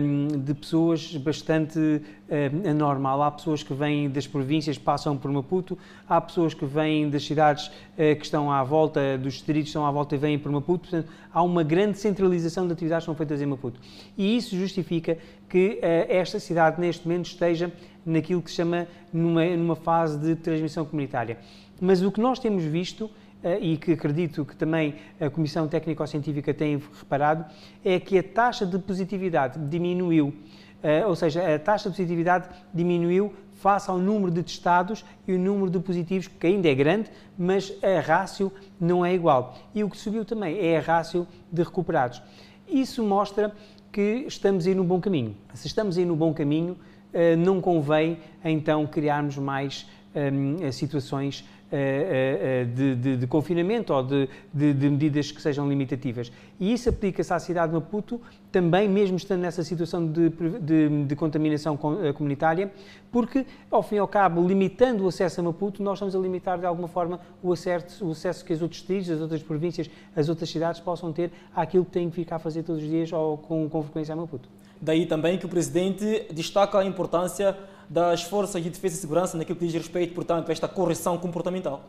um, 0.00 0.26
de 0.38 0.52
pessoas 0.54 1.16
bastante 1.16 1.78
um, 1.78 2.70
anormal. 2.70 3.22
Há 3.22 3.30
pessoas 3.30 3.62
que 3.62 3.72
vêm 3.72 4.10
das 4.10 4.26
províncias, 4.26 4.76
passam 4.76 5.16
por 5.16 5.30
Maputo, 5.30 5.78
há 6.08 6.20
pessoas 6.20 6.54
que 6.54 6.64
vêm 6.64 7.08
das 7.08 7.24
cidades 7.24 7.68
uh, 7.68 8.16
que 8.16 8.24
estão 8.24 8.50
à 8.50 8.64
volta, 8.64 9.16
dos 9.16 9.34
distritos 9.34 9.64
que 9.64 9.68
estão 9.68 9.86
à 9.86 9.90
volta 9.90 10.16
e 10.16 10.18
vêm 10.18 10.38
para 10.38 10.50
Maputo. 10.50 10.88
Portanto, 10.88 11.08
há 11.32 11.42
uma 11.42 11.62
grande 11.62 11.98
centralização 11.98 12.66
de 12.66 12.72
atividades 12.72 13.04
que 13.04 13.06
são 13.06 13.14
feitas 13.14 13.40
em 13.40 13.46
Maputo. 13.46 13.80
E 14.18 14.36
isso 14.36 14.56
justifica 14.56 15.16
que 15.48 15.78
uh, 15.78 16.06
esta 16.08 16.40
cidade, 16.40 16.80
neste 16.80 17.06
momento, 17.06 17.26
esteja 17.26 17.72
naquilo 18.04 18.42
que 18.42 18.50
se 18.50 18.56
chama 18.56 18.86
numa, 19.12 19.44
numa 19.56 19.76
fase 19.76 20.18
de 20.18 20.34
transmissão 20.36 20.84
comunitária. 20.84 21.38
Mas 21.80 22.02
o 22.02 22.10
que 22.12 22.20
nós 22.20 22.38
temos 22.38 22.62
visto 22.64 23.10
eh, 23.42 23.58
e 23.60 23.76
que 23.76 23.92
acredito 23.92 24.44
que 24.44 24.54
também 24.54 24.94
a 25.20 25.28
Comissão 25.28 25.66
Técnico-Científica 25.66 26.54
tem 26.54 26.80
reparado, 26.98 27.44
é 27.84 27.98
que 27.98 28.16
a 28.16 28.22
taxa 28.22 28.64
de 28.64 28.78
positividade 28.78 29.58
diminuiu, 29.68 30.32
eh, 30.82 31.04
ou 31.04 31.16
seja, 31.16 31.54
a 31.54 31.58
taxa 31.58 31.90
de 31.90 31.96
positividade 31.96 32.48
diminuiu 32.72 33.32
face 33.54 33.90
ao 33.90 33.98
número 33.98 34.30
de 34.30 34.42
testados 34.42 35.04
e 35.26 35.32
o 35.32 35.38
número 35.38 35.70
de 35.70 35.78
positivos, 35.78 36.28
que 36.28 36.46
ainda 36.46 36.68
é 36.68 36.74
grande, 36.74 37.10
mas 37.38 37.72
a 37.82 38.00
rácio 38.00 38.52
não 38.80 39.04
é 39.04 39.14
igual. 39.14 39.56
E 39.74 39.82
o 39.82 39.90
que 39.90 39.96
subiu 39.96 40.24
também 40.24 40.58
é 40.58 40.78
a 40.78 40.80
rácio 40.80 41.26
de 41.50 41.62
recuperados. 41.62 42.22
Isso 42.68 43.02
mostra 43.04 43.52
que 43.92 44.24
estamos 44.26 44.66
aí 44.66 44.74
no 44.74 44.82
bom 44.82 45.00
caminho. 45.00 45.36
Se 45.54 45.66
estamos 45.66 45.98
aí 45.98 46.04
no 46.04 46.16
bom 46.16 46.32
caminho, 46.32 46.76
não 47.38 47.60
convém 47.60 48.18
então 48.44 48.86
criarmos 48.86 49.36
mais 49.36 49.86
situações 50.72 51.44
eh, 51.74 51.78
eh, 51.78 52.60
eh, 52.60 52.64
de, 52.66 52.94
de, 52.96 53.16
de, 53.16 53.26
confinamento 53.26 53.94
ou 53.94 54.02
de, 54.02 54.28
de, 54.52 54.90
medidas 54.90 55.32
que 55.32 55.40
sejam 55.40 55.66
limitativas. 55.66 56.30
E 56.60 56.70
isso 56.70 56.90
aplica-se 56.90 57.32
à 57.32 57.38
cidade 57.38 57.68
de 57.68 57.78
Maputo 57.78 58.20
também, 58.50 58.86
mesmo 58.86 59.16
estando 59.16 59.40
nessa 59.40 59.64
situação 59.64 60.06
de, 60.06 61.16
contaminação 61.16 61.74
comunitária, 62.14 62.70
porque, 63.10 63.46
ao 63.70 63.82
fim 63.82 63.94
e 63.94 63.98
ao 63.98 64.06
cabo, 64.06 64.46
limitando 64.46 65.04
o 65.04 65.08
acesso 65.08 65.40
a 65.40 65.44
Maputo, 65.44 65.82
nós 65.82 65.94
estamos 65.94 66.14
a 66.14 66.18
limitar 66.18 66.58
de 66.58 66.66
alguma 66.66 66.88
forma 66.88 67.18
o 67.42 67.50
acesso, 67.54 68.06
o 68.06 68.10
acesso 68.10 68.44
que 68.44 68.52
as 68.52 68.60
outros 68.60 68.80
distritos, 68.80 69.08
as 69.08 69.22
outras 69.22 69.42
províncias, 69.42 69.90
as 70.14 70.28
outras 70.28 70.50
cidades 70.50 70.78
possam 70.78 71.10
ter 71.10 71.32
àquilo 71.56 71.86
que 71.86 71.92
têm 71.92 72.10
que 72.10 72.16
ficar 72.16 72.36
a 72.36 72.38
fazer 72.38 72.64
todos 72.64 72.82
os 72.82 72.88
dias 72.90 73.10
ou 73.14 73.38
com, 73.38 73.66
com 73.70 73.82
frequência 73.82 74.12
a 74.12 74.16
Maputo. 74.16 74.46
Daí 74.82 75.06
também 75.06 75.38
que 75.38 75.46
o 75.46 75.48
Presidente 75.48 76.26
destaca 76.32 76.76
a 76.76 76.84
importância 76.84 77.56
das 77.88 78.24
forças 78.24 78.60
de 78.60 78.68
defesa 78.68 78.96
e 78.96 78.98
segurança 78.98 79.38
naquilo 79.38 79.56
que 79.56 79.64
diz 79.64 79.74
respeito, 79.74 80.12
portanto, 80.12 80.48
a 80.48 80.52
esta 80.52 80.66
correção 80.66 81.16
comportamental? 81.16 81.88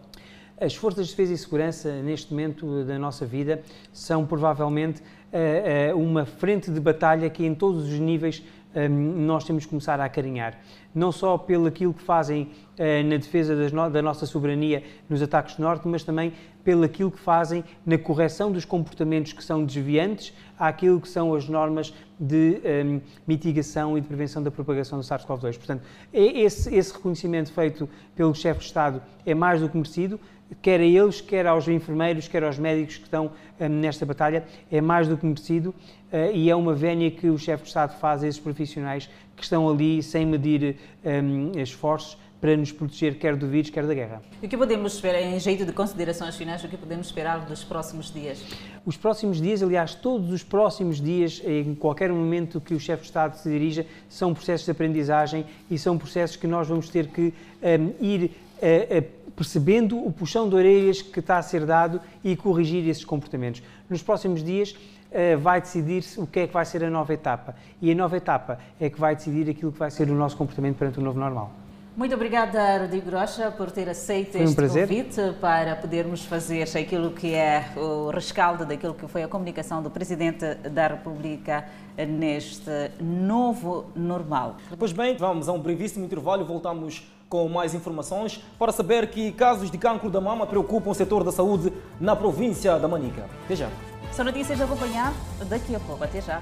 As 0.62 0.76
forças 0.76 1.08
de 1.08 1.12
defesa 1.12 1.34
e 1.34 1.38
segurança, 1.40 1.92
neste 2.04 2.32
momento 2.32 2.84
da 2.86 3.00
nossa 3.00 3.26
vida, 3.26 3.64
são 3.92 4.28
provavelmente 4.28 5.02
uh, 5.02 5.96
uh, 5.96 6.00
uma 6.00 6.24
frente 6.24 6.70
de 6.70 6.80
batalha 6.80 7.28
que, 7.32 7.44
em 7.44 7.56
todos 7.56 7.86
os 7.86 8.00
níveis, 8.00 8.44
nós 8.90 9.44
temos 9.44 9.66
que 9.66 9.70
começar 9.70 10.00
a 10.00 10.06
acarinhar. 10.06 10.60
Não 10.94 11.12
só 11.12 11.38
pelo 11.38 11.68
aquilo 11.68 11.94
que 11.94 12.02
fazem 12.02 12.44
uh, 12.78 13.08
na 13.08 13.18
defesa 13.18 13.56
no 13.56 13.90
da 13.90 14.02
nossa 14.02 14.26
soberania 14.26 14.84
nos 15.10 15.22
ataques 15.22 15.56
do 15.56 15.64
Norte, 15.64 15.88
mas 15.88 16.04
também 16.04 16.34
pelo 16.64 16.84
aquilo 16.84 17.12
que 17.12 17.20
fazem 17.20 17.64
na 17.86 17.98
correção 17.98 18.52
dos 18.52 18.66
comportamentos 18.66 19.34
que 19.34 19.44
são 19.44 19.66
desviantes 19.66 20.34
àquilo 20.58 21.02
que 21.02 21.10
são 21.10 21.34
as 21.34 21.48
normas 21.50 21.94
de 22.20 22.62
um, 22.86 23.02
mitigação 23.28 23.98
e 23.98 24.02
de 24.02 24.08
prevenção 24.08 24.42
da 24.42 24.50
propagação 24.50 24.98
do 24.98 25.04
SARS-CoV-2. 25.04 25.58
Portanto, 25.58 25.84
esse, 26.14 26.74
esse 26.74 26.94
reconhecimento 26.94 27.52
feito 27.52 27.90
pelo 28.16 28.34
chefe 28.34 28.62
de 28.62 28.66
Estado 28.68 29.02
é 29.26 29.34
mais 29.34 29.60
do 29.60 29.68
que 29.68 29.76
merecido 29.76 30.20
quer 30.62 30.80
a 30.80 30.84
eles, 30.84 31.22
quer 31.22 31.46
aos 31.48 31.68
enfermeiros, 31.68 32.28
quer 32.28 32.44
aos 32.44 32.58
médicos 32.58 32.98
que 32.98 33.04
estão 33.04 33.32
um, 33.60 33.70
nesta 33.70 34.06
batalha, 34.06 34.46
é 34.72 34.82
mais 34.82 35.08
do 35.08 35.18
que 35.18 35.26
merecido 35.26 35.70
uh, 35.70 36.32
e 36.34 36.50
é 36.50 36.56
uma 36.56 36.74
vénia 36.74 37.10
que 37.12 37.30
o 37.30 37.38
chefe 37.38 37.64
de 37.64 37.70
Estado 37.70 37.98
faz 38.00 38.24
a 38.24 38.28
esses 38.28 38.40
profissionais 38.40 39.10
que 39.36 39.44
estão 39.44 39.70
ali 39.70 40.02
sem 40.04 40.26
medir 40.26 40.78
um, 41.04 41.52
esforços 41.60 42.18
para 42.44 42.58
nos 42.58 42.74
proteger 42.74 43.18
quer 43.18 43.38
do 43.38 43.48
vírus, 43.48 43.70
quer 43.70 43.88
da 43.88 43.94
guerra. 43.94 44.22
E 44.42 44.46
o 44.46 44.50
que 44.50 44.58
podemos 44.58 44.96
esperar, 44.96 45.22
em 45.22 45.40
jeito 45.40 45.66
de 45.66 45.72
considerações 45.72 46.36
finais, 46.36 46.62
o 46.62 46.68
que 46.68 46.76
podemos 46.76 47.08
esperar 47.08 47.46
dos 47.46 47.64
próximos 47.64 48.12
dias? 48.12 48.44
Os 48.86 48.98
próximos 48.98 49.40
dias, 49.40 49.64
aliás, 49.64 49.96
todos 49.96 50.30
os 50.30 50.44
próximos 50.44 51.00
dias, 51.00 51.42
em 51.46 51.74
qualquer 51.74 52.12
momento 52.12 52.60
que 52.60 52.74
o 52.74 52.80
chefe 52.82 53.04
de 53.04 53.08
Estado 53.08 53.38
se 53.38 53.50
dirija, 53.50 53.86
são 54.10 54.34
processos 54.34 54.66
de 54.66 54.72
aprendizagem 54.72 55.46
e 55.72 55.78
são 55.78 55.98
processos 55.98 56.36
que 56.36 56.46
nós 56.46 56.68
vamos 56.68 56.90
ter 56.90 57.08
que 57.08 57.34
um, 57.64 58.06
ir 58.06 58.24
uh, 58.62 59.00
uh, 59.00 59.23
percebendo 59.36 59.98
o 59.98 60.12
puxão 60.12 60.48
de 60.48 60.56
orelhas 60.56 61.02
que 61.02 61.20
está 61.20 61.38
a 61.38 61.42
ser 61.42 61.66
dado 61.66 62.00
e 62.24 62.36
corrigir 62.36 62.88
esses 62.88 63.06
comportamentos. 63.06 63.64
Nos 63.90 64.02
próximos 64.02 64.44
dias 64.44 64.72
uh, 64.72 65.38
vai 65.40 65.62
decidir-se 65.62 66.20
o 66.20 66.28
que 66.28 66.42
é 66.42 66.48
que 66.48 66.54
vai 66.54 66.66
ser 66.66 66.84
a 66.84 66.90
nova 66.90 67.14
etapa. 67.14 67.56
E 67.82 67.92
a 67.92 67.96
nova 67.96 68.18
etapa 68.18 68.60
é 68.80 68.90
que 68.90 69.00
vai 69.00 69.16
decidir 69.16 69.50
aquilo 69.50 69.72
que 69.72 69.80
vai 69.80 69.92
ser 69.92 70.10
o 70.10 70.16
nosso 70.16 70.38
comportamento 70.38 70.78
perante 70.78 71.00
o 71.00 71.02
novo 71.02 71.20
normal. 71.20 71.52
Muito 71.96 72.16
obrigada, 72.16 72.80
Rodrigo 72.80 73.12
Rocha, 73.12 73.52
por 73.52 73.70
ter 73.70 73.88
aceito 73.88 74.36
um 74.40 74.42
este 74.42 74.56
prazer. 74.56 74.88
convite 74.88 75.22
para 75.40 75.76
podermos 75.76 76.26
fazer 76.26 76.68
aquilo 76.76 77.12
que 77.12 77.36
é 77.36 77.66
o 77.78 78.10
rescaldo 78.10 78.66
daquilo 78.66 78.96
que 78.96 79.08
foi 79.08 79.22
a 79.22 79.28
comunicação 79.28 79.84
do 79.84 79.92
Presidente 79.92 80.56
da 80.56 80.88
República 80.88 81.66
neste 81.96 82.90
novo 83.00 83.92
normal. 83.96 84.58
Pois 84.80 84.92
bem, 84.92 85.16
vamos 85.16 85.48
a 85.48 85.52
um 85.52 85.60
brevíssimo 85.60 86.04
intervalo 86.04 86.42
e 86.42 86.46
voltamos 86.46 87.08
com 87.34 87.50
mais 87.50 87.74
informações 87.74 88.40
para 88.60 88.72
saber 88.72 89.10
que 89.10 89.32
casos 89.32 89.72
de 89.72 89.78
cancro 89.80 90.08
da 90.08 90.22
mama 90.22 90.46
preocupam 90.46 90.92
o 90.92 90.94
setor 90.94 91.24
da 91.24 91.32
saúde 91.32 91.74
na 92.00 92.16
província 92.16 92.78
da 92.78 92.88
Manica. 92.88 93.28
Até 93.46 93.56
já. 93.56 93.70
São 94.12 94.24
notícias 94.24 94.62
a 94.62 94.66
acompanhar 94.66 95.12
daqui 95.50 95.76
a 95.76 95.80
pouco. 95.80 96.04
Até 96.04 96.22
já. 96.22 96.40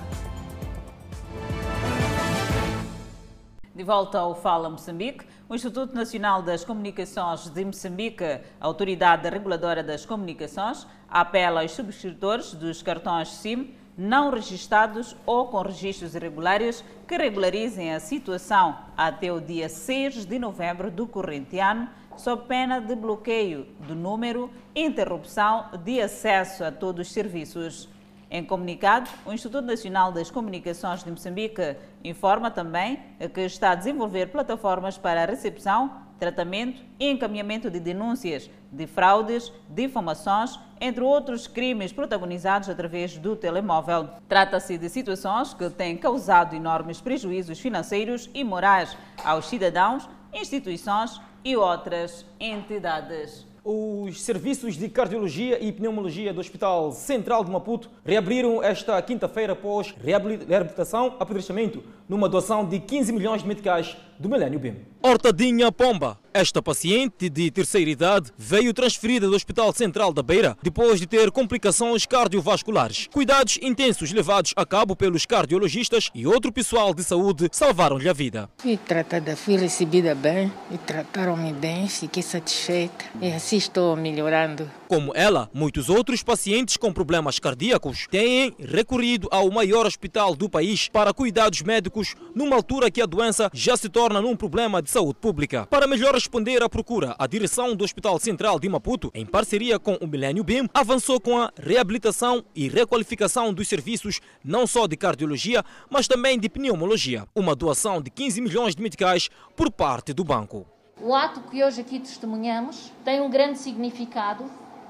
De 3.73 3.83
volta 3.85 4.19
ao 4.19 4.35
Fala 4.35 4.69
Moçambique, 4.69 5.25
o 5.47 5.55
Instituto 5.55 5.95
Nacional 5.95 6.41
das 6.41 6.65
Comunicações 6.65 7.47
de 7.47 7.63
Moçambique, 7.63 8.41
autoridade 8.59 9.29
reguladora 9.29 9.81
das 9.81 10.05
comunicações, 10.05 10.85
apela 11.09 11.61
aos 11.61 11.71
subscritores 11.71 12.53
dos 12.53 12.83
cartões 12.83 13.29
SIM 13.29 13.73
não 13.97 14.29
registados 14.29 15.15
ou 15.25 15.47
com 15.47 15.61
registros 15.61 16.15
irregulares 16.15 16.83
que 17.07 17.17
regularizem 17.17 17.93
a 17.93 17.99
situação 17.99 18.77
até 18.95 19.31
o 19.31 19.39
dia 19.39 19.67
6 19.67 20.25
de 20.25 20.39
novembro 20.39 20.89
do 20.89 21.05
corrente 21.05 21.59
ano, 21.59 21.87
sob 22.17 22.47
pena 22.47 22.79
de 22.79 22.95
bloqueio 22.95 23.67
do 23.87 23.95
número 23.95 24.49
e 24.73 24.83
interrupção 24.85 25.65
de 25.83 26.01
acesso 26.01 26.63
a 26.63 26.71
todos 26.71 27.07
os 27.07 27.13
serviços. 27.13 27.89
Em 28.29 28.43
comunicado, 28.45 29.09
o 29.25 29.33
Instituto 29.33 29.65
Nacional 29.65 30.11
das 30.11 30.31
Comunicações 30.31 31.03
de 31.03 31.11
Moçambique 31.11 31.75
informa 32.03 32.49
também 32.49 32.99
que 33.33 33.41
está 33.41 33.71
a 33.71 33.75
desenvolver 33.75 34.27
plataformas 34.27 34.97
para 34.97 35.23
a 35.23 35.25
recepção 35.25 36.09
tratamento 36.21 36.83
e 36.99 37.09
encaminhamento 37.09 37.67
de 37.71 37.79
denúncias 37.79 38.47
de 38.71 38.85
fraudes, 38.85 39.51
difamações, 39.67 40.59
entre 40.81 41.03
outros 41.03 41.45
crimes 41.45 41.93
protagonizados 41.93 42.67
através 42.67 43.15
do 43.15 43.35
telemóvel. 43.35 44.09
Trata-se 44.27 44.79
de 44.79 44.89
situações 44.89 45.53
que 45.53 45.69
têm 45.69 45.95
causado 45.95 46.55
enormes 46.55 46.99
prejuízos 46.99 47.59
financeiros 47.59 48.27
e 48.33 48.43
morais 48.43 48.97
aos 49.23 49.47
cidadãos, 49.47 50.09
instituições 50.33 51.21
e 51.45 51.55
outras 51.55 52.25
entidades. 52.39 53.45
Os 53.63 54.23
serviços 54.23 54.75
de 54.75 54.89
cardiologia 54.89 55.63
e 55.63 55.71
pneumologia 55.71 56.33
do 56.33 56.39
Hospital 56.39 56.91
Central 56.91 57.45
de 57.45 57.51
Maputo 57.51 57.91
reabriram 58.03 58.63
esta 58.63 58.99
quinta-feira 59.03 59.53
após 59.53 59.93
reabilitação, 60.03 61.15
apedrechamento, 61.19 61.83
numa 62.11 62.27
doação 62.27 62.65
de 62.65 62.77
15 62.77 63.13
milhões 63.13 63.41
de 63.41 63.47
meticais 63.47 63.95
do 64.19 64.27
Milênio 64.27 64.59
BIM. 64.59 64.75
Hortadinha 65.01 65.71
Pomba. 65.71 66.19
Esta 66.33 66.61
paciente 66.61 67.27
de 67.27 67.51
terceira 67.51 67.89
idade 67.89 68.31
veio 68.37 68.73
transferida 68.73 69.27
do 69.27 69.35
Hospital 69.35 69.73
Central 69.73 70.13
da 70.13 70.23
Beira 70.23 70.55
depois 70.63 70.97
de 70.97 71.05
ter 71.05 71.29
complicações 71.29 72.05
cardiovasculares. 72.05 73.07
Cuidados 73.11 73.59
intensos 73.61 74.13
levados 74.13 74.53
a 74.55 74.65
cabo 74.65 74.95
pelos 74.95 75.25
cardiologistas 75.25 76.09
e 76.15 76.25
outro 76.25 76.51
pessoal 76.53 76.93
de 76.93 77.03
saúde 77.03 77.49
salvaram-lhe 77.51 78.07
a 78.07 78.13
vida. 78.13 78.49
Fui 78.59 78.77
tratada, 78.77 79.35
fui 79.35 79.57
recebida 79.57 80.15
bem 80.15 80.51
e 80.71 80.77
trataram-me 80.77 81.51
bem, 81.51 81.87
fiquei 81.89 82.23
satisfeita 82.23 83.05
e 83.21 83.29
assim 83.33 83.57
estou 83.57 83.97
melhorando. 83.97 84.69
Como 84.87 85.11
ela, 85.13 85.49
muitos 85.53 85.89
outros 85.89 86.23
pacientes 86.23 86.77
com 86.77 86.93
problemas 86.93 87.39
cardíacos 87.39 88.07
têm 88.09 88.53
recorrido 88.57 89.27
ao 89.31 89.51
maior 89.51 89.85
hospital 89.85 90.33
do 90.33 90.49
país 90.49 90.87
para 90.87 91.13
cuidados 91.13 91.61
médicos 91.61 92.00
numa 92.35 92.55
altura 92.55 92.91
que 92.91 93.01
a 93.01 93.05
doença 93.05 93.49
já 93.53 93.77
se 93.77 93.89
torna 93.89 94.21
num 94.21 94.35
problema 94.35 94.81
de 94.81 94.89
saúde 94.89 95.19
pública. 95.19 95.65
Para 95.67 95.87
melhor 95.87 96.13
responder 96.13 96.61
à 96.63 96.69
procura, 96.69 97.15
a 97.17 97.27
direção 97.27 97.75
do 97.75 97.83
Hospital 97.83 98.19
Central 98.19 98.59
de 98.59 98.67
Maputo, 98.67 99.11
em 99.13 99.25
parceria 99.25 99.79
com 99.79 99.95
o 99.95 100.07
Millennium 100.07 100.43
BIM, 100.43 100.69
avançou 100.73 101.19
com 101.19 101.37
a 101.37 101.51
reabilitação 101.57 102.43
e 102.55 102.67
requalificação 102.67 103.53
dos 103.53 103.67
serviços 103.67 104.19
não 104.43 104.65
só 104.65 104.87
de 104.87 104.97
cardiologia, 104.97 105.63
mas 105.89 106.07
também 106.07 106.39
de 106.39 106.49
pneumologia. 106.49 107.25
Uma 107.35 107.55
doação 107.55 108.01
de 108.01 108.09
15 108.09 108.41
milhões 108.41 108.75
de 108.75 108.81
meticais 108.81 109.29
por 109.55 109.71
parte 109.71 110.13
do 110.13 110.23
banco. 110.23 110.65
O 110.99 111.15
ato 111.15 111.41
que 111.49 111.63
hoje 111.63 111.81
aqui 111.81 111.99
testemunhamos 111.99 112.91
tem 113.03 113.21
um 113.21 113.29
grande 113.29 113.57
significado 113.57 114.45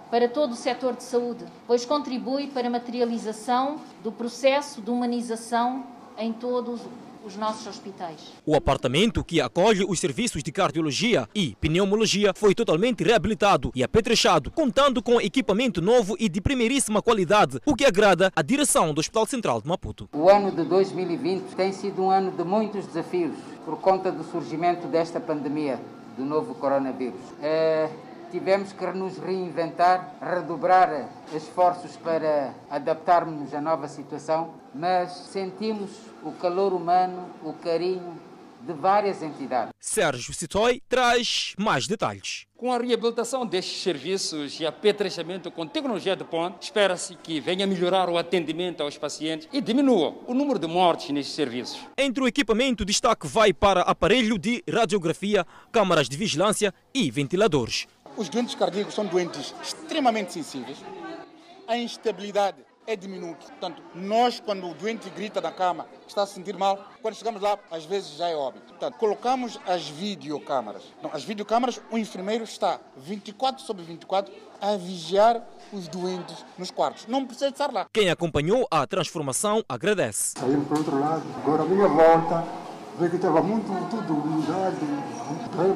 para 0.10 0.28
todo 0.28 0.52
o 0.52 0.56
setor 0.56 0.94
de 0.94 1.04
saúde, 1.04 1.46
pois 1.66 1.86
contribui 1.86 2.48
para 2.48 2.68
a 2.68 2.70
materialização 2.70 3.80
do 4.04 4.12
processo 4.12 4.82
de 4.82 4.90
humanização 4.90 5.86
em 6.22 6.32
todos 6.32 6.82
os 7.26 7.36
nossos 7.36 7.68
hospitais. 7.68 8.34
O 8.46 8.56
apartamento 8.56 9.24
que 9.24 9.42
acolhe 9.42 9.84
os 9.88 10.00
serviços 10.00 10.44
de 10.44 10.52
cardiologia 10.52 11.28
e 11.36 11.56
pneumologia 11.60 12.32
foi 12.36 12.56
totalmente 12.56 13.04
reabilitado 13.04 13.72
e 13.76 13.84
apetrechado, 13.84 14.52
contando 14.52 15.04
com 15.04 15.20
equipamento 15.20 15.82
novo 15.82 16.16
e 16.20 16.30
de 16.30 16.42
primeiríssima 16.42 17.02
qualidade, 17.02 17.60
o 17.66 17.76
que 17.76 17.86
agrada 17.86 18.32
a 18.36 18.42
direção 18.42 18.94
do 18.94 19.00
Hospital 19.00 19.26
Central 19.26 19.62
de 19.62 19.68
Maputo. 19.68 20.10
O 20.14 20.30
ano 20.30 20.52
de 20.52 20.64
2020 20.64 21.56
tem 21.56 21.72
sido 21.72 22.04
um 22.04 22.12
ano 22.12 22.32
de 22.32 22.44
muitos 22.44 22.86
desafios 22.86 23.36
por 23.66 23.78
conta 23.78 24.12
do 24.12 24.24
surgimento 24.24 24.88
desta 24.88 25.20
pandemia 25.20 25.80
do 26.18 26.26
novo 26.26 26.56
coronavírus. 26.56 27.22
É 27.42 27.90
tivemos 28.32 28.72
que 28.72 28.86
nos 28.94 29.18
reinventar, 29.18 30.16
redobrar 30.22 31.10
esforços 31.34 31.98
para 31.98 32.54
adaptarmos 32.70 33.54
à 33.54 33.60
nova 33.62 33.88
situação, 33.88 34.54
mas 34.74 35.12
sentimos 35.12 35.90
o 36.24 36.32
calor 36.32 36.74
humano, 36.74 37.30
o 37.44 37.54
carinho 37.54 38.18
de 38.62 38.74
várias 38.74 39.22
entidades. 39.22 39.74
Sérgio 39.80 40.34
Citoi 40.34 40.82
traz 40.88 41.54
mais 41.58 41.88
detalhes. 41.88 42.46
Com 42.56 42.72
a 42.72 42.78
reabilitação 42.78 43.44
destes 43.44 43.82
serviços 43.82 44.60
e 44.60 44.68
apetrechamento 44.68 45.50
com 45.50 45.66
tecnologia 45.66 46.16
de 46.16 46.24
ponta, 46.24 46.58
espera-se 46.62 47.16
que 47.16 47.40
venha 47.40 47.66
melhorar 47.66 48.08
o 48.08 48.20
atendimento 48.20 48.84
aos 48.84 49.00
pacientes 49.00 49.50
e 49.52 49.60
diminua 49.60 50.16
o 50.28 50.34
número 50.36 50.60
de 50.60 50.68
mortes 50.68 51.10
nestes 51.10 51.34
serviços. 51.34 51.80
Entre 51.98 52.24
o 52.24 52.28
equipamento, 52.28 52.86
destaque 52.86 53.26
vai 53.28 53.52
para 53.52 53.82
aparelho 53.82 54.38
de 54.38 54.64
radiografia, 54.72 55.46
câmaras 55.72 56.08
de 56.08 56.16
vigilância 56.16 56.72
e 56.94 57.10
ventiladores. 57.10 57.88
Os 58.18 58.30
doentes 58.30 58.56
cardíacos 58.56 58.94
são 58.94 59.06
doentes 59.06 59.54
extremamente 59.62 60.34
sensíveis. 60.34 60.78
A 61.68 61.78
instabilidade 61.78 62.58
é 62.86 62.96
diminuta. 62.96 63.46
Portanto, 63.48 63.82
nós, 63.96 64.40
quando 64.40 64.68
o 64.68 64.74
doente 64.74 65.10
grita 65.10 65.40
na 65.40 65.52
cama, 65.52 65.86
está 66.08 66.24
a 66.24 66.26
se 66.26 66.34
sentir 66.34 66.58
mal, 66.58 66.80
quando 67.02 67.16
chegamos 67.16 67.42
lá, 67.42 67.58
às 67.70 67.86
vezes 67.86 68.18
já 68.18 68.28
é 68.28 68.36
óbito. 68.36 68.66
Portanto, 68.66 68.96
colocamos 68.98 69.60
as 69.66 69.88
videocâmaras. 69.88 70.84
Não, 71.02 71.12
as 71.14 71.24
videocâmaras, 71.24 71.82
o 71.92 71.98
enfermeiro 71.98 72.44
está 72.44 72.80
24 72.98 73.64
sobre 73.64 73.84
24 73.84 74.34
a 74.60 74.76
vigiar 74.76 75.42
os 75.72 75.88
doentes 75.88 76.44
nos 76.58 76.72
quartos. 76.72 77.08
Não 77.08 77.26
precisa 77.26 77.50
estar 77.50 77.72
lá. 77.72 77.88
Quem 77.94 78.10
acompanhou 78.10 78.68
a 78.70 78.86
transformação 78.86 79.64
agradece. 79.70 80.34
Saímos 80.38 80.68
para 80.68 80.76
o 80.76 80.78
outro 80.80 81.00
lado. 81.00 81.24
Agora, 81.44 81.64
a 81.64 81.66
minha 81.66 81.88
volta, 81.88 82.46
veio 82.98 83.10
que 83.10 83.16
estava 83.16 83.42
muito 83.42 83.68
tudo 83.90 84.14
mudado 84.14 85.21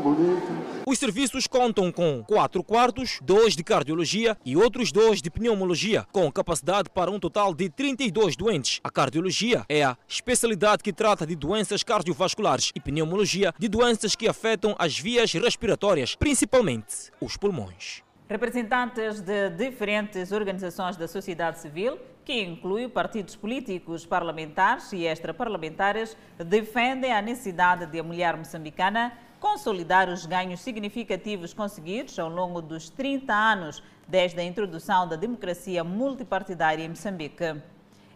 Bonito. 0.01 0.83
Os 0.87 0.99
serviços 0.99 1.47
contam 1.47 1.91
com 1.91 2.23
quatro 2.23 2.63
quartos, 2.63 3.19
dois 3.21 3.55
de 3.55 3.63
cardiologia 3.63 4.37
e 4.45 4.55
outros 4.55 4.91
dois 4.91 5.21
de 5.21 5.31
pneumologia, 5.31 6.05
com 6.11 6.31
capacidade 6.31 6.89
para 6.89 7.09
um 7.09 7.19
total 7.19 7.53
de 7.53 7.69
32 7.69 8.35
doentes. 8.35 8.79
A 8.83 8.89
cardiologia 8.89 9.65
é 9.67 9.83
a 9.83 9.97
especialidade 10.07 10.83
que 10.83 10.93
trata 10.93 11.25
de 11.25 11.35
doenças 11.35 11.83
cardiovasculares 11.83 12.71
e 12.75 12.79
pneumologia 12.79 13.53
de 13.57 13.67
doenças 13.67 14.15
que 14.15 14.27
afetam 14.27 14.75
as 14.77 14.97
vias 14.97 15.33
respiratórias, 15.33 16.15
principalmente 16.15 17.11
os 17.19 17.35
pulmões. 17.35 18.03
Representantes 18.27 19.21
de 19.21 19.51
diferentes 19.51 20.31
organizações 20.31 20.97
da 20.97 21.07
sociedade 21.07 21.59
civil, 21.59 21.99
que 22.23 22.43
inclui 22.43 22.87
partidos 22.87 23.35
políticos, 23.35 24.03
parlamentares 24.03 24.91
e 24.93 25.05
extraparlamentares, 25.05 26.17
defendem 26.37 27.13
a 27.13 27.21
necessidade 27.21 27.85
de 27.85 27.99
a 27.99 28.03
mulher 28.03 28.35
moçambicana 28.35 29.13
consolidar 29.45 30.09
os 30.09 30.25
ganhos 30.25 30.59
significativos 30.59 31.53
conseguidos 31.53 32.17
ao 32.17 32.27
longo 32.27 32.63
dos 32.63 32.89
30 32.89 33.31
anos 33.31 33.83
desde 34.07 34.39
a 34.39 34.43
introdução 34.43 35.07
da 35.07 35.15
democracia 35.15 35.83
multipartidária 35.83 36.83
em 36.83 36.89
Moçambique. 36.89 37.61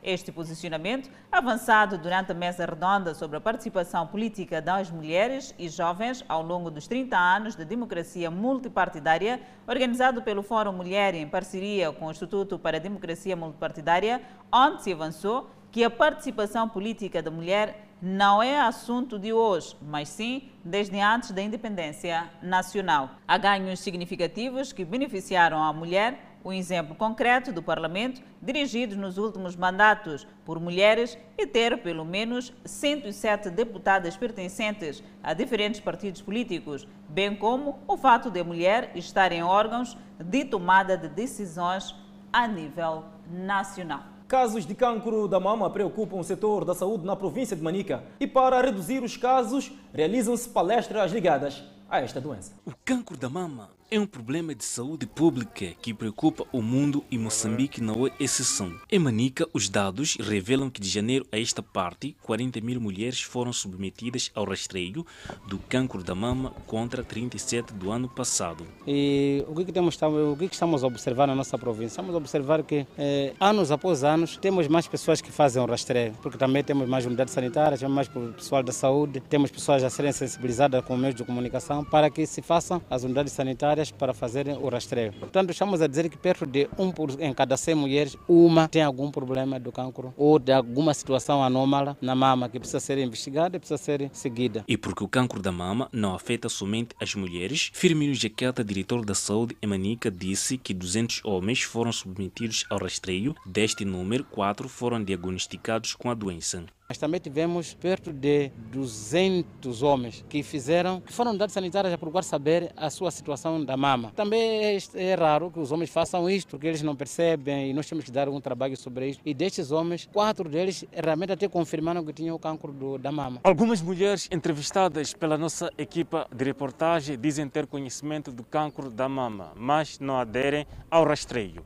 Este 0.01 0.31
posicionamento, 0.31 1.07
avançado 1.31 1.99
durante 1.99 2.31
a 2.31 2.33
mesa 2.35 2.65
redonda 2.65 3.13
sobre 3.13 3.37
a 3.37 3.41
participação 3.41 4.07
política 4.07 4.59
das 4.59 4.89
mulheres 4.89 5.53
e 5.59 5.69
jovens 5.69 6.25
ao 6.27 6.41
longo 6.41 6.71
dos 6.71 6.87
30 6.87 7.15
anos 7.15 7.55
de 7.55 7.63
democracia 7.63 8.31
multipartidária, 8.31 9.39
organizado 9.67 10.23
pelo 10.23 10.41
Fórum 10.41 10.73
Mulher 10.73 11.13
em 11.13 11.29
parceria 11.29 11.91
com 11.91 12.07
o 12.07 12.11
Instituto 12.11 12.57
para 12.57 12.77
a 12.77 12.81
Democracia 12.81 13.35
Multipartidária, 13.35 14.19
onde 14.51 14.81
se 14.81 14.91
avançou 14.91 15.47
que 15.71 15.83
a 15.83 15.91
participação 15.91 16.67
política 16.67 17.21
da 17.21 17.29
mulher 17.29 17.88
não 18.01 18.41
é 18.41 18.59
assunto 18.59 19.19
de 19.19 19.33
hoje, 19.33 19.75
mas 19.81 20.09
sim 20.09 20.49
desde 20.63 20.99
antes 20.99 21.31
da 21.31 21.41
independência 21.41 22.29
nacional. 22.41 23.11
Há 23.27 23.37
ganhos 23.37 23.79
significativos 23.79 24.71
que 24.71 24.85
beneficiaram 24.85 25.61
a 25.61 25.73
mulher 25.73 26.29
o 26.43 26.53
exemplo 26.53 26.95
concreto 26.95 27.51
do 27.51 27.61
Parlamento, 27.61 28.21
dirigido 28.41 28.95
nos 28.95 29.17
últimos 29.17 29.55
mandatos 29.55 30.25
por 30.45 30.59
mulheres 30.59 31.17
e 31.37 31.45
ter 31.45 31.81
pelo 31.81 32.05
menos 32.05 32.53
107 32.63 33.49
deputadas 33.49 34.15
pertencentes 34.15 35.03
a 35.21 35.33
diferentes 35.33 35.81
partidos 35.81 36.21
políticos, 36.21 36.87
bem 37.09 37.35
como 37.35 37.79
o 37.87 37.97
fato 37.97 38.31
de 38.31 38.39
a 38.39 38.43
mulher 38.43 38.91
estar 38.95 39.31
em 39.31 39.43
órgãos 39.43 39.97
de 40.17 40.45
tomada 40.45 40.97
de 40.97 41.09
decisões 41.09 41.93
a 42.31 42.47
nível 42.47 43.03
nacional. 43.29 44.08
Casos 44.29 44.63
de 44.63 44.75
cancro 44.75 45.27
da 45.27 45.39
mama 45.39 45.71
preocupam 45.71 46.17
o 46.17 46.23
setor 46.23 46.63
da 46.63 46.75
saúde 46.75 47.03
na 47.03 47.15
província 47.15 47.57
de 47.57 47.63
Manica 47.63 48.03
e 48.19 48.27
para 48.27 48.61
reduzir 48.61 49.01
os 49.01 49.17
casos 49.17 49.71
realizam-se 49.91 50.47
palestras 50.49 51.11
ligadas 51.11 51.63
a 51.89 51.99
esta 51.99 52.21
doença. 52.21 52.53
O 52.63 52.71
cancro 52.85 53.17
da 53.17 53.27
mama 53.27 53.71
é 53.91 53.99
um 53.99 54.05
problema 54.05 54.53
de 54.53 54.63
saúde 54.63 55.07
pública 55.07 55.73
que 55.81 55.93
preocupa 55.93 56.45
o 56.51 56.61
mundo 56.61 57.03
e 57.09 57.17
Moçambique 57.17 57.81
não 57.81 58.05
é 58.05 58.11
exceção. 58.19 58.71
Em 58.91 58.99
Manica, 58.99 59.47
os 59.51 59.67
dados 59.67 60.15
revelam 60.19 60.69
que 60.69 60.79
de 60.79 60.87
janeiro 60.87 61.25
a 61.31 61.39
esta 61.39 61.63
parte, 61.63 62.15
40 62.21 62.61
mil 62.61 62.79
mulheres 62.79 63.21
foram 63.21 63.51
submetidas 63.51 64.29
ao 64.35 64.45
rastreio 64.45 65.03
do 65.47 65.57
cancro 65.57 66.03
da 66.03 66.13
mama 66.13 66.51
contra 66.67 67.03
37 67.03 67.73
do 67.73 67.89
ano 67.89 68.07
passado. 68.07 68.63
E 68.85 69.43
o 69.47 69.55
que, 69.55 69.65
que 69.65 69.71
temos, 69.71 69.97
o 69.99 70.37
que, 70.37 70.47
que 70.49 70.53
estamos 70.53 70.83
a 70.83 70.87
observar 70.87 71.27
na 71.27 71.33
nossa 71.33 71.57
província? 71.57 71.87
Estamos 71.87 72.13
a 72.13 72.17
observar 72.17 72.61
que 72.63 72.85
eh, 72.95 73.33
anos 73.39 73.71
após 73.71 74.03
anos 74.03 74.37
temos 74.37 74.67
mais 74.67 74.87
pessoas 74.87 75.19
que 75.19 75.31
fazem 75.31 75.61
o 75.63 75.65
rastreio, 75.65 76.13
porque 76.21 76.37
também 76.37 76.63
temos 76.63 76.87
mais 76.87 77.07
unidades 77.07 77.33
sanitárias, 77.33 77.79
temos 77.79 77.95
mais 77.95 78.07
pessoal 78.07 78.61
da 78.61 78.71
saúde, 78.71 79.19
temos 79.21 79.49
pessoas 79.49 79.83
a 79.83 79.89
serem 79.89 80.11
sensibilizadas 80.11 80.85
com 80.85 80.95
meios 80.95 81.15
de 81.15 81.23
comunicação 81.23 81.83
para 81.83 82.09
que 82.11 82.27
se 82.27 82.43
façam 82.43 82.79
as 82.87 83.03
unidades 83.03 83.33
sanitárias 83.33 83.78
para 83.89 84.13
fazerem 84.13 84.57
o 84.57 84.67
rastreio. 84.67 85.13
Portanto, 85.13 85.51
estamos 85.51 85.81
a 85.81 85.87
dizer 85.87 86.09
que 86.09 86.17
perto 86.17 86.45
de 86.45 86.67
um 86.77 86.91
por, 86.91 87.09
em 87.21 87.33
cada 87.33 87.55
100 87.55 87.75
mulheres, 87.75 88.17
uma 88.27 88.67
tem 88.67 88.83
algum 88.83 89.09
problema 89.09 89.59
do 89.59 89.71
cancro 89.71 90.13
ou 90.17 90.37
de 90.37 90.51
alguma 90.51 90.93
situação 90.93 91.43
anômala 91.43 91.97
na 92.01 92.13
mama 92.13 92.49
que 92.49 92.59
precisa 92.59 92.79
ser 92.79 92.97
investigada 92.97 93.55
e 93.55 93.59
precisa 93.59 93.77
ser 93.77 94.09
seguida. 94.11 94.63
E 94.67 94.77
porque 94.77 95.03
o 95.03 95.07
cancro 95.07 95.41
da 95.41 95.51
mama 95.51 95.87
não 95.93 96.13
afeta 96.13 96.49
somente 96.49 96.95
as 97.01 97.15
mulheres, 97.15 97.71
Firmino 97.73 98.13
Jaqueta, 98.13 98.63
diretor 98.63 99.05
da 99.05 99.15
saúde 99.15 99.55
em 99.61 99.67
Manica, 99.67 100.11
disse 100.11 100.57
que 100.57 100.73
200 100.73 101.21
homens 101.23 101.61
foram 101.61 101.91
submetidos 101.91 102.65
ao 102.69 102.79
rastreio. 102.79 103.35
Deste 103.45 103.85
número, 103.85 104.23
4 104.25 104.67
foram 104.67 105.03
diagnosticados 105.03 105.95
com 105.95 106.09
a 106.09 106.13
doença. 106.13 106.65
Mas 106.91 106.97
também 106.97 107.19
tivemos 107.19 107.75
perto 107.75 108.11
de 108.11 108.49
200 108.71 109.83
homens 109.83 110.25
que 110.27 110.41
fizeram, 110.41 110.99
que 110.99 111.13
foram 111.13 111.37
dados 111.37 111.53
sanitários 111.53 111.93
a 111.93 111.99
procurar 111.99 112.23
saber 112.23 112.73
a 112.75 112.89
sua 112.89 113.11
situação 113.11 113.63
da 113.63 113.77
mama. 113.77 114.11
Também 114.15 114.41
é, 114.41 114.77
é, 114.95 115.13
raro 115.13 115.51
que 115.51 115.59
os 115.59 115.71
homens 115.71 115.91
façam 115.91 116.27
isto, 116.27 116.49
porque 116.49 116.65
eles 116.65 116.81
não 116.81 116.95
percebem 116.95 117.69
e 117.69 117.73
nós 117.73 117.87
temos 117.87 118.05
que 118.05 118.09
dar 118.09 118.27
um 118.27 118.41
trabalho 118.41 118.75
sobre 118.75 119.09
isso. 119.09 119.19
E 119.23 119.35
destes 119.35 119.71
homens, 119.71 120.09
quatro 120.11 120.49
deles 120.49 120.83
realmente 120.91 121.31
até 121.31 121.47
confirmaram 121.47 122.03
que 122.03 122.11
tinham 122.11 122.35
o 122.35 122.39
cancro 122.39 122.73
do, 122.73 122.97
da 122.97 123.11
mama. 123.11 123.39
Algumas 123.43 123.83
mulheres 123.83 124.27
entrevistadas 124.31 125.13
pela 125.13 125.37
nossa 125.37 125.69
equipa 125.77 126.25
de 126.35 126.43
reportagem 126.43 127.19
dizem 127.19 127.47
ter 127.47 127.67
conhecimento 127.67 128.31
do 128.31 128.43
cancro 128.43 128.89
da 128.89 129.07
mama, 129.07 129.51
mas 129.55 129.99
não 129.99 130.17
aderem 130.17 130.65
ao 130.89 131.05
rastreio. 131.05 131.63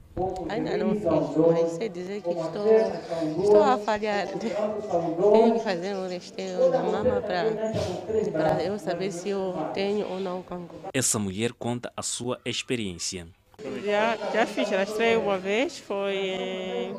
Ainda 0.50 0.78
não 0.78 0.92
fiz, 0.92 1.06
mas 1.06 1.72
sei 1.72 1.90
dizer 1.90 2.22
que 2.22 2.30
estou, 2.30 2.68
estou 3.42 3.64
a 3.64 3.78
falhar. 3.80 4.28
Tenho 5.32 5.54
que 5.56 5.64
fazer 5.64 5.96
um 5.96 6.08
rastreio 6.08 6.72
da 6.72 6.84
mama 6.84 7.22
para 7.22 8.64
eu 8.64 8.78
saber 8.78 9.12
se 9.12 9.30
eu 9.30 9.68
tenho 9.74 10.08
ou 10.08 10.20
não 10.20 10.42
cancro. 10.44 10.78
Essa 10.94 11.18
mulher 11.18 11.54
conta 11.54 11.92
a 11.96 12.02
sua 12.02 12.40
experiência. 12.46 13.28
Já, 13.86 14.18
já 14.34 14.46
fiz 14.46 14.70
rastreio 14.70 15.22
uma 15.22 15.38
vez, 15.38 15.80
foi 15.80 16.16
em 16.16 16.96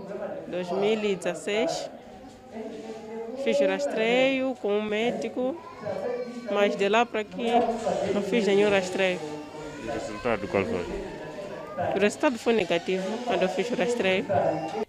2016. 0.50 1.90
Fiz 3.36 3.60
rastreio 3.60 4.54
com 4.60 4.78
um 4.78 4.82
médico, 4.82 5.54
mas 6.50 6.74
de 6.74 6.88
lá 6.88 7.04
para 7.04 7.20
aqui 7.20 7.60
não 8.12 8.22
fiz 8.22 8.46
nenhum 8.46 8.70
rastreio. 8.70 9.18
O 9.18 9.92
resultado 9.92 10.48
qual 10.48 10.64
foi? 10.64 11.13
O 11.94 11.98
resultado 11.98 12.38
foi 12.38 12.52
negativo 12.52 13.04
quando 13.24 13.42
eu 13.42 13.48
fiz 13.48 13.68
o 13.70 13.74
rastreio. 13.74 14.26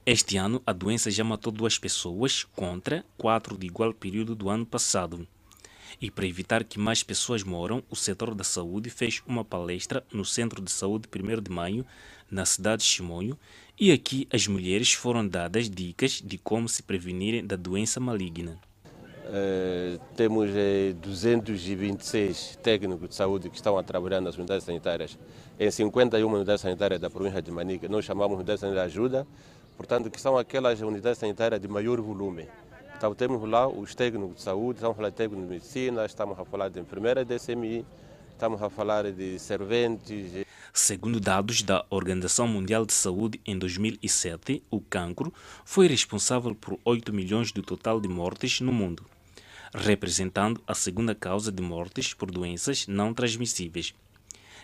Este 0.05 0.37
ano, 0.37 0.61
a 0.65 0.71
doença 0.71 1.09
já 1.09 1.23
matou 1.23 1.51
duas 1.51 1.79
pessoas 1.79 2.43
contra 2.55 3.03
quatro 3.17 3.57
de 3.57 3.65
igual 3.65 3.93
período 3.93 4.35
do 4.35 4.49
ano 4.49 4.65
passado. 4.65 5.27
E 5.99 6.11
para 6.11 6.27
evitar 6.27 6.63
que 6.63 6.77
mais 6.77 7.01
pessoas 7.01 7.41
moram, 7.41 7.81
o 7.89 7.95
setor 7.95 8.35
da 8.35 8.43
saúde 8.43 8.89
fez 8.89 9.21
uma 9.25 9.43
palestra 9.43 10.05
no 10.11 10.25
Centro 10.25 10.61
de 10.61 10.69
Saúde 10.69 11.07
1 11.13 11.41
de 11.41 11.49
Maio, 11.49 11.85
na 12.29 12.45
cidade 12.45 12.83
de 12.83 12.89
Chimonho, 12.89 13.37
e 13.79 13.91
aqui 13.91 14.27
as 14.31 14.47
mulheres 14.47 14.93
foram 14.93 15.27
dadas 15.27 15.69
dicas 15.69 16.21
de 16.23 16.37
como 16.37 16.69
se 16.69 16.83
prevenirem 16.83 17.45
da 17.45 17.55
doença 17.55 17.99
maligna. 17.99 18.59
Uh, 19.25 19.99
temos 20.15 20.51
eh, 20.53 20.93
226 21.01 22.59
técnicos 22.61 23.09
de 23.09 23.15
saúde 23.15 23.49
que 23.49 23.55
estão 23.55 23.75
a 23.75 23.81
trabalhar 23.81 24.21
nas 24.21 24.37
unidades 24.37 24.63
sanitárias 24.63 25.17
em 25.59 25.71
51 25.71 26.31
unidades 26.31 26.61
sanitárias 26.61 27.01
da 27.01 27.09
província 27.09 27.41
de 27.41 27.49
Manica. 27.49 27.87
Nós 27.89 28.05
chamamos 28.05 28.37
unidades 28.37 28.61
sanitárias 28.61 28.93
de 28.93 28.99
ajuda, 28.99 29.27
portanto, 29.75 30.11
que 30.11 30.21
são 30.21 30.37
aquelas 30.37 30.79
unidades 30.79 31.17
sanitárias 31.17 31.59
de 31.59 31.67
maior 31.67 31.99
volume. 32.01 32.47
Então, 32.95 33.15
temos 33.15 33.49
lá 33.49 33.67
os 33.67 33.95
técnicos 33.95 34.35
de 34.35 34.41
saúde, 34.43 34.77
estamos 34.77 34.93
a 34.93 34.95
falar 34.95 35.09
de 35.09 35.15
técnicos 35.15 35.43
de 35.43 35.53
medicina, 35.53 36.05
estamos 36.05 36.39
a 36.39 36.45
falar 36.45 36.69
de 36.69 36.79
enfermeiras 36.79 37.25
de 37.25 37.39
SMI, 37.39 37.83
estamos 38.29 38.61
a 38.61 38.69
falar 38.69 39.11
de 39.11 39.39
serventes. 39.39 40.45
Segundo 40.71 41.19
dados 41.19 41.63
da 41.63 41.83
Organização 41.89 42.47
Mundial 42.47 42.85
de 42.85 42.93
Saúde, 42.93 43.41
em 43.43 43.57
2007, 43.57 44.61
o 44.69 44.79
cancro 44.79 45.33
foi 45.63 45.87
responsável 45.87 46.53
por 46.53 46.77
8 46.85 47.11
milhões 47.11 47.51
do 47.51 47.63
total 47.63 47.99
de 47.99 48.07
mortes 48.07 48.61
no 48.61 48.71
mundo 48.71 49.03
representando 49.75 50.61
a 50.65 50.73
segunda 50.73 51.13
causa 51.13 51.51
de 51.51 51.61
mortes 51.61 52.13
por 52.13 52.31
doenças 52.31 52.87
não 52.87 53.13
transmissíveis. 53.13 53.93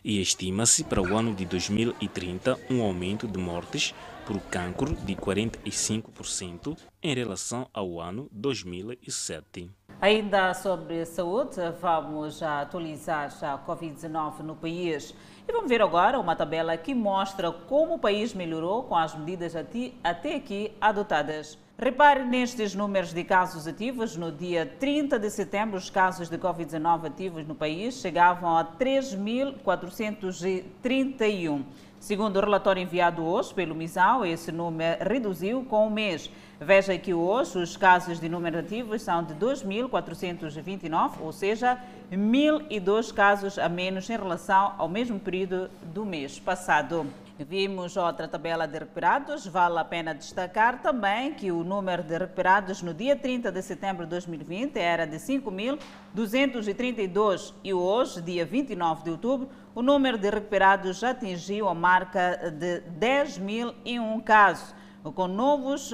E 0.04 0.20
estima-se 0.20 0.84
para 0.84 1.02
o 1.02 1.16
ano 1.16 1.36
de 1.36 1.46
2030 1.46 2.58
um 2.70 2.82
aumento 2.82 3.28
de 3.28 3.38
mortes 3.38 3.94
por 4.26 4.40
cancro 4.44 4.96
de 4.96 5.16
45% 5.16 6.78
em 7.04 7.14
relação 7.14 7.68
ao 7.74 8.00
ano 8.00 8.28
2007. 8.32 9.70
Ainda 10.00 10.54
sobre 10.56 11.06
saúde, 11.06 11.58
vamos 11.80 12.42
atualizar 12.42 13.32
a 13.44 13.58
Covid-19 13.60 14.40
no 14.40 14.56
país. 14.56 15.14
E 15.52 15.54
vamos 15.54 15.68
ver 15.68 15.82
agora 15.82 16.18
uma 16.18 16.34
tabela 16.34 16.78
que 16.78 16.96
mostra 16.96 17.52
como 17.52 17.96
o 17.96 18.00
país 18.00 18.34
melhorou 18.34 18.84
com 18.84 18.96
as 18.96 19.14
medidas 19.14 19.54
até 19.54 20.34
aqui 20.34 20.72
adotadas. 20.80 21.58
Repare 21.78 22.24
nestes 22.24 22.74
números 22.74 23.12
de 23.12 23.22
casos 23.26 23.68
ativos. 23.68 24.16
No 24.16 24.32
dia 24.32 24.66
30 24.80 25.20
de 25.20 25.30
setembro, 25.30 25.76
os 25.76 25.90
casos 25.90 26.30
de 26.30 26.38
Covid-19 26.38 27.08
ativos 27.08 27.46
no 27.46 27.54
país 27.54 27.96
chegavam 27.96 28.56
a 28.56 28.64
3.431. 28.64 31.64
Segundo 32.00 32.38
o 32.38 32.40
relatório 32.40 32.82
enviado 32.82 33.22
hoje 33.22 33.54
pelo 33.54 33.76
MISAL, 33.76 34.26
esse 34.26 34.54
número 34.54 35.04
reduziu 35.04 35.66
com 35.66 35.86
um 35.86 35.90
mês. 35.90 36.32
Veja 36.60 36.98
que 36.98 37.14
hoje 37.14 37.58
os 37.58 37.76
casos 37.76 38.20
de 38.20 38.30
número 38.30 38.60
ativos 38.60 39.02
são 39.02 39.24
de 39.24 39.34
2.429, 39.34 41.14
ou 41.20 41.32
seja, 41.32 41.80
1.002 42.12 43.14
casos 43.14 43.58
a 43.58 43.70
menos 43.70 44.10
em 44.10 44.18
relação 44.18 44.74
ao 44.78 44.90
mesmo 44.90 45.18
período 45.18 45.72
do 45.94 46.06
mês 46.06 46.38
passado. 46.38 47.08
Vimos 47.40 47.96
outra 47.96 48.28
tabela 48.28 48.68
de 48.68 48.78
recuperados. 48.78 49.48
Vale 49.48 49.80
a 49.80 49.86
pena 49.86 50.14
destacar 50.14 50.82
também 50.82 51.34
que 51.34 51.54
o 51.54 51.64
número 51.64 52.04
de 52.04 52.18
recuperados 52.18 52.82
no 52.82 52.94
dia 52.94 53.16
30 53.16 53.50
de 53.50 53.62
setembro 53.62 54.04
de 54.04 54.10
2020 54.10 54.78
era 54.78 55.08
de 55.08 55.16
5.232 55.16 57.54
e 57.64 57.74
hoje, 57.74 58.22
dia 58.22 58.46
29 58.46 59.06
de 59.06 59.12
outubro, 59.12 59.48
o 59.74 59.82
número 59.82 60.18
de 60.18 60.30
recuperados 60.30 61.02
atingiu 61.06 61.70
a 61.70 61.74
marca 61.74 62.52
de 62.52 62.82
10.001 63.00 64.22
casos, 64.24 64.76
com 65.16 65.30
novos 65.30 65.94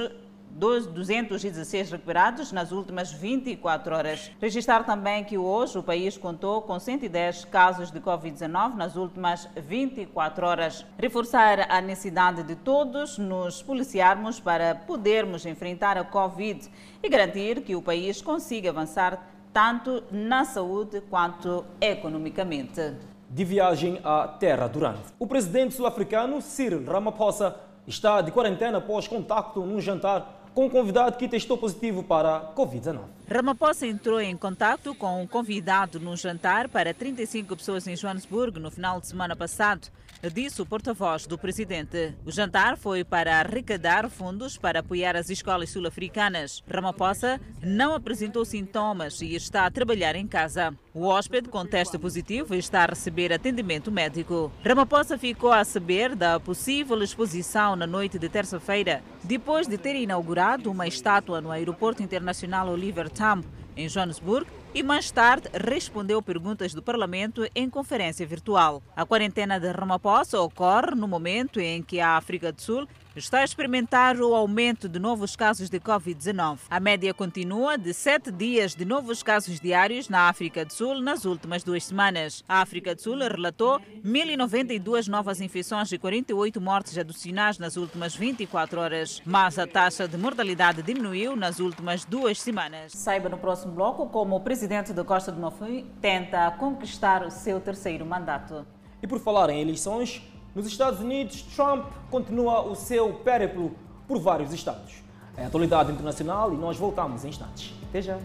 216 0.57 1.91
recuperados 1.91 2.51
nas 2.51 2.71
últimas 2.71 3.11
24 3.11 3.95
horas. 3.95 4.31
Registrar 4.41 4.83
também 4.83 5.23
que 5.23 5.37
hoje 5.37 5.77
o 5.77 5.83
país 5.83 6.17
contou 6.17 6.63
com 6.63 6.79
110 6.79 7.45
casos 7.45 7.91
de 7.91 7.99
Covid-19 7.99 8.73
nas 8.73 8.95
últimas 8.95 9.47
24 9.55 10.47
horas. 10.47 10.83
Reforçar 10.97 11.67
a 11.69 11.79
necessidade 11.79 12.41
de 12.41 12.55
todos 12.55 13.19
nos 13.19 13.61
policiarmos 13.61 14.39
para 14.39 14.73
podermos 14.73 15.45
enfrentar 15.45 15.95
a 15.95 16.03
Covid 16.03 16.67
e 17.03 17.07
garantir 17.07 17.61
que 17.61 17.75
o 17.75 17.81
país 17.81 18.19
consiga 18.19 18.71
avançar 18.71 19.29
tanto 19.53 20.03
na 20.11 20.43
saúde 20.43 21.01
quanto 21.01 21.63
economicamente. 21.79 22.93
De 23.29 23.43
viagem 23.43 23.99
à 24.03 24.27
Terra 24.27 24.67
Durante. 24.67 25.13
O 25.19 25.27
presidente 25.27 25.75
sul-africano 25.75 26.41
Cyril 26.41 26.83
Ramaphosa 26.83 27.55
está 27.85 28.21
de 28.21 28.31
quarentena 28.31 28.79
após 28.79 29.07
contacto 29.07 29.61
num 29.61 29.79
jantar 29.79 30.36
com 30.57 30.65
um 30.65 30.69
convidado 30.71 31.19
que 31.19 31.27
testou 31.27 31.55
positivo 31.55 32.01
para 32.01 32.37
a 32.37 32.55
Covid-19. 32.55 33.01
Ramaphosa 33.29 33.85
entrou 33.85 34.19
em 34.19 34.35
contato 34.35 34.95
com 34.95 35.21
um 35.21 35.27
convidado 35.27 35.99
num 35.99 36.17
jantar 36.17 36.67
para 36.67 36.95
35 36.95 37.55
pessoas 37.55 37.85
em 37.85 37.95
Joanesburgo 37.95 38.59
no 38.59 38.71
final 38.71 38.99
de 38.99 39.05
semana 39.05 39.35
passado 39.35 39.87
disse 40.33 40.61
o 40.61 40.65
porta-voz 40.65 41.27
do 41.27 41.37
presidente. 41.37 42.13
O 42.25 42.31
jantar 42.31 42.77
foi 42.77 43.03
para 43.03 43.39
arrecadar 43.39 44.09
fundos 44.09 44.57
para 44.57 44.79
apoiar 44.79 45.15
as 45.15 45.29
escolas 45.29 45.69
sul-africanas. 45.69 46.63
Ramaphosa 46.69 47.39
não 47.61 47.93
apresentou 47.93 48.43
sintomas 48.43 49.21
e 49.21 49.35
está 49.35 49.65
a 49.65 49.71
trabalhar 49.71 50.15
em 50.15 50.27
casa. 50.27 50.73
O 50.93 51.05
hóspede 51.05 51.49
com 51.49 51.65
teste 51.65 51.97
positivo 51.97 52.55
está 52.55 52.83
a 52.83 52.87
receber 52.87 53.31
atendimento 53.31 53.91
médico. 53.91 54.51
Ramaphosa 54.65 55.17
ficou 55.17 55.51
a 55.51 55.63
saber 55.63 56.15
da 56.15 56.39
possível 56.39 57.01
exposição 57.03 57.75
na 57.75 57.85
noite 57.85 58.17
de 58.17 58.27
terça-feira, 58.27 59.03
depois 59.23 59.67
de 59.67 59.77
ter 59.77 59.95
inaugurado 59.95 60.71
uma 60.71 60.87
estátua 60.87 61.39
no 61.39 61.51
Aeroporto 61.51 62.01
Internacional 62.01 62.69
Oliver 62.69 63.09
Tambo, 63.09 63.45
em 63.75 63.87
Johannesburg, 63.87 64.47
e 64.77 64.83
mais 64.83 65.09
tarde 65.09 65.49
respondeu 65.55 66.21
perguntas 66.21 66.71
do 66.71 66.83
Parlamento 66.83 67.49
em 67.55 67.67
conferência 67.67 68.27
virtual. 68.27 68.83
A 68.95 69.07
quarentena 69.07 69.59
de 69.59 69.71
Ramaphosa 69.71 70.39
ocorre 70.39 70.93
no 70.93 71.07
momento 71.07 71.59
em 71.59 71.81
que 71.81 71.99
a 71.99 72.15
África 72.15 72.51
do 72.51 72.61
Sul 72.61 72.87
está 73.15 73.39
a 73.39 73.43
experimentar 73.43 74.17
o 74.17 74.35
aumento 74.35 74.87
de 74.87 74.99
novos 74.99 75.35
casos 75.35 75.67
de 75.71 75.79
Covid-19. 75.79 76.59
A 76.69 76.79
média 76.79 77.11
continua 77.15 77.75
de 77.75 77.91
sete 77.91 78.31
dias 78.31 78.75
de 78.75 78.85
novos 78.85 79.23
casos 79.23 79.59
diários 79.59 80.07
na 80.09 80.29
África 80.29 80.63
do 80.63 80.71
Sul 80.71 81.01
nas 81.01 81.25
últimas 81.25 81.63
duas 81.63 81.83
semanas. 81.83 82.43
A 82.47 82.61
África 82.61 82.93
do 82.93 83.01
Sul 83.01 83.17
relatou 83.17 83.81
1.092 84.05 85.07
novas 85.07 85.41
infecções 85.41 85.91
e 85.91 85.97
48 85.97 86.61
mortes 86.61 86.95
adicionais 86.95 87.57
nas 87.57 87.77
últimas 87.77 88.15
24 88.15 88.79
horas, 88.79 89.23
mas 89.25 89.57
a 89.57 89.65
taxa 89.65 90.07
de 90.07 90.17
mortalidade 90.17 90.83
diminuiu 90.83 91.35
nas 91.35 91.59
últimas 91.59 92.05
duas 92.05 92.39
semanas. 92.39 92.91
Saiba 92.91 93.27
no 93.27 93.39
próximo 93.39 93.73
bloco 93.73 94.07
como 94.09 94.35
o 94.35 94.39
presidente 94.39 94.66
da 94.67 95.03
Costa 95.03 95.31
do 95.31 95.39
Marfim 95.39 95.85
tenta 96.01 96.51
conquistar 96.51 97.25
o 97.25 97.31
seu 97.31 97.59
terceiro 97.59 98.05
mandato. 98.05 98.65
E 99.01 99.07
por 99.07 99.19
falar 99.19 99.49
em 99.49 99.61
eleições, 99.61 100.21
nos 100.53 100.67
Estados 100.67 100.99
Unidos, 100.99 101.41
Trump 101.41 101.85
continua 102.09 102.61
o 102.61 102.75
seu 102.75 103.13
périplo 103.13 103.75
por 104.07 104.19
vários 104.19 104.51
estados. 104.53 105.03
É 105.37 105.43
a 105.43 105.47
atualidade 105.47 105.91
internacional 105.91 106.53
e 106.53 106.57
nós 106.57 106.77
voltamos 106.77 107.23
em 107.23 107.29
instantes. 107.29 107.73
Até 107.89 108.01
já. 108.01 108.17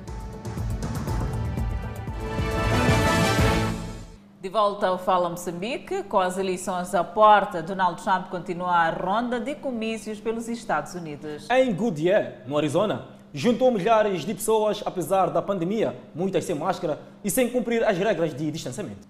De 4.40 4.48
volta 4.48 4.88
ao 4.88 4.98
Fala 4.98 5.30
Moçambique, 5.30 6.02
com 6.02 6.18
as 6.18 6.36
eleições 6.36 6.92
à 6.96 7.04
porta, 7.04 7.62
Donald 7.62 8.02
Trump 8.02 8.28
continua 8.28 8.72
a 8.72 8.90
ronda 8.90 9.38
de 9.38 9.54
comícios 9.54 10.18
pelos 10.18 10.48
Estados 10.48 10.94
Unidos. 10.94 11.48
Em 11.48 11.72
Goodyear, 11.72 12.38
no 12.46 12.56
Arizona, 12.56 13.06
juntou 13.34 13.70
milhares 13.70 14.24
de 14.24 14.34
pessoas, 14.34 14.82
apesar 14.84 15.30
da 15.30 15.40
pandemia, 15.40 15.96
muitas 16.14 16.44
sem 16.44 16.54
máscara 16.54 17.00
e 17.24 17.30
sem 17.30 17.48
cumprir 17.48 17.84
as 17.84 17.96
regras 17.96 18.34
de 18.34 18.50
distanciamento. 18.50 19.06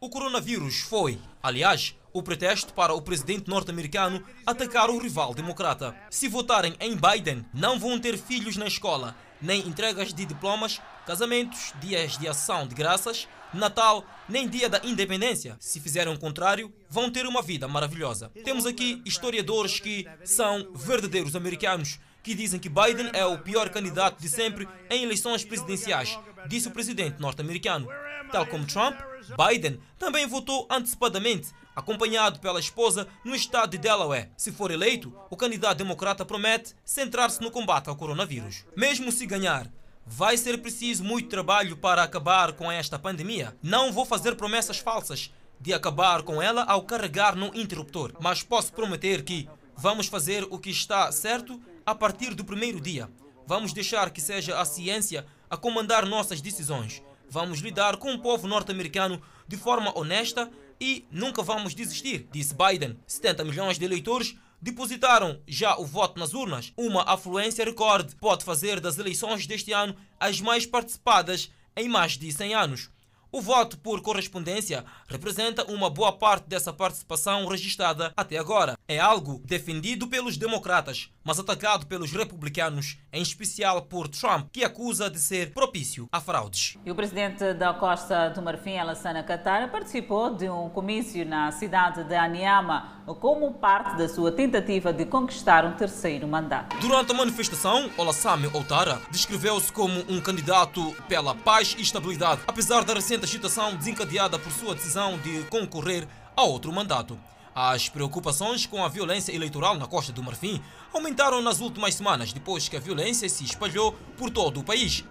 O 0.00 0.08
coronavírus 0.08 0.80
foi, 0.80 1.18
aliás, 1.42 1.96
o 2.12 2.22
pretexto 2.22 2.72
para 2.74 2.94
o 2.94 3.02
presidente 3.02 3.48
norte-americano 3.48 4.22
atacar 4.46 4.88
o 4.88 4.98
rival 4.98 5.34
democrata. 5.34 5.94
Se 6.10 6.28
votarem 6.28 6.74
em 6.78 6.96
Biden, 6.96 7.44
não 7.52 7.78
vão 7.78 7.98
ter 7.98 8.16
filhos 8.16 8.56
na 8.56 8.66
escola, 8.66 9.16
nem 9.40 9.66
entregas 9.66 10.14
de 10.14 10.24
diplomas, 10.24 10.80
casamentos, 11.06 11.72
dias 11.80 12.16
de 12.16 12.28
ação 12.28 12.66
de 12.66 12.74
graças, 12.74 13.26
Natal, 13.54 14.04
nem 14.28 14.48
dia 14.48 14.68
da 14.68 14.80
independência. 14.84 15.56
Se 15.60 15.80
fizerem 15.80 16.12
o 16.12 16.18
contrário, 16.18 16.72
vão 16.88 17.10
ter 17.10 17.26
uma 17.26 17.42
vida 17.42 17.68
maravilhosa. 17.68 18.30
Temos 18.44 18.66
aqui 18.66 19.02
historiadores 19.04 19.80
que 19.80 20.06
são 20.24 20.72
verdadeiros 20.74 21.36
americanos 21.36 21.98
que 22.24 22.34
dizem 22.34 22.58
que 22.58 22.70
Biden 22.70 23.10
é 23.12 23.24
o 23.26 23.38
pior 23.38 23.68
candidato 23.68 24.20
de 24.20 24.30
sempre 24.30 24.66
em 24.88 25.04
eleições 25.04 25.44
presidenciais, 25.44 26.18
disse 26.48 26.66
o 26.66 26.70
presidente 26.70 27.20
norte-americano. 27.20 27.86
Tal 28.32 28.46
como 28.46 28.66
Trump, 28.66 28.98
Biden 29.36 29.78
também 29.98 30.26
votou 30.26 30.66
antecipadamente, 30.70 31.48
acompanhado 31.76 32.40
pela 32.40 32.58
esposa, 32.58 33.06
no 33.24 33.34
estado 33.34 33.72
de 33.72 33.78
Delaware. 33.78 34.30
Se 34.38 34.50
for 34.50 34.70
eleito, 34.70 35.14
o 35.28 35.36
candidato 35.36 35.76
democrata 35.76 36.24
promete 36.24 36.74
centrar-se 36.82 37.42
no 37.42 37.50
combate 37.50 37.88
ao 37.88 37.96
coronavírus. 37.96 38.64
Mesmo 38.74 39.12
se 39.12 39.26
ganhar, 39.26 39.70
vai 40.06 40.36
ser 40.36 40.58
preciso 40.58 41.02
muito 41.02 41.28
trabalho 41.28 41.76
para 41.76 42.02
acabar 42.02 42.52
com 42.52 42.70
esta 42.70 42.98
pandemia. 42.98 43.56
Não 43.62 43.92
vou 43.92 44.04
fazer 44.04 44.36
promessas 44.36 44.78
falsas 44.78 45.30
de 45.60 45.72
acabar 45.72 46.22
com 46.22 46.42
ela 46.42 46.62
ao 46.64 46.82
carregar 46.82 47.34
no 47.34 47.54
interruptor, 47.54 48.12
mas 48.20 48.42
posso 48.42 48.72
prometer 48.72 49.22
que 49.22 49.48
vamos 49.76 50.06
fazer 50.06 50.46
o 50.50 50.58
que 50.58 50.70
está 50.70 51.10
certo 51.10 51.60
a 51.86 51.94
partir 51.94 52.34
do 52.34 52.44
primeiro 52.44 52.80
dia. 52.80 53.10
Vamos 53.46 53.72
deixar 53.72 54.10
que 54.10 54.20
seja 54.20 54.58
a 54.60 54.64
ciência 54.64 55.26
a 55.48 55.56
comandar 55.56 56.06
nossas 56.06 56.40
decisões. 56.40 57.02
Vamos 57.28 57.60
lidar 57.60 57.96
com 57.96 58.12
o 58.12 58.18
povo 58.20 58.46
norte-americano 58.46 59.20
de 59.46 59.56
forma 59.56 59.96
honesta 59.98 60.50
e 60.80 61.06
nunca 61.10 61.42
vamos 61.42 61.74
desistir, 61.74 62.28
disse 62.30 62.54
Biden. 62.54 62.98
70 63.06 63.44
milhões 63.44 63.78
de 63.78 63.84
eleitores 63.84 64.36
depositaram 64.64 65.38
já 65.46 65.76
o 65.76 65.84
voto 65.84 66.18
nas 66.18 66.32
urnas. 66.32 66.72
Uma 66.74 67.02
afluência 67.02 67.62
recorde 67.66 68.16
pode 68.16 68.46
fazer 68.46 68.80
das 68.80 68.96
eleições 68.96 69.46
deste 69.46 69.72
ano 69.72 69.94
as 70.18 70.40
mais 70.40 70.64
participadas 70.64 71.50
em 71.76 71.86
mais 71.86 72.12
de 72.12 72.32
100 72.32 72.54
anos. 72.54 72.88
O 73.30 73.42
voto 73.42 73.76
por 73.76 74.00
correspondência 74.00 74.82
representa 75.06 75.70
uma 75.70 75.90
boa 75.90 76.12
parte 76.12 76.48
dessa 76.48 76.72
participação 76.72 77.46
registrada 77.46 78.10
até 78.16 78.38
agora. 78.38 78.78
É 78.88 78.98
algo 78.98 79.42
defendido 79.44 80.06
pelos 80.06 80.38
democratas, 80.38 81.10
mas 81.24 81.38
atacado 81.38 81.86
pelos 81.86 82.12
republicanos, 82.12 82.98
em 83.12 83.22
especial 83.22 83.82
por 83.82 84.06
Trump, 84.08 84.48
que 84.52 84.62
acusa 84.62 85.08
de 85.08 85.18
ser 85.18 85.52
propício 85.52 86.06
a 86.12 86.20
fraudes. 86.20 86.76
E 86.84 86.90
o 86.90 86.94
presidente 86.94 87.54
da 87.54 87.72
Costa 87.72 88.28
do 88.28 88.42
Marfim, 88.42 88.76
Alassana 88.76 89.22
Qatar, 89.22 89.70
participou 89.70 90.34
de 90.34 90.48
um 90.48 90.68
comício 90.68 91.24
na 91.24 91.50
cidade 91.50 92.04
de 92.04 92.14
Aniama 92.14 93.02
como 93.20 93.54
parte 93.54 93.96
da 93.96 94.08
sua 94.08 94.30
tentativa 94.30 94.92
de 94.92 95.06
conquistar 95.06 95.64
um 95.64 95.72
terceiro 95.72 96.28
mandato. 96.28 96.76
Durante 96.78 97.12
a 97.12 97.14
manifestação, 97.14 97.90
Olassame 97.96 98.48
Outara 98.52 99.00
descreveu-se 99.10 99.72
como 99.72 100.00
um 100.08 100.20
candidato 100.20 100.94
pela 101.08 101.34
paz 101.34 101.74
e 101.78 101.82
estabilidade, 101.82 102.42
apesar 102.46 102.84
da 102.84 102.94
recente 102.94 103.24
agitação 103.24 103.74
desencadeada 103.76 104.38
por 104.38 104.52
sua 104.52 104.74
decisão 104.74 105.18
de 105.18 105.42
concorrer 105.44 106.06
a 106.36 106.42
outro 106.42 106.72
mandato. 106.72 107.18
As 107.54 107.88
preocupações 107.88 108.66
com 108.66 108.84
a 108.84 108.88
violência 108.88 109.32
eleitoral 109.32 109.76
na 109.76 109.86
Costa 109.86 110.12
do 110.12 110.22
Marfim 110.22 110.60
aumentaram 110.92 111.40
nas 111.40 111.60
últimas 111.60 111.94
semanas 111.94 112.32
depois 112.32 112.68
que 112.68 112.76
a 112.76 112.80
violência 112.80 113.28
se 113.28 113.44
espalhou 113.44 113.92
por 114.16 114.28
todo 114.28 114.58
o 114.58 114.64
país, 114.64 115.04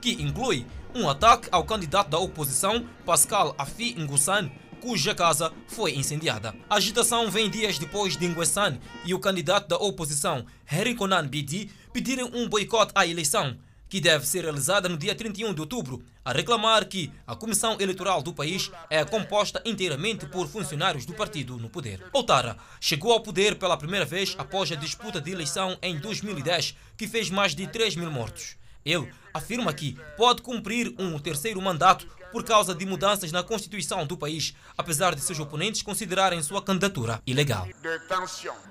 que 0.00 0.10
inclui 0.20 0.66
um 0.92 1.08
ataque 1.08 1.48
ao 1.52 1.62
candidato 1.62 2.10
da 2.10 2.18
oposição, 2.18 2.84
Pascal 3.06 3.54
Afi 3.56 3.94
Ngussan, 3.94 4.50
cuja 4.80 5.14
casa 5.14 5.52
foi 5.68 5.94
incendiada. 5.94 6.52
A 6.68 6.76
agitação 6.76 7.30
vem 7.30 7.48
dias 7.48 7.78
depois 7.78 8.16
de 8.16 8.26
Nguessan 8.26 8.78
e 9.04 9.14
o 9.14 9.20
candidato 9.20 9.68
da 9.68 9.76
oposição, 9.76 10.44
Harry 10.64 10.96
Conan 10.96 11.26
Bidi, 11.28 11.70
pedirem 11.92 12.28
um 12.34 12.48
boicote 12.48 12.92
à 12.94 13.06
eleição, 13.06 13.56
que 13.94 14.00
deve 14.00 14.26
ser 14.26 14.42
realizada 14.42 14.88
no 14.88 14.96
dia 14.96 15.14
31 15.14 15.54
de 15.54 15.60
outubro, 15.60 16.02
a 16.24 16.32
reclamar 16.32 16.84
que 16.84 17.12
a 17.24 17.36
Comissão 17.36 17.76
Eleitoral 17.78 18.24
do 18.24 18.34
país 18.34 18.68
é 18.90 19.04
composta 19.04 19.62
inteiramente 19.64 20.26
por 20.26 20.48
funcionários 20.48 21.06
do 21.06 21.14
partido 21.14 21.58
no 21.58 21.70
poder. 21.70 22.02
Outara 22.12 22.56
chegou 22.80 23.12
ao 23.12 23.20
poder 23.20 23.54
pela 23.54 23.76
primeira 23.76 24.04
vez 24.04 24.34
após 24.36 24.72
a 24.72 24.74
disputa 24.74 25.20
de 25.20 25.30
eleição 25.30 25.78
em 25.80 25.96
2010, 25.96 26.76
que 26.96 27.06
fez 27.06 27.30
mais 27.30 27.54
de 27.54 27.68
3 27.68 27.94
mil 27.94 28.10
mortos. 28.10 28.56
Ele 28.84 29.08
afirma 29.32 29.72
que 29.72 29.96
pode 30.16 30.42
cumprir 30.42 30.92
um 30.98 31.16
terceiro 31.20 31.62
mandato 31.62 32.04
por 32.32 32.42
causa 32.42 32.74
de 32.74 32.84
mudanças 32.84 33.30
na 33.30 33.44
Constituição 33.44 34.04
do 34.04 34.16
país, 34.16 34.56
apesar 34.76 35.14
de 35.14 35.20
seus 35.20 35.38
oponentes 35.38 35.82
considerarem 35.82 36.42
sua 36.42 36.60
candidatura 36.60 37.22
ilegal. 37.24 37.68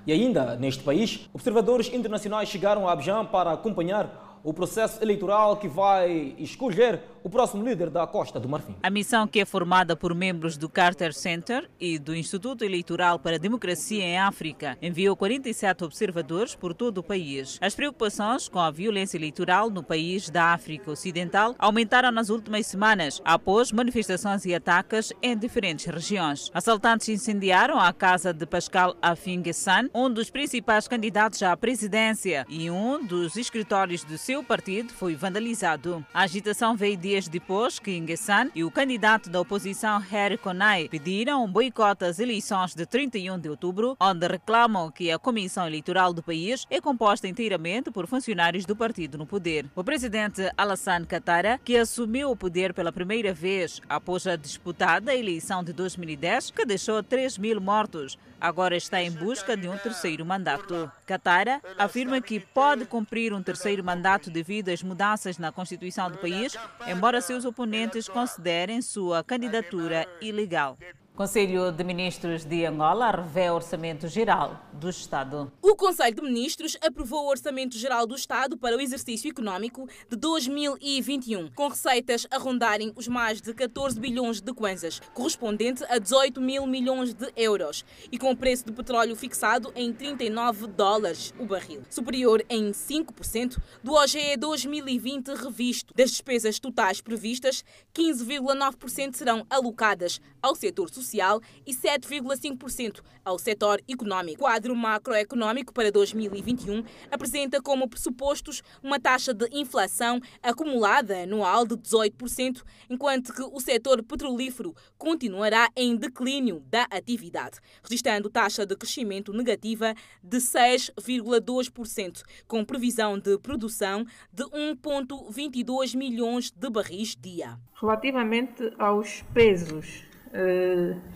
E 0.06 0.12
ainda, 0.12 0.54
neste 0.56 0.82
país, 0.82 1.30
observadores 1.32 1.90
internacionais 1.90 2.50
chegaram 2.50 2.86
a 2.86 2.92
Abidjan 2.92 3.24
para 3.24 3.52
acompanhar 3.52 4.33
o 4.44 4.52
processo 4.52 5.02
eleitoral 5.02 5.56
que 5.56 5.66
vai 5.66 6.34
escolher 6.38 7.00
o 7.24 7.30
próximo 7.30 7.64
líder 7.64 7.88
da 7.88 8.06
Costa 8.06 8.38
do 8.38 8.46
Marfim. 8.46 8.76
A 8.82 8.90
missão, 8.90 9.26
que 9.26 9.40
é 9.40 9.46
formada 9.46 9.96
por 9.96 10.14
membros 10.14 10.58
do 10.58 10.68
Carter 10.68 11.14
Center 11.14 11.70
e 11.80 11.98
do 11.98 12.14
Instituto 12.14 12.62
Eleitoral 12.62 13.18
para 13.18 13.36
a 13.36 13.38
Democracia 13.38 14.04
em 14.04 14.18
África, 14.18 14.76
enviou 14.82 15.16
47 15.16 15.84
observadores 15.84 16.54
por 16.54 16.74
todo 16.74 16.98
o 16.98 17.02
país. 17.02 17.58
As 17.62 17.74
preocupações 17.74 18.46
com 18.46 18.58
a 18.58 18.70
violência 18.70 19.16
eleitoral 19.16 19.70
no 19.70 19.82
país 19.82 20.28
da 20.28 20.52
África 20.52 20.90
Ocidental 20.90 21.54
aumentaram 21.58 22.12
nas 22.12 22.28
últimas 22.28 22.66
semanas, 22.66 23.22
após 23.24 23.72
manifestações 23.72 24.44
e 24.44 24.54
ataques 24.54 25.10
em 25.22 25.34
diferentes 25.34 25.86
regiões. 25.86 26.50
Assaltantes 26.52 27.08
incendiaram 27.08 27.80
a 27.80 27.90
casa 27.94 28.34
de 28.34 28.44
Pascal 28.44 28.94
Afinguessan, 29.00 29.88
um 29.94 30.10
dos 30.10 30.28
principais 30.28 30.86
candidatos 30.86 31.42
à 31.42 31.56
presidência, 31.56 32.44
e 32.50 32.70
um 32.70 33.02
dos 33.02 33.36
escritórios 33.36 34.04
do 34.04 34.18
seu 34.18 34.33
partido 34.42 34.92
foi 34.92 35.14
vandalizado. 35.14 36.04
A 36.12 36.22
agitação 36.22 36.74
veio 36.74 36.96
dias 36.96 37.28
depois 37.28 37.78
que 37.78 38.00
Nguessan 38.00 38.50
e 38.54 38.64
o 38.64 38.70
candidato 38.70 39.28
da 39.30 39.40
oposição 39.40 39.98
Harry 39.98 40.38
Konai 40.38 40.88
pediram 40.88 41.44
um 41.44 41.50
boicote 41.50 42.04
às 42.04 42.18
eleições 42.18 42.74
de 42.74 42.86
31 42.86 43.38
de 43.38 43.48
outubro, 43.48 43.96
onde 44.00 44.26
reclamam 44.26 44.90
que 44.90 45.10
a 45.10 45.18
comissão 45.18 45.66
eleitoral 45.66 46.12
do 46.12 46.22
país 46.22 46.66
é 46.70 46.80
composta 46.80 47.28
inteiramente 47.28 47.90
por 47.90 48.06
funcionários 48.06 48.64
do 48.64 48.74
partido 48.74 49.18
no 49.18 49.26
poder. 49.26 49.66
O 49.76 49.84
presidente 49.84 50.50
Alassane 50.56 51.06
Ouattara, 51.10 51.60
que 51.64 51.76
assumiu 51.76 52.30
o 52.30 52.36
poder 52.36 52.72
pela 52.72 52.92
primeira 52.92 53.32
vez 53.32 53.80
após 53.88 54.26
a 54.26 54.36
disputada 54.36 55.14
eleição 55.14 55.62
de 55.62 55.72
2010, 55.72 56.50
que 56.50 56.64
deixou 56.64 57.02
3 57.02 57.38
mil 57.38 57.60
mortos, 57.60 58.18
agora 58.44 58.76
está 58.76 59.00
em 59.00 59.10
busca 59.10 59.56
de 59.56 59.66
um 59.66 59.78
terceiro 59.78 60.24
mandato. 60.24 60.92
Katara 61.06 61.62
afirma 61.78 62.20
que 62.20 62.38
pode 62.38 62.84
cumprir 62.84 63.32
um 63.32 63.42
terceiro 63.42 63.82
mandato 63.82 64.30
devido 64.30 64.68
às 64.68 64.82
mudanças 64.82 65.38
na 65.38 65.50
Constituição 65.50 66.10
do 66.10 66.18
país, 66.18 66.54
embora 66.86 67.22
seus 67.22 67.46
oponentes 67.46 68.06
considerem 68.06 68.82
sua 68.82 69.24
candidatura 69.24 70.06
ilegal. 70.20 70.76
Conselho 71.16 71.70
de 71.70 71.84
Ministros 71.84 72.44
de 72.44 72.66
Angola 72.66 73.12
revê 73.12 73.48
o 73.48 73.54
Orçamento 73.54 74.08
Geral 74.08 74.60
do 74.72 74.90
Estado. 74.90 75.52
O 75.62 75.76
Conselho 75.76 76.16
de 76.16 76.22
Ministros 76.22 76.76
aprovou 76.84 77.26
o 77.26 77.28
Orçamento 77.28 77.78
Geral 77.78 78.04
do 78.04 78.16
Estado 78.16 78.58
para 78.58 78.76
o 78.76 78.80
exercício 78.80 79.30
econômico 79.30 79.88
de 80.10 80.16
2021, 80.16 81.52
com 81.52 81.68
receitas 81.68 82.26
a 82.32 82.36
rondarem 82.36 82.92
os 82.96 83.06
mais 83.06 83.40
de 83.40 83.54
14 83.54 84.00
bilhões 84.00 84.40
de 84.40 84.52
kwanzas, 84.52 85.00
correspondente 85.14 85.84
a 85.88 85.98
18 85.98 86.40
mil 86.40 86.66
milhões 86.66 87.14
de 87.14 87.32
euros, 87.36 87.84
e 88.10 88.18
com 88.18 88.32
o 88.32 88.36
preço 88.36 88.66
do 88.66 88.72
petróleo 88.72 89.14
fixado 89.14 89.72
em 89.76 89.92
39 89.92 90.66
dólares 90.66 91.32
o 91.38 91.46
barril, 91.46 91.82
superior 91.88 92.44
em 92.50 92.72
5% 92.72 93.62
do 93.84 93.92
OGE 93.92 94.36
2020 94.36 95.28
revisto. 95.28 95.94
Das 95.94 96.10
despesas 96.10 96.58
totais 96.58 97.00
previstas, 97.00 97.64
15,9% 97.94 99.14
serão 99.14 99.46
alocadas 99.48 100.20
ao 100.42 100.56
setor 100.56 100.90
social 100.90 101.03
social 101.04 101.40
e 101.66 101.72
7,5% 101.72 103.00
ao 103.24 103.38
setor 103.38 103.80
econômico. 103.88 104.42
O 104.42 104.44
quadro 104.44 104.74
macroeconômico 104.74 105.72
para 105.72 105.90
2021 105.90 106.84
apresenta 107.10 107.60
como 107.60 107.88
pressupostos 107.88 108.62
uma 108.82 109.00
taxa 109.00 109.32
de 109.32 109.48
inflação 109.52 110.20
acumulada 110.42 111.22
anual 111.22 111.66
de 111.66 111.76
18%, 111.76 112.62
enquanto 112.90 113.32
que 113.32 113.42
o 113.42 113.60
setor 113.60 114.02
petrolífero 114.02 114.74
continuará 114.98 115.68
em 115.76 115.96
declínio 115.96 116.60
da 116.68 116.82
atividade, 116.90 117.58
registrando 117.82 118.28
taxa 118.28 118.66
de 118.66 118.76
crescimento 118.76 119.32
negativa 119.32 119.94
de 120.22 120.38
6,2%, 120.38 122.22
com 122.46 122.64
previsão 122.64 123.18
de 123.18 123.38
produção 123.38 124.04
de 124.32 124.44
1,22 124.44 125.96
milhões 125.96 126.50
de 126.50 126.70
barris 126.70 127.16
dia. 127.16 127.58
Relativamente 127.80 128.72
aos 128.78 129.22
pesos 129.34 130.13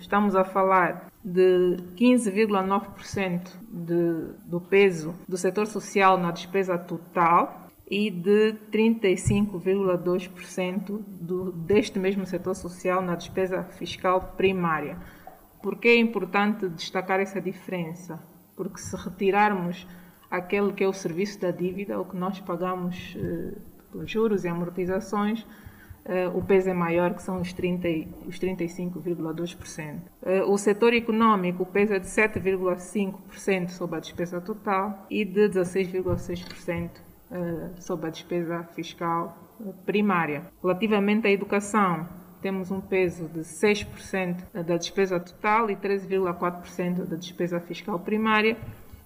estamos 0.01 0.37
a 0.37 0.45
falar 0.45 1.11
de 1.25 1.79
15,9% 1.97 3.49
de, 3.71 4.35
do 4.47 4.61
peso 4.61 5.16
do 5.27 5.37
setor 5.37 5.66
social 5.66 6.16
na 6.16 6.31
despesa 6.31 6.79
total 6.79 7.69
e 7.91 8.11
de 8.11 8.55
35,2% 8.71 11.03
deste 11.55 11.99
mesmo 11.99 12.27
setor 12.27 12.55
social 12.55 13.01
na 13.03 13.16
despesa 13.16 13.64
fiscal 13.64 14.35
primária. 14.37 14.99
Por 15.62 15.77
que 15.77 15.89
é 15.89 15.97
importante 15.97 16.69
destacar 16.69 17.19
essa 17.19 17.41
diferença? 17.41 18.21
Porque 18.55 18.79
se 18.79 18.95
retirarmos 18.95 19.87
aquele 20.31 20.71
que 20.73 20.85
é 20.85 20.89
o 20.89 20.93
serviço 20.93 21.41
da 21.41 21.51
dívida, 21.51 21.99
o 21.99 22.05
que 22.05 22.16
nós 22.16 22.39
pagamos 22.41 23.16
eh, 23.19 23.55
juros 24.05 24.45
e 24.45 24.49
amortizações, 24.49 25.47
o 26.35 26.43
peso 26.43 26.71
é 26.71 26.73
maior, 26.73 27.15
que 27.15 27.23
são 27.23 27.41
os, 27.41 27.53
30, 27.53 27.89
os 28.27 28.39
35,2%. 28.39 29.97
Uh, 30.23 30.51
o 30.51 30.57
setor 30.57 30.95
econômico, 30.95 31.65
o 31.65 31.67
peso 31.67 31.93
é 31.93 31.99
de 31.99 32.07
7,5% 32.07 33.69
sobre 33.69 33.97
a 33.97 34.01
despesa 34.01 34.41
total 34.41 35.07
e 35.11 35.25
de 35.25 35.49
16,6% 35.49 36.91
uh, 37.31 37.71
sobre 37.81 38.07
a 38.07 38.11
despesa 38.11 38.63
fiscal 38.75 39.37
primária. 39.85 40.45
Relativamente 40.63 41.27
à 41.27 41.31
educação, 41.31 42.09
temos 42.41 42.71
um 42.71 42.81
peso 42.81 43.29
de 43.29 43.41
6% 43.41 44.63
da 44.65 44.77
despesa 44.77 45.19
total 45.19 45.69
e 45.71 45.77
13,4% 45.77 47.05
da 47.05 47.17
despesa 47.17 47.59
fiscal 47.61 47.99
primária. 47.99 48.57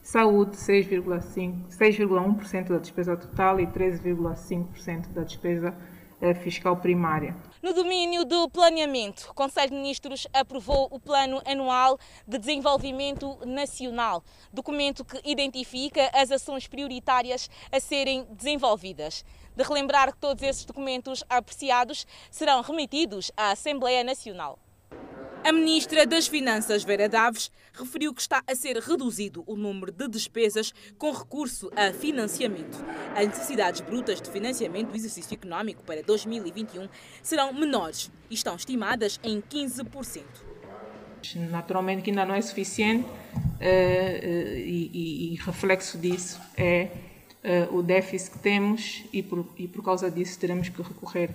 Saúde, 0.03 0.57
6,1% 0.57 2.69
da 2.69 2.79
despesa 2.79 3.17
total 3.17 3.61
e 3.61 3.67
13,5% 3.67 5.13
da 5.13 5.23
despesa 5.23 5.75
fiscal 6.35 6.77
primária. 6.77 7.37
No 7.61 7.73
domínio 7.73 8.25
do 8.25 8.49
planeamento, 8.49 9.29
o 9.31 9.35
Conselho 9.35 9.71
de 9.71 9.77
Ministros 9.77 10.27
aprovou 10.33 10.89
o 10.91 11.01
Plano 11.01 11.43
Anual 11.45 11.99
de 12.27 12.39
Desenvolvimento 12.39 13.39
Nacional, 13.45 14.23
documento 14.53 15.05
que 15.05 15.21
identifica 15.25 16.11
as 16.15 16.31
ações 16.31 16.69
prioritárias 16.69 17.51
a 17.73 17.81
serem 17.81 18.25
desenvolvidas. 18.31 19.25
De 19.57 19.65
relembrar 19.65 20.13
que 20.13 20.19
todos 20.19 20.43
esses 20.43 20.65
documentos 20.65 21.25
apreciados 21.29 22.07
serão 22.31 22.63
remetidos 22.63 23.31
à 23.37 23.51
Assembleia 23.51 24.05
Nacional. 24.05 24.59
A 25.45 25.51
ministra 25.51 26.07
das 26.07 26.29
Finanças, 26.29 26.85
Vera 26.85 27.09
Daves, 27.09 27.51
referiu 27.73 28.15
que 28.15 28.21
está 28.21 28.45
a 28.47 28.55
ser 28.55 28.77
reduzido 28.77 29.43
o 29.45 29.57
número 29.57 29.91
de 29.91 30.07
despesas 30.07 30.73
com 30.97 31.11
recurso 31.11 31.69
a 31.75 31.93
financiamento. 31.93 32.79
As 33.17 33.27
necessidades 33.27 33.81
brutas 33.81 34.21
de 34.21 34.31
financiamento 34.31 34.91
do 34.91 34.97
exercício 34.97 35.35
econômico 35.35 35.83
para 35.83 36.01
2021 36.01 36.89
serão 37.25 37.53
menores 37.53 38.09
e 38.31 38.35
estão 38.35 38.55
estimadas 38.55 39.19
em 39.25 39.41
15%. 39.41 40.23
Naturalmente 41.51 42.03
que 42.03 42.11
ainda 42.11 42.25
não 42.25 42.37
é 42.37 42.41
suficiente 42.41 43.09
eh, 43.59 44.21
eh, 44.23 44.59
e, 44.65 45.39
reflexo 45.45 45.99
disso 45.99 46.41
é 46.57 46.89
eh, 47.43 47.69
o 47.73 47.83
déficit 47.83 48.31
que 48.31 48.39
temos 48.39 49.05
e 49.13 49.23
por 49.23 49.83
causa 49.85 50.09
disso 50.09 50.39
teremos 50.39 50.69
que 50.69 50.83
recorrer 50.83 51.35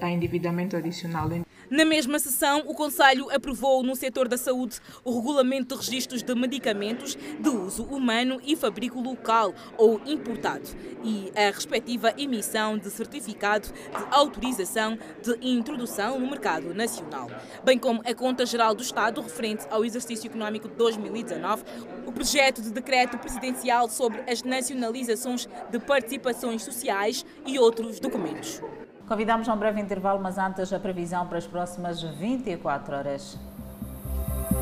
a 0.00 0.10
endividamento 0.10 0.76
adicional. 0.76 1.28
Na 1.70 1.84
mesma 1.84 2.18
sessão, 2.18 2.62
o 2.66 2.74
Conselho 2.74 3.30
aprovou 3.30 3.82
no 3.82 3.96
setor 3.96 4.28
da 4.28 4.36
saúde 4.36 4.80
o 5.02 5.16
regulamento 5.16 5.74
de 5.74 5.80
registros 5.80 6.22
de 6.22 6.34
medicamentos 6.34 7.16
de 7.16 7.48
uso 7.48 7.84
humano 7.84 8.40
e 8.44 8.54
fabrico 8.54 9.00
local 9.00 9.54
ou 9.78 10.00
importado 10.04 10.68
e 11.02 11.32
a 11.34 11.50
respectiva 11.50 12.14
emissão 12.18 12.76
de 12.76 12.90
certificado 12.90 13.68
de 13.68 14.04
autorização 14.10 14.98
de 15.22 15.38
introdução 15.40 16.20
no 16.20 16.28
mercado 16.28 16.74
nacional, 16.74 17.30
bem 17.64 17.78
como 17.78 18.02
a 18.04 18.14
Conta 18.14 18.44
Geral 18.44 18.74
do 18.74 18.82
Estado 18.82 19.20
referente 19.22 19.66
ao 19.70 19.84
exercício 19.84 20.28
econômico 20.28 20.68
de 20.68 20.74
2019, 20.74 21.64
o 22.06 22.12
projeto 22.12 22.60
de 22.60 22.70
decreto 22.70 23.16
presidencial 23.18 23.88
sobre 23.88 24.22
as 24.30 24.42
nacionalizações 24.42 25.48
de 25.70 25.78
participações 25.78 26.62
sociais 26.62 27.24
e 27.46 27.58
outros 27.58 27.98
documentos. 27.98 28.60
Convidamos 29.06 29.46
a 29.48 29.52
um 29.52 29.56
breve 29.58 29.80
intervalo, 29.80 30.18
mas 30.18 30.38
antes 30.38 30.72
a 30.72 30.78
previsão 30.78 31.26
para 31.26 31.36
as 31.36 31.46
próximas 31.46 32.02
24 32.02 32.96
horas. 32.96 33.38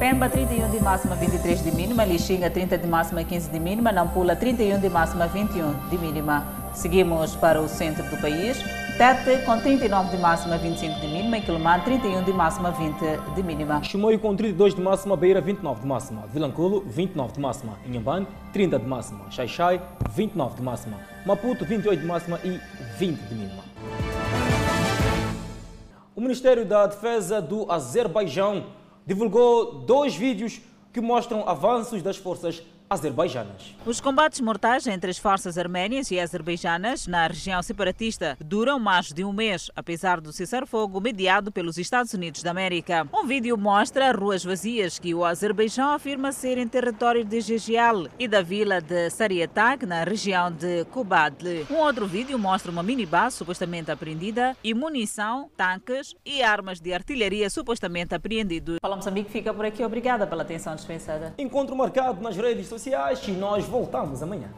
Pemba 0.01 0.29
31 0.29 0.69
de 0.69 0.81
máxima, 0.81 1.15
23 1.15 1.63
de 1.63 1.71
mínima. 1.71 2.05
Lixinga 2.05 2.51
30 2.51 2.79
de 2.79 2.89
máxima, 2.89 3.23
15 3.23 3.51
de 3.51 3.61
mínima. 3.61 3.93
Nampula 3.93 4.35
31 4.35 4.81
de 4.81 4.89
máxima, 4.89 5.29
21 5.29 5.89
de 5.89 5.99
mínima. 5.99 6.45
Seguimos 6.75 7.37
para 7.37 7.61
o 7.61 7.69
centro 7.69 8.03
do 8.11 8.17
país. 8.21 8.59
Tete 8.99 9.45
com 9.45 9.61
39 9.61 10.17
de 10.17 10.21
máxima, 10.21 10.59
25 10.59 11.01
de 11.01 11.07
mínima. 11.07 11.39
E 11.39 11.43
Quilomar, 11.43 11.85
31 11.85 12.25
de 12.25 12.33
máxima, 12.33 12.73
20 12.73 13.35
de 13.37 13.43
mínima. 13.45 13.81
Chimoio 13.85 14.19
com 14.19 14.35
32 14.35 14.75
de 14.75 14.83
máxima. 14.83 15.17
Beira, 15.17 15.41
29 15.41 15.83
de 15.83 15.87
máxima. 15.87 16.23
Vilanculo, 16.33 16.81
29 16.81 17.35
de 17.35 17.41
máxima. 17.41 17.79
Inhambane, 17.87 18.27
30 18.53 18.79
de 18.81 18.87
máxima. 18.87 19.31
Xaixai, 19.31 19.81
29 20.17 20.57
de 20.57 20.63
máxima. 20.63 20.97
Maputo, 21.25 21.65
28 21.65 22.01
de 22.01 22.07
máxima 22.07 22.41
e 22.43 22.61
20 22.99 23.21
de 23.21 23.35
mínima. 23.37 24.22
O 26.15 26.21
Ministério 26.21 26.67
da 26.67 26.87
Defesa 26.87 27.41
do 27.41 27.71
Azerbaijão 27.73 28.67
divulgou 29.07 29.81
dois 29.81 30.15
vídeos 30.15 30.61
que 30.93 31.01
mostram 31.01 31.49
avanços 31.49 32.03
das 32.03 32.19
forças 32.19 32.63
azerbaijanas. 32.93 33.75
Os 33.87 34.01
combates 34.01 34.41
mortais 34.41 34.87
entre 34.87 35.11
as 35.11 35.19
forças 35.19 35.57
arménias 35.57 36.11
e 36.11 36.21
azerbaijanas 36.21 37.07
na 37.07 37.27
região 37.27 37.63
separatista 37.63 38.37
duram 38.39 38.79
mais 38.79 39.13
de 39.13 39.25
um 39.25 39.33
mês, 39.33 39.71
apesar 39.75 40.21
do 40.21 40.33
cessar-fogo 40.33 41.01
mediado 41.01 41.51
pelos 41.51 41.79
Estados 41.79 42.13
Unidos 42.13 42.43
da 42.43 42.51
América. 42.51 43.09
Um 43.13 43.27
vídeo 43.27 43.57
mostra 43.57 44.13
ruas 44.13 44.45
vazias 44.45 44.99
que 44.99 45.15
o 45.15 45.25
Azerbaijão 45.25 45.91
afirma 45.91 46.33
serem 46.33 46.69
território 46.69 47.25
de 47.25 47.41
Jejial 47.41 48.07
e 48.19 48.29
da 48.29 48.43
vila 48.43 48.81
de 48.81 49.11
Sariatag, 49.11 49.87
na 49.87 50.05
região 50.05 50.51
de 50.51 50.85
Kubadli. 50.87 51.67
Um 51.71 51.77
outro 51.77 52.07
vídeo 52.07 52.39
mostra 52.39 52.71
uma 52.71 52.83
minibus 52.83 53.35
supostamente 53.35 53.91
apreendida 53.91 54.57
e 54.63 54.75
munição, 54.75 55.51
tanques 55.57 56.15
e 56.25 56.43
armas 56.43 56.81
de 56.81 56.93
artilharia 56.93 57.49
supostamente 57.49 58.15
apreendidos. 58.15 58.79
Fala 58.81 58.97
Moçambique 58.97 59.31
fica 59.31 59.53
por 59.55 59.65
aqui. 59.65 59.83
Obrigada 59.85 60.27
pela 60.27 60.43
atenção 60.43 60.75
dispensada. 60.75 61.35
Encontro 61.39 61.75
marcado 61.75 62.21
nas 62.21 62.37
redes 62.37 62.67
sociais 62.83 63.23
e 63.29 63.31
nós 63.31 63.65
voltamos 63.65 64.23
amanhã. 64.23 64.49